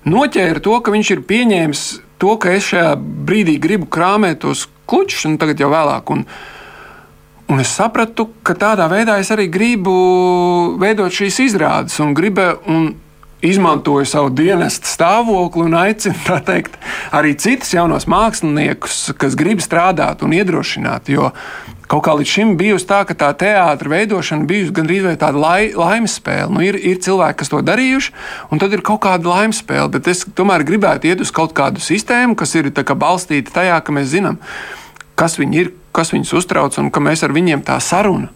noķēru 0.09 0.65
to, 0.65 0.81
ka 0.83 0.95
viņš 0.95 1.15
ir 1.15 1.23
pieņēmis 1.31 1.85
to, 2.25 2.35
ka 2.41 2.57
es 2.57 2.73
šajā 2.73 2.97
brīdī 3.29 3.59
gribu 3.61 3.89
krāpēt 3.93 4.41
tos 4.45 4.67
klučus, 4.89 5.27
un 5.29 5.39
tagad 5.41 5.61
jau 5.61 5.73
vēlāk. 5.73 6.17
Un, 6.17 6.27
Un 7.45 7.61
es 7.61 7.69
sapratu, 7.77 8.25
ka 8.41 8.55
tādā 8.57 8.87
veidā 8.89 9.19
es 9.21 9.29
arī 9.29 9.51
gribu 9.53 9.93
veidot 10.81 11.13
šīs 11.13 11.43
izrādes, 11.45 11.99
un, 12.01 12.15
gribu, 12.17 12.47
un 12.73 12.87
izmantoju 13.45 14.07
savu 14.09 14.33
dienestu 14.35 14.89
stāvokli 14.89 15.69
un 15.69 15.77
aicinu 15.79 16.41
teikt, 16.49 16.79
arī 17.15 17.35
citus 17.41 17.75
jaunos 17.75 18.09
māksliniekus, 18.11 19.13
kas 19.21 19.37
grib 19.39 19.63
strādāt 19.65 20.25
un 20.25 20.35
iedrošināt. 20.37 21.11
Jo 21.13 21.31
kaut 21.91 22.05
kā 22.07 22.15
līdz 22.17 22.31
šim 22.31 22.55
bijusi 22.59 22.89
tā, 22.89 23.03
ka 23.07 23.17
tā 23.19 23.31
teātris 23.39 23.93
veidošana 23.93 24.49
bijusi 24.49 24.73
gandrīz 24.75 25.05
vai 25.07 25.17
tāda 25.21 25.41
lai, 25.41 25.59
laimes 25.77 26.17
spēle. 26.19 26.49
Nu, 26.55 26.63
ir, 26.65 26.79
ir 26.81 27.03
cilvēki, 27.05 27.39
kas 27.43 27.53
to 27.53 27.61
darījuši, 27.65 28.15
un 28.51 28.63
tad 28.63 28.73
ir 28.73 28.85
kaut 28.87 29.03
kāda 29.05 29.31
laimes 29.31 29.61
spēle. 29.63 29.91
Bet 29.93 30.09
es 30.11 30.25
tomēr 30.37 30.65
gribētu 30.67 31.11
iet 31.11 31.23
uz 31.25 31.33
kaut 31.35 31.53
kādu 31.57 31.85
sistēmu, 31.85 32.39
kas 32.41 32.57
ir 32.57 32.73
balstīta 32.73 33.61
tajā, 33.61 33.77
ka 33.85 33.95
mēs 33.95 34.11
zinām, 34.15 34.41
kas 35.19 35.37
viņi 35.39 35.61
ir, 35.61 35.75
kas 35.95 36.15
viņus 36.15 36.35
uztrauc, 36.41 36.81
un 36.81 36.91
ka 36.91 37.05
mēs 37.05 37.23
ar 37.27 37.37
viņiem 37.37 37.63
tā 37.67 37.77
saruna 37.85 38.33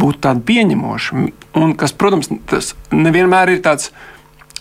būtu 0.00 0.22
tāda 0.26 0.42
pieņemoša. 0.48 1.24
Un 1.56 1.72
kas, 1.78 1.94
protams, 1.96 2.30
tas 2.48 2.74
nevienmēr 2.92 3.54
ir 3.54 3.62
tāds 3.64 3.92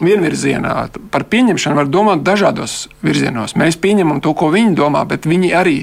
vienvirzienā. 0.03 0.73
Par 1.11 1.23
pieņemšanu 1.31 1.79
var 1.79 1.89
domāt 1.91 2.23
dažādos 2.27 2.87
virzienos. 3.05 3.55
Mēs 3.59 3.77
pieņemam 3.79 4.19
to, 4.23 4.33
ko 4.35 4.49
viņi 4.51 4.75
domā, 4.75 5.05
bet 5.07 5.27
viņi 5.29 5.51
arī 5.55 5.77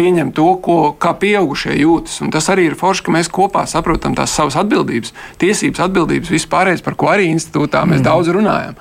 pieņem 0.00 0.30
to, 0.36 0.46
ko, 0.64 0.76
kā 0.96 1.12
pieaugušie 1.20 1.76
jūtas. 1.76 2.20
Un 2.24 2.32
tas 2.32 2.48
arī 2.52 2.70
ir 2.70 2.78
forši, 2.80 3.04
ka 3.06 3.14
mēs 3.14 3.28
kopā 3.32 3.66
saprotam 3.68 4.16
tās 4.16 4.32
savas 4.32 4.56
atbildības, 4.60 5.12
tiesības, 5.42 5.82
atbildības, 5.88 6.32
vispārējais, 6.32 6.84
par 6.86 6.96
ko 6.96 7.10
arī 7.12 7.28
institūtā 7.34 7.84
mēs 7.84 8.00
mm. 8.00 8.06
daudz 8.06 8.32
runājam. 8.32 8.80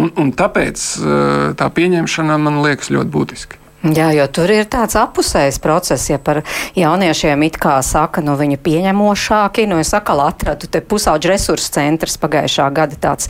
Un, 0.00 0.08
un 0.20 0.32
tāpēc 0.36 0.86
eh, 0.96 1.44
tā 1.60 1.68
pieņemšana 1.76 2.40
man 2.40 2.62
liekas 2.64 2.90
ļoti 2.94 3.14
būtiska. 3.18 3.60
Jā, 3.84 4.06
jo 4.16 4.24
tur 4.32 4.48
ir 4.48 4.64
tāds 4.72 4.96
apusējs 4.96 5.58
process, 5.60 6.08
ja 6.08 6.16
par 6.16 6.40
jauniešiem 6.72 7.42
it 7.44 7.58
kā 7.60 7.74
saka, 7.84 8.22
nu 8.24 8.32
viņi 8.40 8.56
pieņemošāki, 8.64 9.66
nu 9.68 9.76
es 9.82 9.92
atkal 9.92 10.24
atradu 10.24 10.70
te 10.72 10.80
pusauģu 10.80 11.28
resursu 11.28 11.74
centrs 11.76 12.16
pagājušā 12.22 12.70
gada 12.72 12.96
tāds 12.96 13.28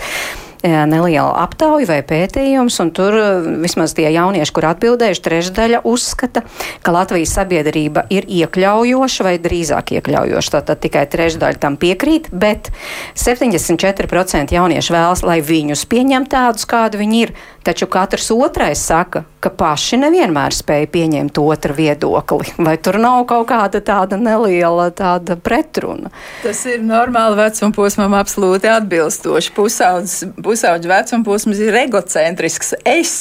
neliela 0.65 1.33
aptauja 1.45 1.89
vai 1.89 2.01
pētījums, 2.07 2.79
un 2.83 2.91
tur 2.97 3.17
vismaz 3.63 3.93
tie 3.97 4.09
jaunieši, 4.15 4.55
kur 4.57 4.69
atbildējuši, 4.71 5.23
trešdaļa 5.25 5.83
uzskata, 5.89 6.45
ka 6.85 6.95
Latvijas 6.95 7.35
sabiedrība 7.37 8.07
ir 8.15 8.29
iekļaujoša 8.41 9.27
vai 9.27 9.35
drīzāk 9.45 9.95
iekļaujoša. 9.99 10.55
Tātad 10.59 10.81
tikai 10.85 11.05
trešdaļa 11.11 11.61
tam 11.61 11.77
piekrīt, 11.81 12.31
bet 12.33 12.73
74% 13.19 14.57
jaunieši 14.57 14.97
vēlas, 14.97 15.25
lai 15.27 15.41
viņus 15.45 15.85
pieņem 15.91 16.29
tādus, 16.33 16.69
kādi 16.71 17.03
viņi 17.03 17.23
ir. 17.27 17.35
Taču 17.65 17.87
katrs 17.87 18.27
otrais 18.31 18.81
saka, 18.85 19.23
ka 19.41 19.49
paši 19.49 19.97
nevienmēr 20.03 20.53
spēj 20.53 20.83
pieņemt 20.93 21.39
otru 21.41 21.73
viedokli. 21.73 22.51
Vai 22.61 22.75
tur 22.77 22.99
nav 23.01 23.23
kaut 23.31 23.47
kāda 23.49 23.81
tāda 23.81 24.19
neliela 24.21 24.91
tāda 24.93 25.39
pretruna? 25.41 26.11
Tas 26.43 26.61
ir 26.69 26.83
normāli 26.85 27.39
vecuma 27.39 27.73
posmam 27.73 28.17
absolūti 28.19 28.69
atbilstoši. 28.69 29.55
Pusauģis 29.57 30.91
vecuma 30.91 31.25
posms 31.25 31.63
ir 31.65 31.79
egocentrisks. 31.87 32.75
Es 32.85 33.15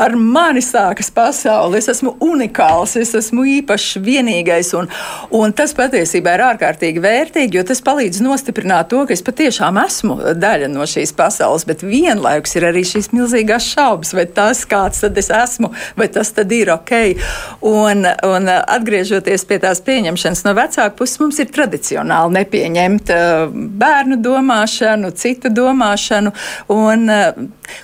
ar 0.00 0.16
mani 0.16 0.64
sākas 0.64 1.12
pasauli, 1.12 1.82
es 1.82 1.90
esmu 1.92 2.14
unikāls, 2.24 2.96
es 2.96 3.12
esmu 3.20 3.44
īpašs, 3.58 4.00
vienīgais. 4.08 4.72
Un, 4.80 4.88
un 5.36 5.52
tas 5.52 5.76
patiesībā 5.76 6.38
ir 6.38 6.46
ārkārtīgi 6.48 7.04
vērtīgi, 7.04 7.60
jo 7.60 7.66
tas 7.68 7.84
palīdz 7.84 8.24
nostiprināt 8.24 8.88
to, 8.94 9.04
ka 9.04 9.12
es 9.12 9.24
patiešām 9.28 9.84
esmu 9.84 10.18
daļa 10.40 10.72
no 10.72 10.88
šīs 10.88 11.12
pasaules, 11.20 11.68
bet 11.68 11.84
vienlaikus 11.84 12.56
ir 12.56 12.70
arī 12.72 12.88
šīs 12.88 13.12
milzīgās 13.12 13.68
šādas 13.68 13.81
šaubas, 13.82 14.12
vai 14.14 14.26
tas, 14.30 14.62
kāds 14.68 15.02
tad 15.02 15.18
es 15.18 15.30
esmu, 15.32 15.72
vai 15.98 16.08
tas 16.12 16.32
tad 16.36 16.52
ir 16.54 16.70
ok. 16.74 16.92
Un, 17.66 18.06
un 18.06 18.50
atgriežoties 18.52 19.46
pie 19.48 19.58
tās 19.62 19.82
pieņemšanas 19.86 20.44
no 20.46 20.54
vecāku 20.58 21.00
puses, 21.00 21.18
mums 21.22 21.40
ir 21.42 21.50
tradicionāli 21.54 22.38
nepieņemt 22.38 23.12
uh, 23.14 23.56
bērnu 23.82 24.20
domāšanu, 24.22 25.12
citu 25.18 25.52
domāšanu. 25.52 26.34
Un, 26.72 27.08
uh, 27.10 27.42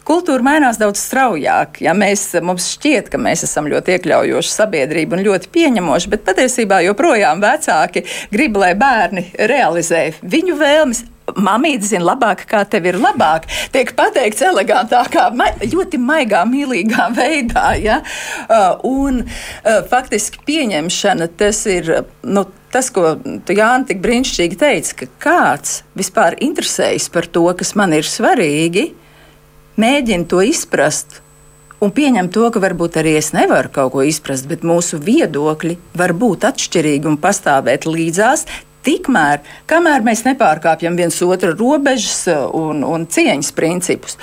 kultūra 0.08 0.44
mainās 0.44 0.80
daudz 0.80 1.02
straujāk. 1.02 1.82
Ja 1.84 1.94
mēs, 1.98 2.30
mums 2.44 2.70
šķiet, 2.76 3.10
ka 3.12 3.20
mēs 3.22 3.44
esam 3.48 3.70
ļoti 3.70 3.96
iekļaujoši 3.96 4.54
sabiedrība 4.54 5.18
un 5.18 5.26
ļoti 5.26 5.52
pieņemoši, 5.54 6.14
bet 6.14 6.26
patiesībā 6.28 6.82
joprojām 6.86 7.42
vecāki 7.44 8.06
grib, 8.32 8.58
lai 8.60 8.74
bērni 8.78 9.30
realizē 9.38 10.10
viņu 10.22 10.58
vēlmes 10.60 11.06
mamīte 11.36 11.88
zina 11.88 12.12
labāk, 12.12 12.44
kā 12.48 12.64
tev 12.70 12.88
ir 12.88 12.98
labāk. 13.00 13.48
Tiek 13.74 13.92
pateikts 13.98 14.44
elegantākā, 14.48 15.28
ma 15.36 15.50
ļoti 15.62 16.00
maigā, 16.00 16.44
mīlīgā 16.48 17.08
veidā. 17.18 17.72
Ja? 17.82 18.00
Uh, 18.48 18.78
un 18.88 19.22
uh, 19.24 19.82
faktiski 19.90 20.44
pieņemšana 20.48 21.32
tas 21.38 21.66
ir. 21.70 21.98
Nu, 22.22 22.48
Tas, 22.68 22.90
ko 22.92 23.14
Jānis 23.48 23.86
tik 23.88 24.02
brīnišķīgi 24.04 24.58
teici, 24.60 24.92
ka 24.92 25.06
kāds 25.24 25.78
vispār 25.96 26.34
interesējas 26.44 27.06
par 27.08 27.24
to, 27.32 27.46
kas 27.56 27.72
man 27.80 27.94
ir 27.96 28.04
svarīgi, 28.04 28.90
mēģina 29.80 30.28
to 30.28 30.42
izprast 30.44 31.22
un 31.80 31.92
pieņem 31.94 32.30
to, 32.34 32.48
ka 32.52 32.62
varbūt 32.62 32.98
arī 33.00 33.16
es 33.20 33.30
nevaru 33.34 33.70
kaut 33.74 33.94
ko 33.94 34.04
izprast, 34.06 34.48
bet 34.50 34.66
mūsu 34.66 34.98
viedokļi 35.02 35.78
var 35.98 36.14
būt 36.18 36.46
atšķirīgi 36.48 37.10
un 37.10 37.18
pastāvēt 37.22 37.86
līdzās, 37.88 38.46
Tikmēr, 38.86 39.42
kamēr 39.68 40.04
mēs 40.06 40.22
nepārkāpjam 40.26 40.96
viens 40.98 41.16
otru 41.24 41.50
robežas 41.58 42.20
uh, 42.30 42.46
un, 42.54 42.84
un 42.86 43.06
cieņas 43.10 43.50
principus, 43.56 44.16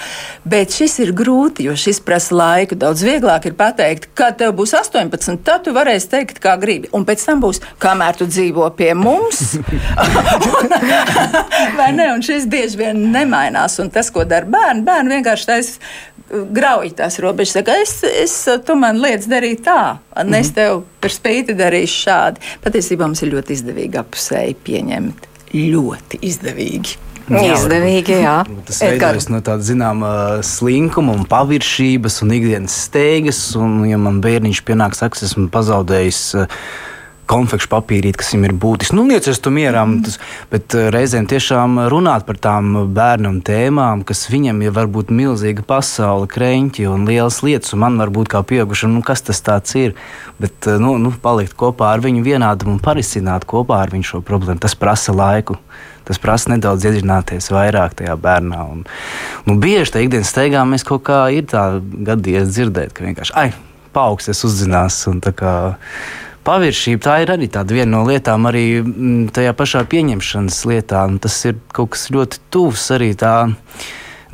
bet 0.48 0.74
šis 0.74 0.98
ir 1.04 1.12
grūti, 1.18 1.66
jo 1.68 1.76
šis 1.78 2.00
prasa 2.06 2.38
laiku. 2.38 2.78
Daudz 2.80 3.04
vieglāk 3.06 3.50
ir 3.50 3.58
pateikt, 3.60 4.10
kad 4.18 4.40
tev 4.40 4.56
būs 4.58 4.76
18, 4.80 5.42
tad 5.46 5.66
tu 5.68 5.76
varēsi 5.76 6.12
teikt, 6.14 6.40
kā 6.44 6.56
gribi. 6.62 6.90
Un 6.96 7.06
pēc 7.08 7.28
tam 7.28 7.44
būs, 7.44 7.62
kamēr 7.84 8.20
tu 8.20 8.30
dzīvo 8.32 8.70
pie 8.80 8.94
mums. 8.98 9.44
un, 10.60 10.76
vai 11.80 11.92
ne? 11.98 12.12
Un 12.16 12.24
šis 12.26 12.48
bieži 12.50 12.80
vien 12.80 13.06
nemainās. 13.14 13.80
Un 13.84 13.92
tas, 13.94 14.12
ko 14.14 14.24
dara 14.28 14.48
bērni, 14.50 14.86
bērni 14.88 15.18
vienkārši 15.18 15.52
taisa 15.52 15.92
grauj 16.30 16.92
tās 16.98 17.20
robežas. 17.24 17.60
Saka, 17.60 17.78
es, 17.84 17.98
es, 18.08 18.36
tu 18.66 18.76
man 18.80 19.00
lietas 19.02 19.30
darīt 19.32 19.66
tā, 19.68 19.98
un 20.18 20.34
es 20.34 20.52
mhm. 20.52 20.56
tev 20.58 20.84
par 21.04 21.14
spīti 21.14 21.58
darīšu 21.58 22.02
šādi. 22.06 22.54
Patiesībā 22.66 23.08
mums 23.08 23.24
ir 23.24 23.34
ļoti 23.36 23.60
izdevīgi 23.60 24.02
apusēji 24.02 24.60
pieņemt. 24.66 25.28
Ļoti 25.56 26.24
izdevīgi. 26.26 27.02
Jā, 27.26 27.56
Izdevīgi, 27.56 28.20
jā. 28.22 28.36
Tas 28.68 28.84
veidojas 28.84 29.26
no 29.34 29.40
tāda 29.42 29.66
zināmā 29.66 30.12
slinkuma 30.46 31.16
un 31.18 31.24
paviršības 31.26 32.20
un 32.22 32.34
ikdienas 32.36 32.76
steigas. 32.86 33.40
Un, 33.58 33.80
ja 33.90 33.98
man 33.98 34.20
bērniņš 34.22 34.62
pienāks, 34.68 35.02
saka, 35.02 35.18
esmu 35.26 35.48
pazaudējis 35.54 36.20
uh, 36.38 36.60
konfekšu 37.30 37.70
papīrīt, 37.72 38.18
kas 38.20 38.32
viņam 38.34 38.48
ir 38.48 38.54
būtiski. 38.62 38.96
Nu, 38.98 39.06
lietas 39.10 39.42
tu 39.44 39.52
mierā, 39.54 39.84
mm. 39.86 40.04
tas, 40.06 40.20
bet 40.52 40.76
uh, 40.78 40.88
reizēm 40.94 41.28
tiešām 41.30 41.80
runāt 41.92 42.28
par 42.28 42.40
tām 42.42 42.74
bērnam 42.96 43.42
tēmām, 43.46 44.06
kas 44.08 44.26
viņam 44.32 44.62
ir 44.66 44.76
varbūt 44.76 45.14
milzīga 45.16 45.66
pasaule, 45.68 46.30
kreņķi 46.32 46.88
un 46.92 47.08
lielas 47.10 47.42
lietas, 47.46 47.74
un 47.76 47.84
man 47.86 48.00
varbūt 48.02 48.32
kā 48.34 48.44
pieaugušam, 48.48 48.94
nu, 48.96 49.04
kas 49.06 49.26
tas 49.26 49.42
tāds 49.46 49.76
ir. 49.80 49.98
Bet 50.42 50.70
uh, 50.70 50.80
nu, 50.82 50.96
nu, 51.02 51.14
palikt 51.22 51.58
kopā 51.58 51.94
ar 51.96 52.06
viņu 52.06 52.24
vienādam 52.26 52.76
un 52.76 52.82
parisināt 52.84 53.48
kopā 53.50 53.84
ar 53.86 53.94
viņu 53.94 54.14
šo 54.14 54.24
problēmu, 54.26 54.62
tas 54.64 54.78
prasa 54.78 55.16
laiku. 55.16 55.60
Tas 56.06 56.20
prasa 56.22 56.52
nedaudz 56.52 56.86
iedziļināties 56.86 57.50
vairāk 57.50 57.96
tajā 57.98 58.14
bērnā. 58.22 58.60
Un, 58.76 58.84
nu, 59.48 59.56
bieži 59.58 59.96
tajā 59.96 60.06
ikdienas 60.06 60.30
steigā 60.30 60.62
mēs 60.70 60.86
kaut 60.86 61.02
kā 61.08 61.24
ir 61.34 61.48
tā 61.50 61.80
gadījies 61.82 62.52
dzirdēt, 62.52 62.94
ka 62.94 63.08
vienkārši, 63.08 63.34
ai, 63.42 63.48
paaugsties 63.96 64.44
uzzinās. 64.46 65.00
Un, 65.10 65.24
kā, 65.24 65.56
paviršība 66.46 67.04
tā 67.04 67.20
ir 67.24 67.34
arī 67.36 67.50
viena 67.50 67.92
no 67.98 68.06
lietām, 68.08 68.48
arī 68.50 68.66
mm, 68.82 69.28
tajā 69.36 69.54
pašā 69.58 69.84
pieņemšanas 69.92 70.64
lietā. 70.70 71.06
Tas 71.22 71.38
ir 71.50 71.60
kaut 71.74 71.96
kas 71.96 72.10
ļoti 72.14 72.42
tuvs 72.54 72.90
arī 72.96 73.14
tā. 73.18 73.36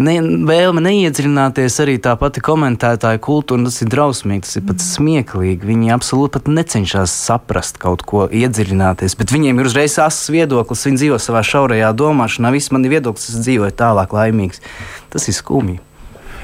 Ne, 0.02 0.16
vēlme 0.48 0.82
neiedziļināties 0.82 1.76
arī 1.84 1.98
tā 2.02 2.16
pati 2.18 2.42
komentētāja 2.42 3.20
kultūra, 3.22 3.68
tas 3.68 3.82
ir 3.84 3.92
drausmīgi, 3.92 4.46
tas 4.48 4.58
ir 4.58 4.64
pat 4.70 4.82
smieklīgi. 4.82 5.68
Viņi 5.68 5.94
absolūti 5.94 6.40
pat 6.40 6.50
necenšas 6.50 7.14
saprast 7.28 7.78
kaut 7.82 8.06
ko, 8.08 8.24
iedziļināties, 8.26 9.18
bet 9.20 9.36
viņiem 9.36 9.62
ir 9.62 9.70
uzreiz 9.70 10.00
asas 10.02 10.32
viedoklis, 10.34 10.88
viņi 10.88 11.04
dzīvo 11.04 11.22
savā 11.22 11.44
šaurajā 11.46 11.92
domāšanā, 12.00 12.56
viss 12.56 12.74
man 12.74 12.88
ir 12.88 12.96
viedoklis, 12.96 13.30
es 13.36 13.44
dzīvoju 13.44 13.78
tālāk 13.84 14.16
laimīgs. 14.16 14.64
Tas 15.12 15.28
ir 15.28 15.38
skumji. 15.38 15.82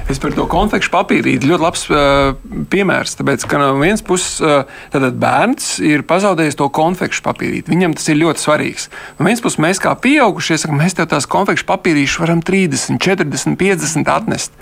Es 0.08 0.22
par 0.24 0.32
to 0.32 0.46
konfekšu 0.48 0.88
papīrīti 0.94 1.50
ļoti 1.50 1.64
labs 1.66 1.82
uh, 1.92 2.30
piemērs. 2.72 3.18
Tāpēc, 3.20 3.44
ka 3.52 3.60
no 3.60 3.74
vienas 3.82 4.04
puses 4.08 4.38
uh, 4.40 4.64
bērns 4.96 5.82
ir 5.84 6.06
pazaudējis 6.08 6.56
to 6.62 6.70
konfekšu 6.72 7.26
papīrīti. 7.26 7.74
Viņam 7.74 7.98
tas 7.98 8.08
ir 8.08 8.22
ļoti 8.22 8.44
svarīgs. 8.46 8.88
No 9.18 9.28
vienas 9.28 9.44
puses 9.44 9.60
mēs 9.64 9.82
kā 9.84 9.92
pieaugušie 10.00 10.62
sakām, 10.62 10.80
mēs 10.80 10.96
tev 10.96 11.10
tās 11.12 11.28
konfekšu 11.28 11.68
papīrīšas 11.68 12.22
varam 12.24 12.40
30, 12.40 13.02
40, 13.04 13.60
50 13.60 14.14
atnest. 14.14 14.56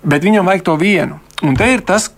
Bet 0.00 0.24
viņam 0.24 0.48
vajag 0.48 0.64
to 0.70 0.78
vienu. 0.80 1.20
Un 1.44 1.60
te 1.60 1.68
ir 1.74 1.84
tas, 1.84 2.08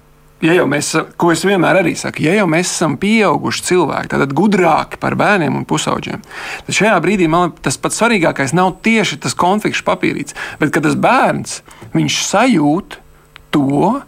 ja 0.42 0.56
jau 0.56 0.66
mēs, 0.70 0.92
ko 1.20 1.32
es 1.32 1.44
vienmēr 1.46 1.80
arī 1.82 1.94
saku, 1.98 2.24
ja 2.26 2.34
jau 2.36 2.46
mēs 2.50 2.70
esam 2.74 2.96
pieauguši 3.00 3.66
cilvēki, 3.70 4.12
tad 4.12 4.34
gudrāki 4.36 5.00
par 5.02 5.16
bērniem 5.18 5.60
un 5.60 5.66
pusauģiem, 5.68 6.22
tad 6.66 6.78
šajā 6.78 6.94
brīdī 7.04 7.28
man 7.30 7.54
tas 7.62 7.78
pats 7.80 8.00
svarīgākais 8.02 8.54
nav 8.56 8.74
tieši 8.84 9.20
tas 9.22 9.36
konflikts 9.38 9.84
papīrīts, 9.86 10.36
bet 10.60 10.74
kad 10.74 10.86
tas 10.86 10.98
bērns 10.98 11.60
sajūt 12.32 12.98
to, 13.54 14.00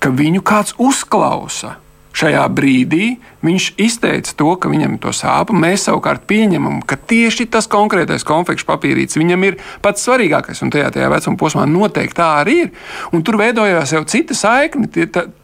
ka 0.00 0.12
viņu 0.12 0.42
kāds 0.46 0.76
uzklausa 0.78 1.76
šajā 2.16 2.44
brīdī 2.56 3.16
viņš 3.44 3.68
izteica 3.82 4.32
to, 4.38 4.54
ka 4.60 4.70
viņam 4.72 4.96
ir 4.96 5.00
to 5.04 5.12
sāpju. 5.14 5.56
Mēs 5.60 5.86
savukārt 5.88 6.24
pieņemam, 6.30 6.80
ka 6.88 6.98
tieši 6.98 7.48
tas 7.52 7.68
konkrētais 7.70 8.24
konfekts 8.26 8.66
papīrītis 8.68 9.20
viņam 9.20 9.46
ir 9.48 9.58
pats 9.84 10.06
svarīgākais. 10.06 10.62
Un 10.64 10.72
tajā, 10.74 10.90
tajā 10.94 11.10
vecuma 11.12 11.40
posmā 11.40 11.66
noteikti 11.70 12.18
tā 12.18 12.30
arī 12.40 12.58
ir. 12.64 12.70
Un 13.12 13.24
tur 13.26 13.38
veidojās 13.40 13.92
jau 13.94 14.04
cita 14.08 14.36
saikne, 14.36 14.88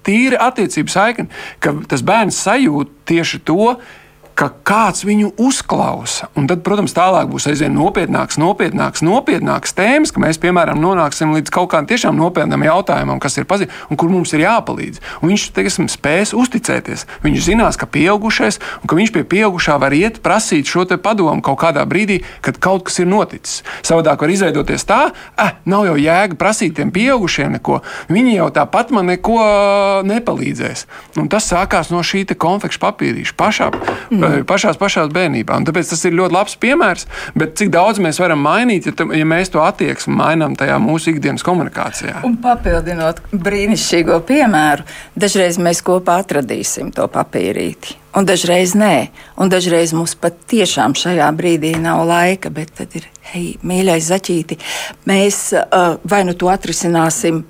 tīra 0.06 0.40
attiecību 0.48 0.92
saikne, 0.92 1.28
ka 1.62 1.76
tas 1.90 2.04
bērns 2.06 2.40
sajūt 2.46 2.96
tieši 3.12 3.42
to, 3.46 3.74
ka 4.38 4.48
kāds 4.64 5.04
viņu 5.06 5.32
uzklausa. 5.40 6.28
Un 6.38 6.46
tad, 6.50 6.62
protams, 6.66 6.94
tālāk 6.96 7.28
būs 7.30 7.46
aizvien 7.50 7.74
nopietnāks, 7.76 8.38
nopietnāks, 8.40 9.04
nopietnāks 9.04 9.74
tēmas, 9.76 10.12
ka 10.14 10.22
mēs, 10.22 10.40
piemēram, 10.42 10.80
nonāksim 10.82 11.34
līdz 11.36 11.52
kaut 11.52 11.70
kādam 11.72 11.88
tiešām 11.90 12.16
nopietnam 12.18 12.64
jautājumam, 12.66 13.20
kas 13.22 13.38
ir 13.38 13.48
pazīstams 13.48 13.90
un 13.92 14.00
kur 14.00 14.12
mums 14.12 14.32
ir 14.36 14.44
jāpalīdz. 14.46 15.02
Un 15.20 15.32
viņš 15.32 15.46
teiksim, 15.56 15.88
spēs 15.92 16.34
uzticēties. 16.36 17.06
Viņš 17.24 17.46
zinās, 17.48 17.78
ka 17.80 17.88
pieaugušais 17.90 18.60
un 18.82 18.90
ka 18.90 18.98
viņš 18.98 19.12
pie 19.14 19.24
pieaugušā 19.34 19.78
var 19.82 19.94
iet 19.96 20.22
prasīt 20.24 20.70
šo 20.70 20.86
padomu 21.02 21.42
kaut 21.44 21.60
kādā 21.62 21.84
brīdī, 21.88 22.22
kad 22.44 22.58
kaut 22.62 22.86
kas 22.88 23.00
ir 23.02 23.08
noticis. 23.10 23.62
Savādāk 23.84 24.20
var 24.20 24.32
izveidoties 24.32 24.84
tā, 24.88 25.12
eh, 25.38 25.54
nav 25.64 25.86
jau 25.86 25.96
jēga 25.96 26.36
prasīt 26.36 26.76
tiem 26.76 26.92
pieaugušiem 26.92 27.52
neko. 27.58 27.80
Viņi 28.08 28.36
jau 28.36 28.50
tāpat 28.50 28.90
man 28.90 29.06
neko 29.06 29.38
nepalīdzēs. 30.06 30.86
Un 31.20 31.28
tas 31.28 31.48
sākās 31.50 31.90
no 31.90 32.02
šī 32.02 32.24
konfekta 32.36 32.82
papīrīša 32.86 33.34
pašā. 33.36 33.70
Mm. 34.10 34.21
Pašās, 34.48 34.78
pašās 34.80 35.12
bērnībā. 35.14 35.56
Un 35.60 35.66
tāpēc 35.68 35.92
tas 35.92 36.04
ir 36.08 36.16
ļoti 36.18 36.36
labs 36.36 36.56
piemērs, 36.62 37.06
bet 37.38 37.56
cik 37.60 37.72
daudz 37.74 38.02
mēs 38.02 38.20
varam 38.22 38.42
mainīt, 38.44 38.88
ja, 38.90 39.08
ja 39.18 39.28
mēs 39.28 39.52
to 39.52 39.62
attieksmi 39.64 40.14
mainām 40.18 40.56
tajā 40.58 40.78
mūsu 40.82 41.14
ikdienas 41.14 41.44
komunikācijā. 41.46 42.22
Un 42.26 42.38
papildinot 42.42 43.22
brīnišķīgo 43.32 44.20
piemēru, 44.28 44.86
dažreiz 45.18 45.58
mēs 45.62 45.82
kopā 45.86 46.20
atradīsim 46.22 46.92
to 46.94 47.08
papīrīti. 47.12 47.98
Un 48.16 48.26
dažreiz 48.28 48.74
nē, 48.76 48.96
un 49.40 49.48
dažreiz 49.48 49.94
mums 49.96 50.12
pat 50.20 50.36
tiešām 50.52 50.92
šajā 50.98 51.30
brīdī 51.36 51.72
nav 51.80 52.02
laika, 52.04 52.50
bet 52.52 52.74
tad 52.76 52.92
ir, 52.98 53.06
hei, 53.30 53.54
mīļais 53.64 54.10
zaķīti, 54.10 54.58
mēs 55.08 55.38
uh, 55.56 55.96
vai 56.04 56.20
nu 56.28 56.36
to 56.36 56.50
atrisināsim 56.52 57.40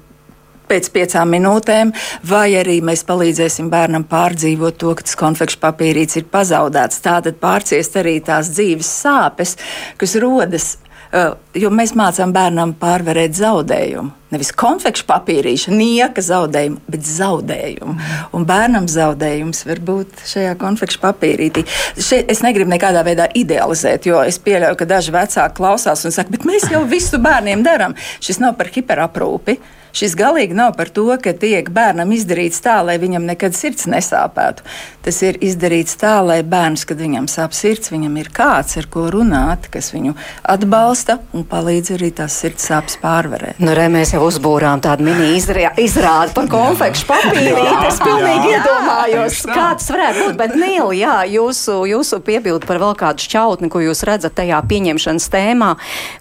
pēc 0.72 0.88
piecām 0.94 1.34
minūtēm, 1.36 1.92
vai 2.28 2.46
arī 2.60 2.80
mēs 2.84 3.04
palīdzēsim 3.08 3.68
bērnam 3.72 4.06
pārdzīvot 4.08 4.80
to, 4.80 4.94
ka 4.96 5.04
tas 5.06 5.18
konfekts 5.20 5.60
papīrīts 5.60 6.22
ir 6.22 6.30
pazaudēts. 6.32 7.02
Tātad 7.04 7.36
pārciest 7.42 8.00
arī 8.00 8.18
tās 8.24 8.50
dzīves 8.56 8.96
sāpes, 9.02 9.58
kas 10.00 10.16
rodas 10.22 10.72
Uh, 11.12 11.34
jo 11.52 11.68
mēs 11.68 11.90
mācām 11.92 12.30
bērnam 12.32 12.70
pārvarēt 12.80 13.34
zaudējumu. 13.36 14.14
Nevis 14.32 14.48
konfekšu 14.56 15.04
papīrīša, 15.10 15.74
nieka 15.76 16.22
zaudējumu, 16.24 16.78
bet 16.88 17.04
zaudējumu. 17.04 17.96
Un 18.32 18.46
bērnam 18.48 18.86
zaudējums 18.88 19.60
var 19.68 19.82
būt 19.90 20.22
šajā 20.30 20.54
konfekšu 20.62 21.02
papīrītī. 21.02 21.66
Šeit 22.00 22.32
es 22.32 22.40
negribu 22.40 22.72
nekādā 22.72 23.04
veidā 23.04 23.26
idealizēt, 23.36 24.08
jo 24.08 24.22
es 24.24 24.40
pieļauju, 24.40 24.78
ka 24.80 24.88
daži 24.88 25.12
vecāki 25.12 25.58
klausās 25.60 26.06
un 26.08 26.16
saka, 26.16 26.32
bet 26.32 26.48
mēs 26.48 26.70
jau 26.72 26.80
visu 26.88 27.20
bērniem 27.20 27.60
darām. 27.68 27.98
Šis 28.24 28.40
nav 28.40 28.56
par 28.56 28.72
hiperaprūpi. 28.72 29.60
Šis 29.92 30.16
galīgi 30.16 30.56
nav 30.56 30.72
par 30.78 30.88
to, 30.88 31.04
ka 31.20 31.34
tiek 31.36 31.68
bērnam 31.72 32.12
izdarīts 32.16 32.62
tā, 32.64 32.78
lai 32.86 32.96
viņam 33.02 33.26
nekad 33.28 33.56
sirds 33.56 33.84
nesāpētu. 33.90 34.64
Tas 35.04 35.18
ir 35.26 35.36
izdarīts 35.44 35.98
tā, 36.00 36.14
lai 36.24 36.38
bērns, 36.46 36.86
kad 36.88 37.00
viņam 37.02 37.26
sāp 37.28 37.52
sirds, 37.56 37.90
viņam 37.92 38.16
ir 38.22 38.30
kāds, 38.32 38.78
ar 38.80 38.88
ko 38.92 39.08
runāt, 39.12 39.68
kas 39.72 39.90
viņu 39.92 40.14
atbalsta 40.48 41.18
un 41.36 41.44
palīdz 41.48 41.92
arī 41.96 42.08
tās 42.16 42.38
sirds 42.40 42.68
sāpes 42.70 42.96
pārvarēt. 43.02 43.60
Nu, 43.60 43.74
re, 43.76 43.88
mēs 43.92 44.14
jau 44.14 44.22
uzbūrām 44.24 44.80
tādu 44.84 45.04
mini 45.08 45.34
izrādi 45.36 46.32
par 46.36 46.48
konfekšu 46.52 47.08
papīru. 47.10 47.66
Es 47.88 48.00
pilnīgi 48.00 48.54
jā, 48.54 48.62
iedomājos, 48.62 49.42
jā, 49.44 49.52
kā 49.52 49.66
tas 49.76 49.90
varētu 49.92 50.24
būt. 50.24 50.38
Bet, 50.40 50.56
Nīl, 50.62 50.94
jā, 50.96 51.18
jūsu, 51.34 51.82
jūsu 51.90 52.22
piebildi 52.24 52.68
par 52.68 52.80
vēl 52.80 52.96
kādu 53.02 53.26
šķautni, 53.26 53.68
ko 53.72 53.82
jūs 53.82 54.04
redzat 54.08 54.38
tajā 54.38 54.62
pieņemšanas 54.70 55.28
tēmā, 55.32 55.72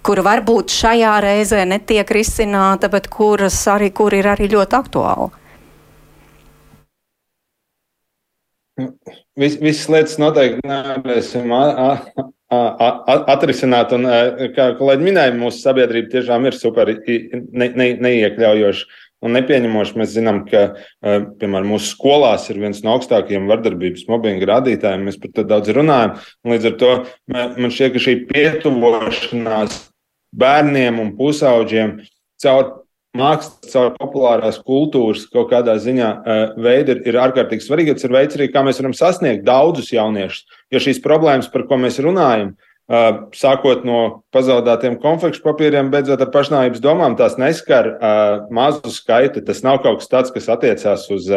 kura 0.03 0.25
varbūt 0.27 0.73
šajā 0.73 1.15
reizē 1.23 1.63
netiek 1.69 2.15
risināta, 2.17 2.89
bet 2.91 3.07
kuras 3.13 3.60
arī, 3.71 3.91
kur 3.93 4.13
ir 4.17 4.29
arī 4.31 4.49
ļoti 4.51 4.77
aktuāli. 4.79 5.29
Vis, 9.37 9.57
visas 9.61 9.87
lietas 9.91 10.17
noteikti 10.21 10.65
nevarēsim 10.67 11.51
atrisināt. 13.31 13.93
Un, 13.95 14.07
kā 14.55 14.71
kolēģi 14.79 15.07
minēja, 15.07 15.37
mūsu 15.37 15.61
sabiedrība 15.61 16.11
tiešām 16.15 16.49
ir 16.49 16.57
super 16.57 16.91
ne, 16.91 17.67
ne, 17.69 17.87
neiekļaujoša 18.01 19.07
un 19.21 19.35
nepieņemoša. 19.37 19.97
Mēs 20.01 20.15
zinām, 20.15 20.41
ka 20.49 20.63
piemēram, 21.01 21.71
mūsu 21.75 21.93
skolās 21.93 22.49
ir 22.51 22.59
viens 22.63 22.81
no 22.85 22.95
augstākajiem 22.97 23.47
vardarbības 23.51 24.07
mobbinga 24.09 24.49
rādītājiem. 24.55 25.07
Mēs 25.07 25.19
par 25.21 25.35
to 25.35 25.47
daudz 25.47 25.73
runājam. 25.77 26.17
Līdz 26.47 26.71
ar 26.71 26.77
to 26.81 26.91
man 27.31 27.73
šķiet, 27.73 27.95
ka 27.95 28.05
šī 28.07 28.17
pietuvošanās 28.31 29.81
bērniem 30.41 31.01
un 31.03 31.15
pusauģiem 31.19 31.99
caur 32.41 32.80
mākslas, 33.17 33.71
caur 33.71 33.93
populārās 33.97 34.59
kultūras 34.63 35.25
kaut 35.31 35.49
kādā 35.51 35.75
ziņā 35.81 36.09
veidi 36.59 36.95
ir, 36.95 37.01
ir 37.11 37.19
ārkārtīgi 37.21 37.65
svarīgi. 37.65 37.95
Tas 37.97 38.07
ir 38.07 38.15
veids 38.15 38.37
arī, 38.37 38.49
kā 38.51 38.63
mēs 38.65 38.79
varam 38.81 38.95
sasniegt 38.97 39.43
daudzus 39.47 39.91
jauniešus. 39.91 40.45
Jo 40.71 40.83
šīs 40.83 41.01
problēmas, 41.03 41.49
par 41.51 41.65
ko 41.67 41.79
mēs 41.81 41.99
runājam, 42.03 42.53
sākot 43.35 43.83
no 43.87 43.99
pazaudētiem 44.35 44.97
konfekšu 45.03 45.43
papīriem, 45.43 45.91
beidzot 45.91 46.23
ar 46.23 46.31
pašnāvības 46.31 46.83
domām, 46.83 47.17
tās 47.19 47.37
neskar 47.39 47.93
mazu 48.51 48.91
skaitu. 48.95 49.43
Tas 49.47 49.61
nav 49.67 49.83
kaut 49.83 50.01
kas 50.01 50.11
tāds, 50.11 50.33
kas 50.35 50.49
attiecās 50.55 51.05
uz, 51.11 51.27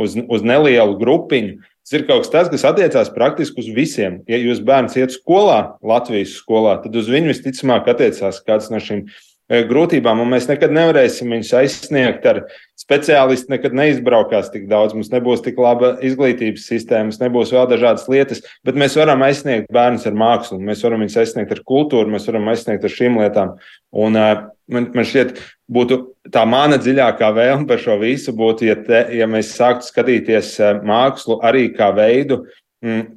uz, 0.00 0.18
uz 0.24 0.44
nelielu 0.44 0.98
grupiņu. 1.00 1.60
Tas 1.84 1.98
ir 1.98 2.06
kaut 2.08 2.24
kas 2.24 2.32
tāds, 2.32 2.52
kas 2.52 2.64
attiecās 2.72 3.12
praktiski 3.12 3.60
uz 3.60 3.68
visiem. 3.76 4.22
Ja 4.28 4.40
jūs 4.40 4.64
bērns 4.64 4.96
iet 4.96 5.12
skolā, 5.12 5.76
Latvijas 5.84 6.32
skolā, 6.40 6.78
tad 6.80 6.96
uz 6.96 7.12
viņu 7.12 7.32
visticamāk 7.32 7.92
attiecās 7.92 8.40
kāds 8.44 8.72
no 8.72 8.80
E, 8.80 9.33
grūtībām, 9.50 10.22
un 10.22 10.30
mēs 10.32 10.46
nekad 10.48 10.72
nevarēsim 10.72 11.32
viņus 11.34 11.50
aizsniegt 11.58 12.24
ar 12.28 12.40
speciālistu. 12.80 13.52
Nekad 13.52 13.76
neizbraukās 13.76 14.48
tik 14.52 14.64
daudz, 14.70 14.94
mums 14.96 15.10
nebūs 15.12 15.42
tik 15.44 15.58
laba 15.60 15.94
izglītības 16.04 16.64
sistēma, 16.70 17.10
mums 17.10 17.20
nebūs 17.20 17.52
vēl 17.52 17.68
dažādas 17.74 18.08
lietas, 18.08 18.40
bet 18.64 18.78
mēs 18.80 18.96
varam 18.96 19.24
aizsniegt 19.26 19.68
bērnus 19.74 20.06
ar 20.08 20.16
mākslu, 20.16 20.60
mēs 20.64 20.84
varam 20.86 21.04
viņus 21.04 21.18
aizsniegt 21.20 21.52
ar 21.52 21.60
kultūru, 21.68 22.12
mēs 22.14 22.28
varam 22.30 22.48
aizsniegt 22.52 22.86
ar 22.88 22.94
šīm 22.96 23.20
lietām. 23.20 23.54
Un, 23.92 24.16
e, 24.16 24.30
man, 24.72 24.88
man 24.96 25.08
šķiet, 25.10 25.36
būtu 25.76 26.00
tā 26.32 26.46
mana 26.48 26.80
dziļākā 26.80 27.30
vēlme 27.36 27.68
par 27.68 27.82
šo 27.84 27.98
visu, 28.00 28.32
būtu, 28.36 28.68
ja, 28.70 28.78
te, 28.80 29.04
ja 29.18 29.28
mēs 29.30 29.52
sāktu 29.58 29.90
skatīties 29.92 30.56
e, 30.56 30.72
mākslu 30.88 31.42
arī 31.44 31.68
kā 31.76 31.92
veidu, 31.96 32.46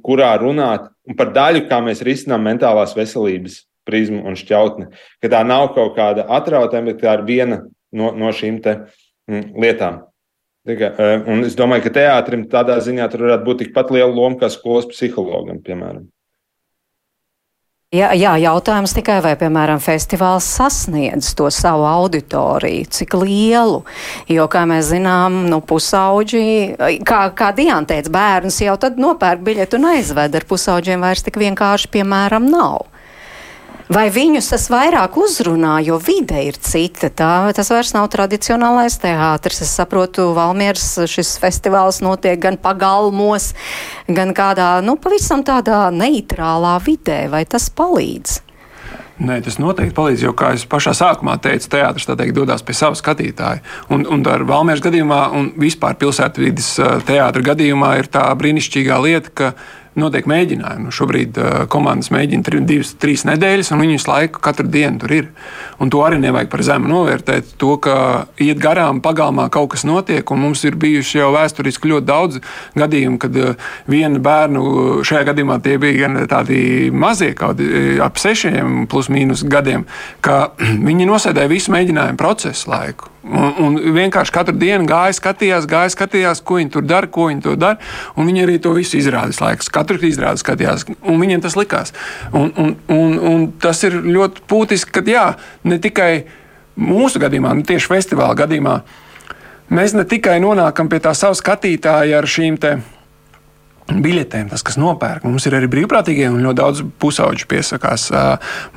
kurā 0.04 0.30
runāt 0.40 0.86
par 1.16 1.32
daļu, 1.34 1.66
kā 1.68 1.80
mēs 1.84 2.00
risinām 2.04 2.46
mentālās 2.46 2.94
veselības 2.96 3.66
prizmu 3.88 4.20
un 4.28 4.36
šķautni. 4.38 4.90
Ka 5.24 5.32
tā 5.32 5.40
nav 5.48 5.72
kaut 5.76 5.96
kāda 5.96 6.28
atrautuma, 6.38 6.92
bet 6.92 7.00
tā 7.02 7.16
ir 7.18 7.24
viena 7.28 7.62
no, 7.92 8.12
no 8.12 8.34
šīm 8.36 8.60
te, 8.64 8.76
mm, 9.30 9.56
lietām. 9.64 10.04
Tikai, 10.68 10.92
e, 10.92 11.16
un 11.32 11.48
es 11.48 11.56
domāju, 11.56 11.86
ka 11.86 11.96
teātrim 11.96 12.44
tādā 12.52 12.76
ziņā 12.84 13.08
tur 13.08 13.24
varētu 13.24 13.48
būt 13.48 13.64
tikpat 13.64 13.92
liela 13.94 14.12
loma 14.12 14.36
kā 14.40 14.52
skolas 14.52 14.88
psihologam, 14.90 15.62
piemēram. 15.64 16.06
Jā, 17.88 18.10
jā, 18.12 18.34
jautājums 18.36 18.92
tikai, 18.92 19.14
vai, 19.24 19.30
piemēram, 19.40 19.78
festivāls 19.80 20.44
sasniedz 20.58 21.30
to 21.38 21.46
savu 21.48 21.86
auditoriju, 21.88 22.84
cik 22.92 23.14
lielu. 23.16 23.78
Jo, 24.28 24.44
kā 24.52 24.66
mēs 24.68 24.90
zinām, 24.90 25.38
nu, 25.48 25.62
pusauģi, 25.64 26.42
kā, 27.08 27.22
kā 27.32 27.48
Diana 27.56 27.88
teica, 27.88 28.12
bērns 28.12 28.60
jau 28.60 28.74
tad 28.76 29.00
nopērk 29.00 29.40
biļeti 29.46 29.80
un 29.80 29.88
aizved 29.94 30.36
ar 30.36 30.46
pusauģiem 30.50 31.00
vairs 31.00 31.24
tik 31.24 31.40
vienkārši, 31.40 31.88
piemēram, 31.96 32.52
nav. 32.52 32.90
Vai 33.88 34.10
viņus 34.12 34.50
tas 34.52 34.66
vairāk 34.68 35.14
uzrunā, 35.16 35.78
jo 35.80 35.96
vide 35.96 36.42
ir 36.44 36.58
cita? 36.60 37.08
Tā, 37.08 37.48
tas 37.56 37.70
vairs 37.72 37.94
nav 37.96 38.10
tradicionālais 38.12 38.98
teātris. 39.00 39.62
Es 39.64 39.72
saprotu, 39.78 40.26
Valmieras 40.36 40.90
šis 41.08 41.30
festivāls 41.40 42.02
notiek 42.04 42.36
gan 42.42 42.60
pagalmos, 42.60 43.54
gan 44.04 44.34
kādā, 44.36 44.74
nu, 44.84 44.98
pavisam 45.00 45.40
tādā 45.40 45.86
neitrālā 45.88 46.76
vidē. 46.84 47.22
Vai 47.32 47.46
tas 47.48 47.70
palīdz? 47.72 48.42
Nē, 49.18 49.40
tas 49.42 49.56
noteikti 49.58 49.96
palīdz, 49.96 50.20
jo, 50.28 50.34
kā 50.36 50.52
jau 50.54 50.68
pašā 50.76 50.92
sākumā 50.94 51.40
teicu, 51.42 51.72
teātris 51.72 52.06
teikt, 52.06 52.36
dodas 52.36 52.62
pie 52.62 52.76
sava 52.76 52.94
skatītāja. 52.98 53.64
Un, 53.90 54.04
un 54.04 54.20
ar 54.30 54.44
Valmieras 54.46 54.84
gadījumā, 54.84 55.24
un 55.34 55.48
vispār 55.58 55.96
pilsētvidas 55.98 56.74
teātra 57.08 57.42
gadījumā, 57.50 57.96
ir 57.98 58.12
tā 58.12 58.28
brīnišķīgā 58.38 59.00
lieta, 59.02 59.32
ka 59.32 59.50
notiek 60.00 60.28
mēģinājumi. 60.30 60.86
Nu, 60.86 60.92
šobrīd 60.94 61.38
uh, 61.40 61.48
komandas 61.72 62.12
mēģina 62.14 62.46
tri, 62.46 62.60
divas, 62.66 62.94
trīs 63.00 63.24
nedēļas, 63.28 63.72
un 63.74 63.82
viņi 63.82 63.98
visu 63.98 64.10
laiku, 64.10 64.42
katru 64.44 64.68
dienu 64.70 65.02
tur 65.02 65.14
ir. 65.14 65.28
Un 65.82 65.92
to 65.92 66.02
arī 66.06 66.20
nevajag 66.22 66.50
par 66.52 66.64
zemu 66.66 66.90
novērtēt. 66.92 67.54
To, 67.62 67.74
ka 67.82 67.96
iet 68.42 68.60
garām, 68.62 69.02
pagalmā 69.04 69.48
kaut 69.54 69.72
kas 69.74 69.84
notiek, 69.88 70.30
un 70.34 70.42
mums 70.46 70.64
ir 70.68 70.78
bijuši 70.80 71.20
jau 71.20 71.32
vēsturiski 71.34 71.92
ļoti 71.92 72.08
daudz 72.08 72.40
gadījumu, 72.78 73.20
kad 73.22 73.38
uh, 73.42 73.68
viena 73.90 74.22
bērnu, 74.22 74.64
šajā 75.08 75.26
gadījumā 75.32 75.60
tie 75.64 75.76
bija 75.82 76.06
gan 76.06 76.22
tādi 76.30 76.62
mazie, 76.94 77.34
kaut 77.38 77.58
kādi 77.58 77.98
ap 78.04 78.18
sešiem 78.20 78.86
plus 78.90 79.10
mīnus 79.12 79.44
gadiem, 79.48 79.86
ka 80.24 80.52
viņi 80.88 81.08
nosēdēja 81.08 81.52
visu 81.52 81.74
mēģinājumu 81.74 82.20
procesu 82.20 82.70
laiku. 82.72 83.12
Un, 83.28 83.48
un 83.60 83.76
vienkārši 83.96 84.32
katru 84.32 84.56
dienu 84.56 84.86
gāja, 84.88 85.12
skatījās, 85.18 85.66
gāja, 85.68 85.92
skatījās, 85.92 86.40
ko 86.44 86.58
viņi 86.58 86.72
tur 86.72 86.86
dara, 86.88 87.10
ko 87.12 87.28
viņi 87.28 87.44
tur 87.44 87.58
dara. 87.60 87.76
Viņi 88.16 88.44
arī 88.46 88.56
to 88.64 88.72
visu 88.76 88.96
izrādīs 89.00 89.42
laikus. 89.42 89.70
Katru 89.72 90.00
izrādi 90.08 90.40
skatījās, 90.40 90.86
un 91.04 91.20
viņiem 91.20 91.44
tas 91.44 91.56
likās. 91.58 91.92
Un, 92.32 92.52
un, 92.56 92.74
un, 92.94 93.16
un 93.30 93.46
tas 93.60 93.82
ir 93.84 94.00
ļoti 94.00 94.46
būtiski, 94.48 94.94
ka 94.96 95.04
jā, 95.04 95.26
ne 95.68 95.80
tikai 95.82 96.12
mūsu 96.78 97.20
gadījumā, 97.20 97.56
nu, 97.58 97.66
tieši 97.68 97.90
festivāla 97.90 98.38
gadījumā, 98.38 98.76
mēs 99.74 99.96
ne 99.98 100.06
tikai 100.08 100.38
nonākam 100.40 100.88
pie 100.88 101.02
tā 101.04 101.12
savu 101.18 101.36
skatītāju 101.36 102.16
ar 102.18 102.32
šīm 102.36 102.60
tēmām 102.62 102.97
biļetēm, 103.88 104.50
tas, 104.52 104.62
kas 104.66 104.76
nopērk. 104.80 105.24
Mums 105.24 105.46
ir 105.48 105.56
arī 105.56 105.68
brīvprātīgie 105.72 106.28
un 106.28 106.42
ļoti 106.44 106.58
daudz 106.60 106.82
pusauģu 107.00 107.48
piesakās. 107.48 108.08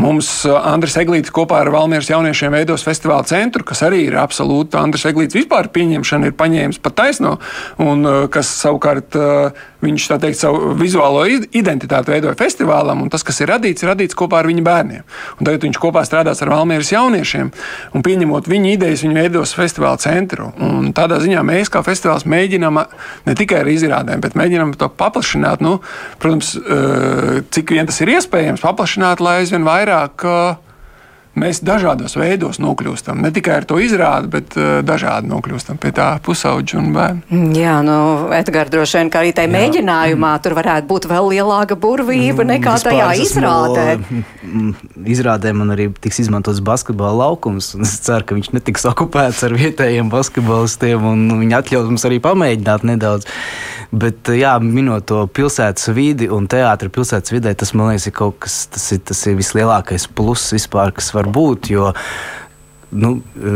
Mums 0.02 0.30
Andris 0.48 0.96
Eglītis 1.02 1.34
kopā 1.36 1.62
ar 1.66 1.72
Valmieras 1.74 2.12
jauniešiem 2.12 2.56
veidos 2.56 2.86
festivāla 2.88 3.28
centru, 3.28 3.66
kas 3.68 3.84
arī 3.88 4.06
ir 4.08 4.20
absolūti 4.22 4.80
Andris 4.80 5.08
Eglītis 5.10 5.42
vispār 5.42 5.68
pieņemšana 5.76 6.32
ir 6.32 6.38
paņēmis 6.40 6.80
pat 6.84 6.98
taisno, 7.02 7.38
un 7.84 8.08
kas 8.32 8.54
savukārt 8.62 9.18
viņš 9.82 10.08
tā 10.12 10.18
teikt 10.22 10.40
savu 10.40 10.76
vizuālo 10.78 11.24
identitāti 11.28 12.14
veidoja 12.14 12.38
festivālam, 12.38 13.02
un 13.04 13.10
tas, 13.12 13.26
kas 13.26 13.42
ir 13.42 13.50
radīts, 13.52 13.84
ir 13.84 13.92
radīts 13.92 14.18
kopā 14.18 14.42
ar 14.42 14.50
viņu 14.50 14.64
bērniem. 14.66 15.04
Un 15.40 15.48
tagad 15.48 15.66
viņš 15.66 15.80
kopā 15.82 16.04
strādās 16.08 16.44
ar 16.46 16.54
Valmieras 16.54 16.92
jauniešiem, 16.94 17.50
un 17.98 18.06
pieņemot 18.06 18.50
viņu 18.52 18.76
idejas, 18.76 19.04
viņi 19.06 19.18
veidos 19.18 19.56
festivāla 19.58 20.00
centru. 20.02 20.52
Un 20.62 20.92
tādā 20.98 21.18
ziņā 21.24 21.42
mēs 21.48 21.74
kā 21.74 21.82
festivāls 21.86 22.28
mēģinām 22.30 22.82
ne 23.26 23.38
tikai 23.38 23.64
ar 23.64 23.72
izrādēm, 23.74 24.22
bet 24.24 24.38
mēģinām 24.38 24.76
to 24.78 24.92
paplašināt, 25.02 25.64
nu, 25.66 25.78
protams, 26.22 26.54
eh, 26.56 27.42
cik 27.54 27.74
vien 27.76 27.90
tas 27.90 28.02
ir 28.04 28.14
iespējams, 28.16 28.64
paplašināt, 28.64 29.24
lai 29.24 29.42
aizvien 29.42 29.68
vairāk 29.68 30.28
mēs 31.40 31.62
dažādos 31.64 32.18
veidos 32.20 32.60
nokļūstam. 32.62 33.22
Ne 33.24 33.32
tikai 33.34 33.62
ar 33.62 33.68
to 33.68 33.80
izrādi, 33.82 34.30
bet 34.34 34.56
uh, 34.60 34.80
dažādi 34.86 35.32
nokļūstam 35.32 35.80
pie 35.82 35.94
tā 35.96 36.10
pusauģa 36.24 36.80
un 36.82 36.92
bērna. 36.96 37.24
Mm, 37.32 37.54
jā, 37.58 37.76
nu, 37.88 37.98
Edgars, 38.36 38.72
droši 38.74 39.00
vien, 39.00 39.12
ka 39.14 39.22
arī 39.24 39.34
tajā 39.38 39.52
mēģinājumā 39.54 40.34
mm. 40.36 40.44
tur 40.46 40.58
varētu 40.60 40.90
būt 40.92 41.08
vēl 41.12 41.32
lielāka 41.36 41.78
burvība 41.80 42.44
mm, 42.44 42.54
nekā 42.56 42.76
tajā 42.84 43.10
izrādē. 43.24 43.88
No, 44.02 44.74
izrādē 45.08 45.54
man 45.56 45.76
arī 45.76 45.90
tiks 46.04 46.24
izmantots 46.26 46.64
basketbola 46.66 47.28
laukums, 47.28 47.74
un 47.78 47.88
es 47.88 47.98
ceru, 48.04 48.28
ka 48.28 48.38
viņš 48.38 48.52
netiks 48.58 48.88
okupēts 48.92 49.46
ar 49.48 49.56
vietējiem 49.58 50.12
basketbolistiem, 50.12 51.06
un 51.14 51.28
viņi 51.44 51.60
atļaus 51.62 51.92
mums 51.92 52.08
arī 52.10 52.20
pamēģināt 52.24 52.88
nedaudz. 52.92 53.30
Bet, 53.92 54.30
jā, 54.32 54.54
minot 54.64 55.04
to 55.04 55.26
pilsētas 55.36 55.90
vidi 55.92 56.30
un 56.32 56.46
teātri 56.48 56.88
pilsētas 56.96 57.34
vidē, 57.34 57.52
tas 57.60 57.74
man 57.76 57.90
liekas, 57.90 58.06
ir 58.08 58.14
kaut 58.16 58.38
kas, 58.46 58.62
tas 58.72 58.86
ir, 58.96 59.02
tas 59.04 59.20
ir 59.28 59.36
vislielākais 59.36 60.06
pluss 60.16 60.54
vispār, 60.56 60.94
kas 60.96 61.10
var 61.12 61.21
būt. 61.30 61.72
Jo, 61.74 61.92
nu, 62.92 63.12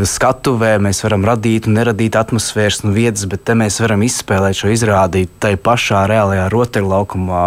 skatuvē 0.08 0.76
mēs 0.84 1.02
varam 1.04 1.26
radīt 1.28 1.68
un 1.70 1.78
neradīt 1.80 2.16
atmosfēras 2.20 2.84
un 2.86 2.96
vietas, 2.96 3.26
bet 3.30 3.46
te 3.48 3.56
mēs 3.58 3.80
varam 3.84 4.04
izspēlēt 4.06 4.62
šo 4.62 4.72
izrādi 4.74 5.26
tajā 5.44 5.60
pašā 5.66 6.06
reālajā 6.12 6.48
rotaļlaukumā, 6.54 7.46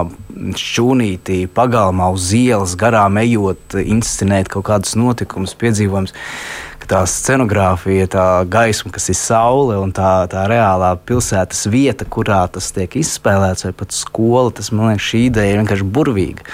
šķūnītī, 0.58 1.42
pagalmā, 1.54 2.10
uz 2.14 2.30
ielas, 2.36 2.76
garām 2.78 3.18
ejot, 3.22 3.78
inscenēt 3.80 4.50
kaut 4.52 4.68
kādus 4.68 4.94
notikumus, 4.98 5.56
piedzīvojumus. 5.58 6.14
Tā 6.88 7.02
scenogrāfija, 7.04 8.06
tā 8.14 8.26
gaisma, 8.48 8.88
kas 8.94 9.10
ir 9.12 9.16
saule 9.18 9.74
un 9.76 9.90
tā, 9.92 10.24
tā 10.32 10.46
reālā 10.48 10.94
pilsētas 11.04 11.66
vieta, 11.68 12.06
kurā 12.08 12.46
tas 12.48 12.70
tiek 12.72 12.96
izspēlēts, 12.96 13.66
vai 13.66 13.74
pat 13.76 13.92
skola, 13.92 14.54
tas 14.56 14.72
man 14.72 14.94
liekas, 14.94 15.10
šī 15.10 15.26
ideja 15.26 15.52
ir 15.52 15.60
vienkārši 15.60 15.88
burvīga. 15.98 16.46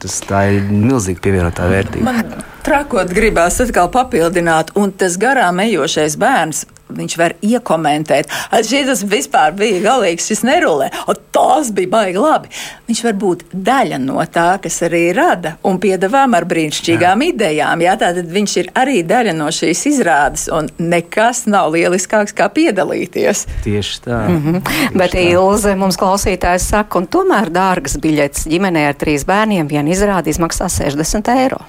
Tas, 0.00 0.20
tā 0.24 0.44
ir 0.54 0.70
milzīga 0.70 1.20
pievienotā 1.24 1.66
vērtība. 1.68 2.04
Man 2.06 2.44
trakot 2.64 3.12
gribās 3.12 3.60
atkal 3.62 3.90
papildināt, 3.92 4.72
un 4.78 4.94
tas 4.96 5.18
garām 5.20 5.60
ejošais 5.64 6.16
bērns. 6.20 6.64
Viņš 6.96 7.18
var 7.18 7.34
iekomentēt, 7.42 8.30
šis 8.68 9.04
vispār 9.08 9.54
bija 9.56 9.80
galīgs, 9.84 10.28
šis 10.30 10.44
nerulē, 10.46 10.90
tās 11.32 11.70
bija 11.74 11.90
baigi 11.92 12.20
labi. 12.20 12.50
Viņš 12.88 13.02
var 13.06 13.16
būt 13.22 13.44
daļa 13.52 13.98
no 14.02 14.20
tā, 14.32 14.48
kas 14.62 14.80
arī 14.86 15.02
rada 15.16 15.56
un 15.68 15.78
piedāvām 15.82 16.36
ar 16.36 16.46
brīnišķīgām 16.50 17.24
jā. 17.24 17.30
idejām. 17.32 17.84
Jā, 17.86 17.96
tātad 18.00 18.28
viņš 18.32 18.56
ir 18.62 18.70
arī 18.78 19.00
daļa 19.08 19.34
no 19.38 19.48
šīs 19.54 19.84
izrādes, 19.92 20.46
un 20.52 20.68
nekas 20.78 21.44
nav 21.50 21.72
lieliskāks 21.74 22.36
kā 22.36 22.48
piedalīties. 22.52 23.46
Tieši 23.64 24.00
tā. 24.06 24.20
Mm 24.28 24.42
-hmm. 24.44 24.96
Bet 24.98 25.14
Ilze 25.14 25.74
mums 25.76 25.96
klausītājs 25.96 26.68
saka, 26.74 26.98
un 26.98 27.06
tomēr 27.06 27.50
dārgas 27.50 27.98
biļetes 28.00 28.48
ģimenē 28.48 28.88
ar 28.88 28.94
trīs 28.94 29.24
bērniem 29.24 29.68
vien 29.68 29.88
izrādi 29.88 30.30
izmaksā 30.30 30.68
60 30.68 31.28
eiro. 31.36 31.60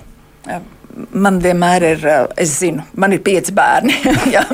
Jā 0.48 0.62
man 1.14 1.39
vienmēr 1.41 1.86
ir, 1.88 2.06
eh, 2.06 2.28
es 2.44 2.58
zinu, 2.60 2.84
man 3.00 3.14
ir 3.16 3.24
pieci 3.26 3.54
bērni. 3.56 3.96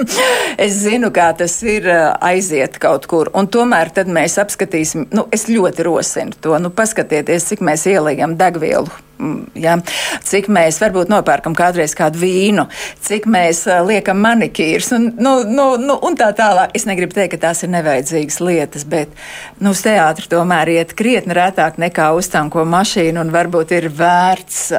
es 0.65 0.79
zinu, 0.83 1.11
kā 1.15 1.29
tas 1.37 1.55
ir 1.63 1.87
eh, 1.89 2.05
aiziet 2.31 2.79
kaut 2.81 3.07
kur. 3.09 3.31
Un 3.37 3.49
tomēr 3.51 3.91
mēs 4.07 4.39
apskatīsim, 4.41 5.09
nu, 5.15 5.27
es 5.35 5.47
ļoti 5.49 5.85
rosinu 5.87 6.39
to. 6.41 6.55
Nu, 6.61 6.71
paskatieties, 6.73 7.47
cik 7.51 7.63
mēs 7.65 7.85
ieliekam 7.89 8.37
degvielu. 8.39 8.89
Mm, 9.19 9.49
ja? 9.59 9.75
Cik 10.23 10.47
mēs 10.53 10.79
varbūt 10.79 11.11
nopērkam 11.11 11.55
kādreiz 11.57 11.91
kādu 11.97 12.21
vīnu, 12.21 12.63
cik 13.03 13.27
mēs 13.27 13.65
uh, 13.67 13.81
liekam 13.83 14.21
manikīrus 14.23 14.93
un, 14.95 15.09
nu, 15.19 15.33
nu, 15.43 15.73
nu, 15.81 15.97
un 16.07 16.15
tā 16.19 16.31
tālāk. 16.37 16.71
Es 16.77 16.87
negribu 16.87 17.17
teikt, 17.17 17.35
ka 17.35 17.49
tās 17.49 17.65
ir 17.67 17.73
nevajadzīgas 17.73 18.39
lietas, 18.39 18.87
bet 18.87 19.11
nu, 19.59 19.73
uz 19.75 19.83
teātri 19.83 20.31
tomēr 20.31 20.71
iet 20.77 20.95
krietni 20.95 21.35
retāk 21.35 21.81
nekā 21.83 22.13
uz 22.15 22.31
tām, 22.31 22.51
ko 22.53 22.63
mašīnu 22.63 23.19
un 23.19 23.35
varbūt 23.35 23.75
ir 23.75 23.91
vērts 23.91 24.69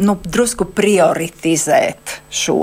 nu, 0.00 0.16
drusku 0.24 0.66
prioritizēt 0.76 2.16
šo, 2.32 2.60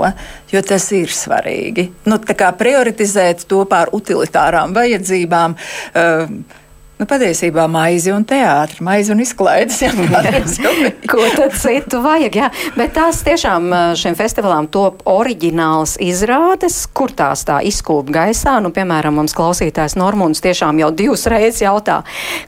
jo 0.52 0.62
tas 0.66 0.88
ir 0.96 1.12
svarīgi. 1.14 1.88
Nu, 2.10 2.18
prioritizēt 2.58 3.46
to 3.50 3.64
pār 3.70 3.92
utilitārām 3.96 4.74
vajadzībām. 4.76 5.58
Uh, 5.94 6.66
Nu, 6.98 7.06
patiesībā 7.06 7.68
maizi 7.70 8.10
un 8.10 8.24
teātris, 8.26 8.80
maizi 8.82 9.12
un 9.14 9.20
izklaides. 9.22 9.76
Jā, 9.84 9.92
Ko 11.12 11.28
tad 11.30 11.54
citu 11.54 12.00
vajag? 12.02 12.38
Jā. 12.40 12.48
Bet 12.74 12.96
tās 12.96 13.20
tiešām 13.26 13.70
šiem 13.98 14.16
festivālām 14.18 14.66
top 14.74 15.04
oriģināls 15.06 15.94
izrādes, 16.02 16.80
kur 16.90 17.14
tās 17.14 17.46
tā 17.46 17.60
izkūp 17.70 18.10
gaisā. 18.14 18.56
Nu, 18.64 18.74
piemēram, 18.74 19.14
mums 19.20 19.36
klausītājs 19.38 19.94
Normons 20.00 20.42
tiešām 20.42 20.82
jau 20.82 20.90
divas 20.90 21.28
reizes 21.30 21.62
jautā, 21.62 22.00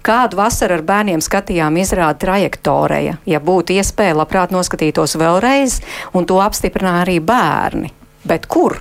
kādu 0.02 0.42
vasaru 0.42 0.80
ar 0.80 0.86
bērniem 0.90 1.22
skatījām 1.22 1.78
izrādi 1.78 2.24
trajektorija. 2.26 3.20
Ja 3.30 3.38
būtu 3.38 3.78
iespēja, 3.78 4.18
labprāt 4.18 4.50
noskatītos 4.50 5.14
vēlreiz, 5.20 5.78
un 6.10 6.26
to 6.26 6.42
apstiprināja 6.42 7.06
arī 7.06 7.20
bērni. 7.22 7.94
Bet 8.26 8.50
kur? 8.50 8.80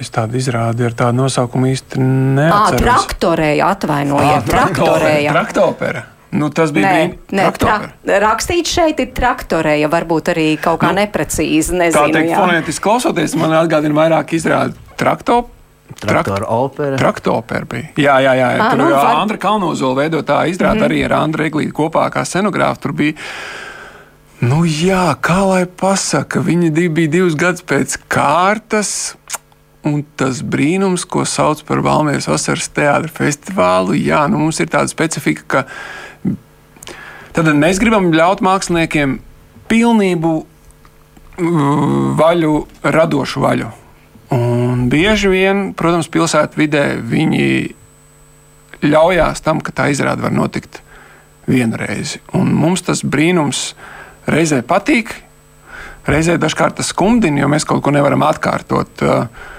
Es 0.00 0.08
tādu 0.12 0.38
izrādi 0.40 0.86
ar 0.86 0.94
tādu 0.96 1.18
nosaukumu 1.20 1.68
īsti 1.68 2.00
neatceros. 2.00 2.78
À, 2.78 2.80
traktorēja, 2.80 3.68
atvainojiet, 3.76 4.48
traktorēja. 4.48 5.34
Traktopera. 5.36 6.06
Nu, 6.32 6.48
tas 6.48 6.70
bija 6.72 6.88
nē, 6.88 7.00
nē, 7.36 7.48
tra 7.60 7.74
rakstīts 8.24 8.72
šeit 8.72 9.00
ir 9.04 9.10
traktorēja, 9.12 9.90
varbūt 9.92 10.30
arī 10.32 10.46
kaut 10.60 10.80
kā 10.80 10.94
nu, 10.94 11.02
neprecīzi. 11.02 11.76
Nezinu, 11.76 11.98
tā 11.98 12.06
teikt, 12.14 12.32
fonētiski 12.32 12.84
klausoties, 12.86 13.34
man 13.36 13.52
atgādina 13.58 13.98
vairāk 13.98 14.32
izrādi 14.38 14.78
traktopera. 14.96 15.58
Traktora 15.92 16.48
opera. 16.48 16.96
Traktopera 16.96 17.68
bija. 17.68 17.90
Jā, 18.00 18.14
jā, 18.24 18.32
jā. 18.38 18.48
À, 18.56 18.70
tur 18.72 18.80
nu, 18.80 18.86
var... 18.94 19.18
Andra 19.20 19.36
Kalnozola 19.36 19.98
veidotā 20.00 20.38
izrāda 20.48 20.80
mm 20.80 20.88
arī 20.88 21.02
ar 21.04 21.18
Andru 21.18 21.44
Eglītu 21.44 21.76
kopā 21.76 22.06
kā 22.14 22.24
scenogrāfu. 22.24 22.80
Tur 22.86 22.94
bija. 22.96 23.18
Nu 24.42 24.64
jā, 24.64 25.04
kā 25.22 25.42
lai 25.46 25.66
pasaka, 25.68 26.40
viņi 26.42 26.72
bija 26.88 27.12
divus 27.12 27.36
gadus 27.38 27.62
pēc 27.68 28.00
kārtas 28.10 29.12
Un 29.88 30.04
tas 30.14 30.44
brīnums, 30.46 31.02
ko 31.10 31.24
sauc 31.26 31.64
par 31.66 31.80
Valmijas 31.82 32.28
vasaras 32.30 32.68
teātra 32.70 33.10
festivālu, 33.10 33.96
jā, 33.98 34.20
nu 34.30 34.38
mums 34.44 34.60
ir 34.62 34.70
tāda 34.70 34.86
specifika, 34.90 35.42
ka 35.42 36.34
tad 37.34 37.50
mēs 37.58 37.80
gribam 37.82 38.12
ļaut 38.14 38.44
māksliniekiem 38.46 39.16
pilnību 39.72 40.32
vaļu, 42.18 42.54
radošu 42.94 43.42
vaļu. 43.42 43.70
Un 44.32 44.86
bieži 44.92 45.32
vien, 45.32 45.64
protams, 45.76 46.08
pilsētā 46.12 46.56
vidē 46.56 46.84
viņi 47.02 47.46
ļaujās 48.86 49.42
tam, 49.44 49.60
ka 49.60 49.74
tā 49.74 49.88
izrāde 49.92 50.22
var 50.22 50.32
notikt 50.34 50.80
vienreiz. 51.50 52.16
Un 52.38 52.52
mums 52.54 52.84
tas 52.86 53.02
brīnums 53.02 53.72
reizē 54.30 54.62
patīk, 54.62 55.10
reizē 56.06 56.38
dažkārt 56.40 56.78
tas 56.78 56.92
skumdina, 56.94 57.42
jo 57.42 57.50
mēs 57.50 57.66
kaut 57.68 57.82
ko 57.84 57.92
nevaram 57.94 58.22
atkārtot. 58.26 59.02
Uh, 59.02 59.50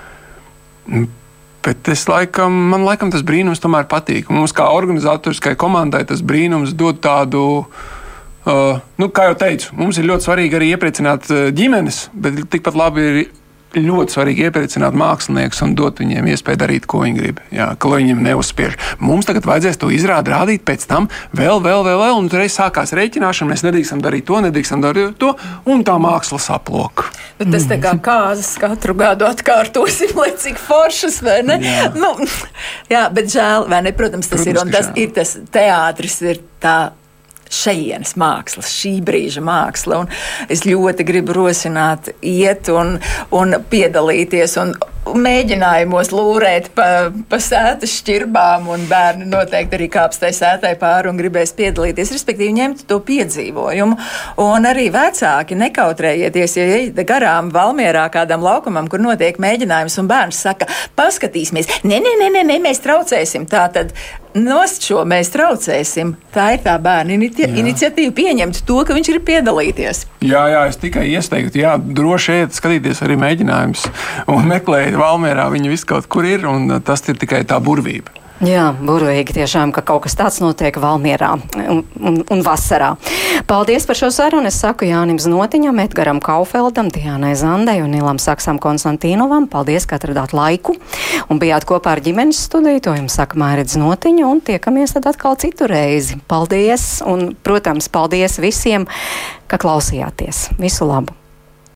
Bet 1.63 1.87
es 1.87 2.03
laikam, 2.11 2.55
man 2.73 2.83
laikam 2.83 3.11
tas 3.13 3.23
brīnums 3.23 3.61
tomēr 3.63 3.85
patīk. 3.91 4.27
Mums 4.33 4.51
kā 4.55 4.67
organizatoriskai 4.75 5.55
komandai 5.59 6.03
tas 6.09 6.23
brīnums 6.25 6.75
dod 6.75 6.99
tādu. 7.03 7.43
Uh, 8.43 8.81
nu, 8.99 9.07
kā 9.07 9.29
jau 9.29 9.37
teicu, 9.39 9.69
mums 9.79 9.95
ir 9.95 10.09
ļoti 10.09 10.27
svarīgi 10.27 10.57
arī 10.57 10.73
iepriecināt 10.73 11.29
uh, 11.31 11.45
ģimenes, 11.55 12.09
bet 12.11 12.41
tikpat 12.51 12.75
labi 12.75 13.05
ir 13.07 13.19
ļoti 13.77 14.15
svarīgi 14.15 14.47
iepriecināt 14.47 14.95
māksliniekus 14.97 15.63
un 15.65 15.73
dot 15.77 16.01
viņiem 16.01 16.27
iespēju 16.33 16.59
darīt, 16.61 16.87
ko 16.89 17.03
viņi 17.03 17.19
grib. 17.19 17.41
Jā, 17.53 17.71
ka 17.79 17.91
viņiem 17.91 18.21
neuzspiež. 18.25 18.77
Mums 19.03 19.27
tagad 19.29 19.47
vajadzēs 19.49 19.79
to 19.81 19.89
izrādīt, 19.93 20.33
rādīt, 20.33 20.63
pēc 20.67 20.85
tam 20.89 21.09
vēl, 21.35 21.61
vēl, 21.63 21.83
vēl, 21.87 21.99
vēl 22.01 22.19
un 22.19 22.29
reiz 22.33 22.57
sākās 22.57 22.93
rēķināšana. 22.97 23.53
Mēs 23.53 23.65
nedrīkstam 23.65 24.03
darīt 24.03 24.27
to, 24.29 24.39
nedrīkstam 24.45 24.83
darīt 24.83 25.17
to, 25.21 25.33
un 25.69 25.85
tā 25.87 25.97
māksla 26.01 26.41
saplok. 26.41 27.07
Bet 27.39 27.53
tas 27.53 27.67
tā 27.69 27.79
kā 27.81 27.95
kāzas 28.03 28.53
katru 28.61 28.95
gadu 28.97 29.27
atkārtosim, 29.29 30.15
lai 30.21 30.31
cik 30.39 30.59
foršas, 30.61 31.21
vai 31.25 31.41
ne? 31.47 31.59
Jā, 31.63 31.91
nu, 31.97 32.13
jā 32.93 33.07
bet 33.13 33.31
žēl, 33.33 33.69
vai 33.71 33.83
ne? 33.85 33.95
Protams, 33.97 34.29
tas 34.29 34.43
Protams, 34.43 34.53
ir, 34.53 34.65
un 34.65 34.73
tas 34.73 34.91
žēl. 34.91 34.99
ir 35.03 35.15
tas 35.17 35.37
teātris, 35.53 36.19
ir 36.27 36.43
tā 36.63 36.77
šejienes 37.53 38.15
mākslas, 38.19 38.71
šī 38.73 38.97
brīža 39.05 39.43
māksla. 39.45 40.03
Un 40.03 40.51
es 40.53 40.65
ļoti 40.67 41.05
gribu 41.07 41.37
rosināt, 41.37 42.13
iet 42.21 42.71
un, 42.73 42.97
un 43.35 43.57
piedalīties. 43.69 44.57
Un, 44.63 44.75
mēģinājumos 45.11 46.11
lūrēt 46.13 46.69
pa, 46.77 46.87
pa 47.29 47.39
sēta 47.41 47.87
šķirbām, 47.89 48.69
un 48.73 48.85
bērni 48.89 49.27
noteikti 49.29 49.77
arī 49.77 49.89
kāps 49.91 50.21
tai 50.21 50.31
sētai 50.35 50.73
pāri 50.81 51.11
un 51.11 51.19
gribēs 51.19 51.53
piedalīties, 51.57 52.13
respektīvi 52.15 52.55
ņemt 52.59 52.85
to 52.89 52.99
piedzīvojumu. 53.03 53.99
Un 54.43 54.69
arī 54.69 54.89
vecāki 54.93 55.59
nekautrējieties, 55.59 56.57
ja 56.59 56.67
iet 56.79 57.03
garām 57.07 57.51
Valmierā 57.53 58.07
kādam 58.13 58.45
laukumam, 58.45 58.89
kur 58.91 59.03
notiek 59.03 59.39
mēģinājums, 59.43 59.99
un 60.01 60.11
bērns 60.11 60.43
saka, 60.47 60.69
paskatīsimies, 60.99 61.81
nē, 61.83 61.99
nē, 62.03 62.17
nē, 62.23 62.33
nē, 62.37 62.45
nē 62.53 62.59
mēs 62.63 62.83
traucēsim. 62.83 63.49
Tā 63.51 63.67
tad 63.75 63.95
nost 64.39 64.85
šo 64.87 65.03
mēs 65.07 65.29
traucēsim. 65.33 66.15
Tā 66.33 66.53
ir 66.55 66.63
tā 66.65 66.73
bērna 66.81 67.17
inici 67.17 67.45
iniciatīva 67.45 68.13
pieņemt 68.17 68.63
to, 68.67 68.79
ka 68.87 68.95
viņš 68.95 69.11
ir 69.13 69.19
piedalīties. 69.27 70.03
Jā, 70.23 70.45
jā, 70.53 70.63
es 70.71 70.79
tikai 70.81 71.05
ieteiktu, 71.11 71.61
jā, 71.61 71.75
droši 71.77 72.39
iet 72.43 72.57
skatīties 72.57 73.03
arī 73.05 73.17
mēģinājumus 73.21 73.85
un 74.31 74.47
meklēt 74.49 74.92
Valmērā. 74.99 75.47
Viņi 75.53 75.71
viss 75.73 75.87
kaut 75.87 76.09
kur 76.11 76.27
ir, 76.27 76.47
un 76.49 76.81
tas 76.85 77.05
ir 77.09 77.19
tikai 77.19 77.43
tā 77.47 77.61
burvība. 77.63 78.23
Jā, 78.43 78.73
burvīgi 78.75 79.37
tiešām, 79.37 79.71
ka 79.71 79.83
kaut 79.87 80.03
kas 80.03 80.17
tāds 80.19 80.41
notiek 80.43 80.75
Valmierā 80.81 81.29
un, 81.69 81.83
un, 81.95 82.17
un 82.33 82.41
vasarā. 82.43 82.89
Paldies 83.47 83.85
par 83.87 83.95
šo 83.95 84.09
sarunu. 84.11 84.49
Es 84.49 84.57
saku 84.59 84.89
Jānim 84.89 85.19
Znotiņam, 85.21 85.79
Edgaram 85.85 86.19
Kaufeldam, 86.23 86.89
Diānai 86.91 87.37
Zandai 87.39 87.77
un 87.85 87.93
Nilam 87.95 88.19
Saksam 88.19 88.59
Konstantīnovam. 88.63 89.47
Paldies, 89.51 89.87
ka 89.87 90.01
atradāt 90.01 90.35
laiku 90.35 90.75
un 91.31 91.39
bijāt 91.39 91.69
kopā 91.69 91.95
ar 91.95 92.03
ģimenes 92.03 92.43
studiju. 92.49 92.83
To 92.89 92.97
jums 92.99 93.15
saka 93.21 93.39
Mairidz 93.39 93.79
Notiņa 93.79 94.27
un 94.27 94.43
tiekamies 94.43 94.97
tad 94.97 95.07
atkal 95.13 95.39
citu 95.39 95.69
reizi. 95.71 96.19
Paldies 96.27 96.99
un, 97.07 97.29
protams, 97.47 97.87
paldies 97.93 98.41
visiem, 98.43 98.91
ka 99.47 99.61
klausījāties. 99.61 100.49
Visu 100.59 100.89
labu! 100.89 101.22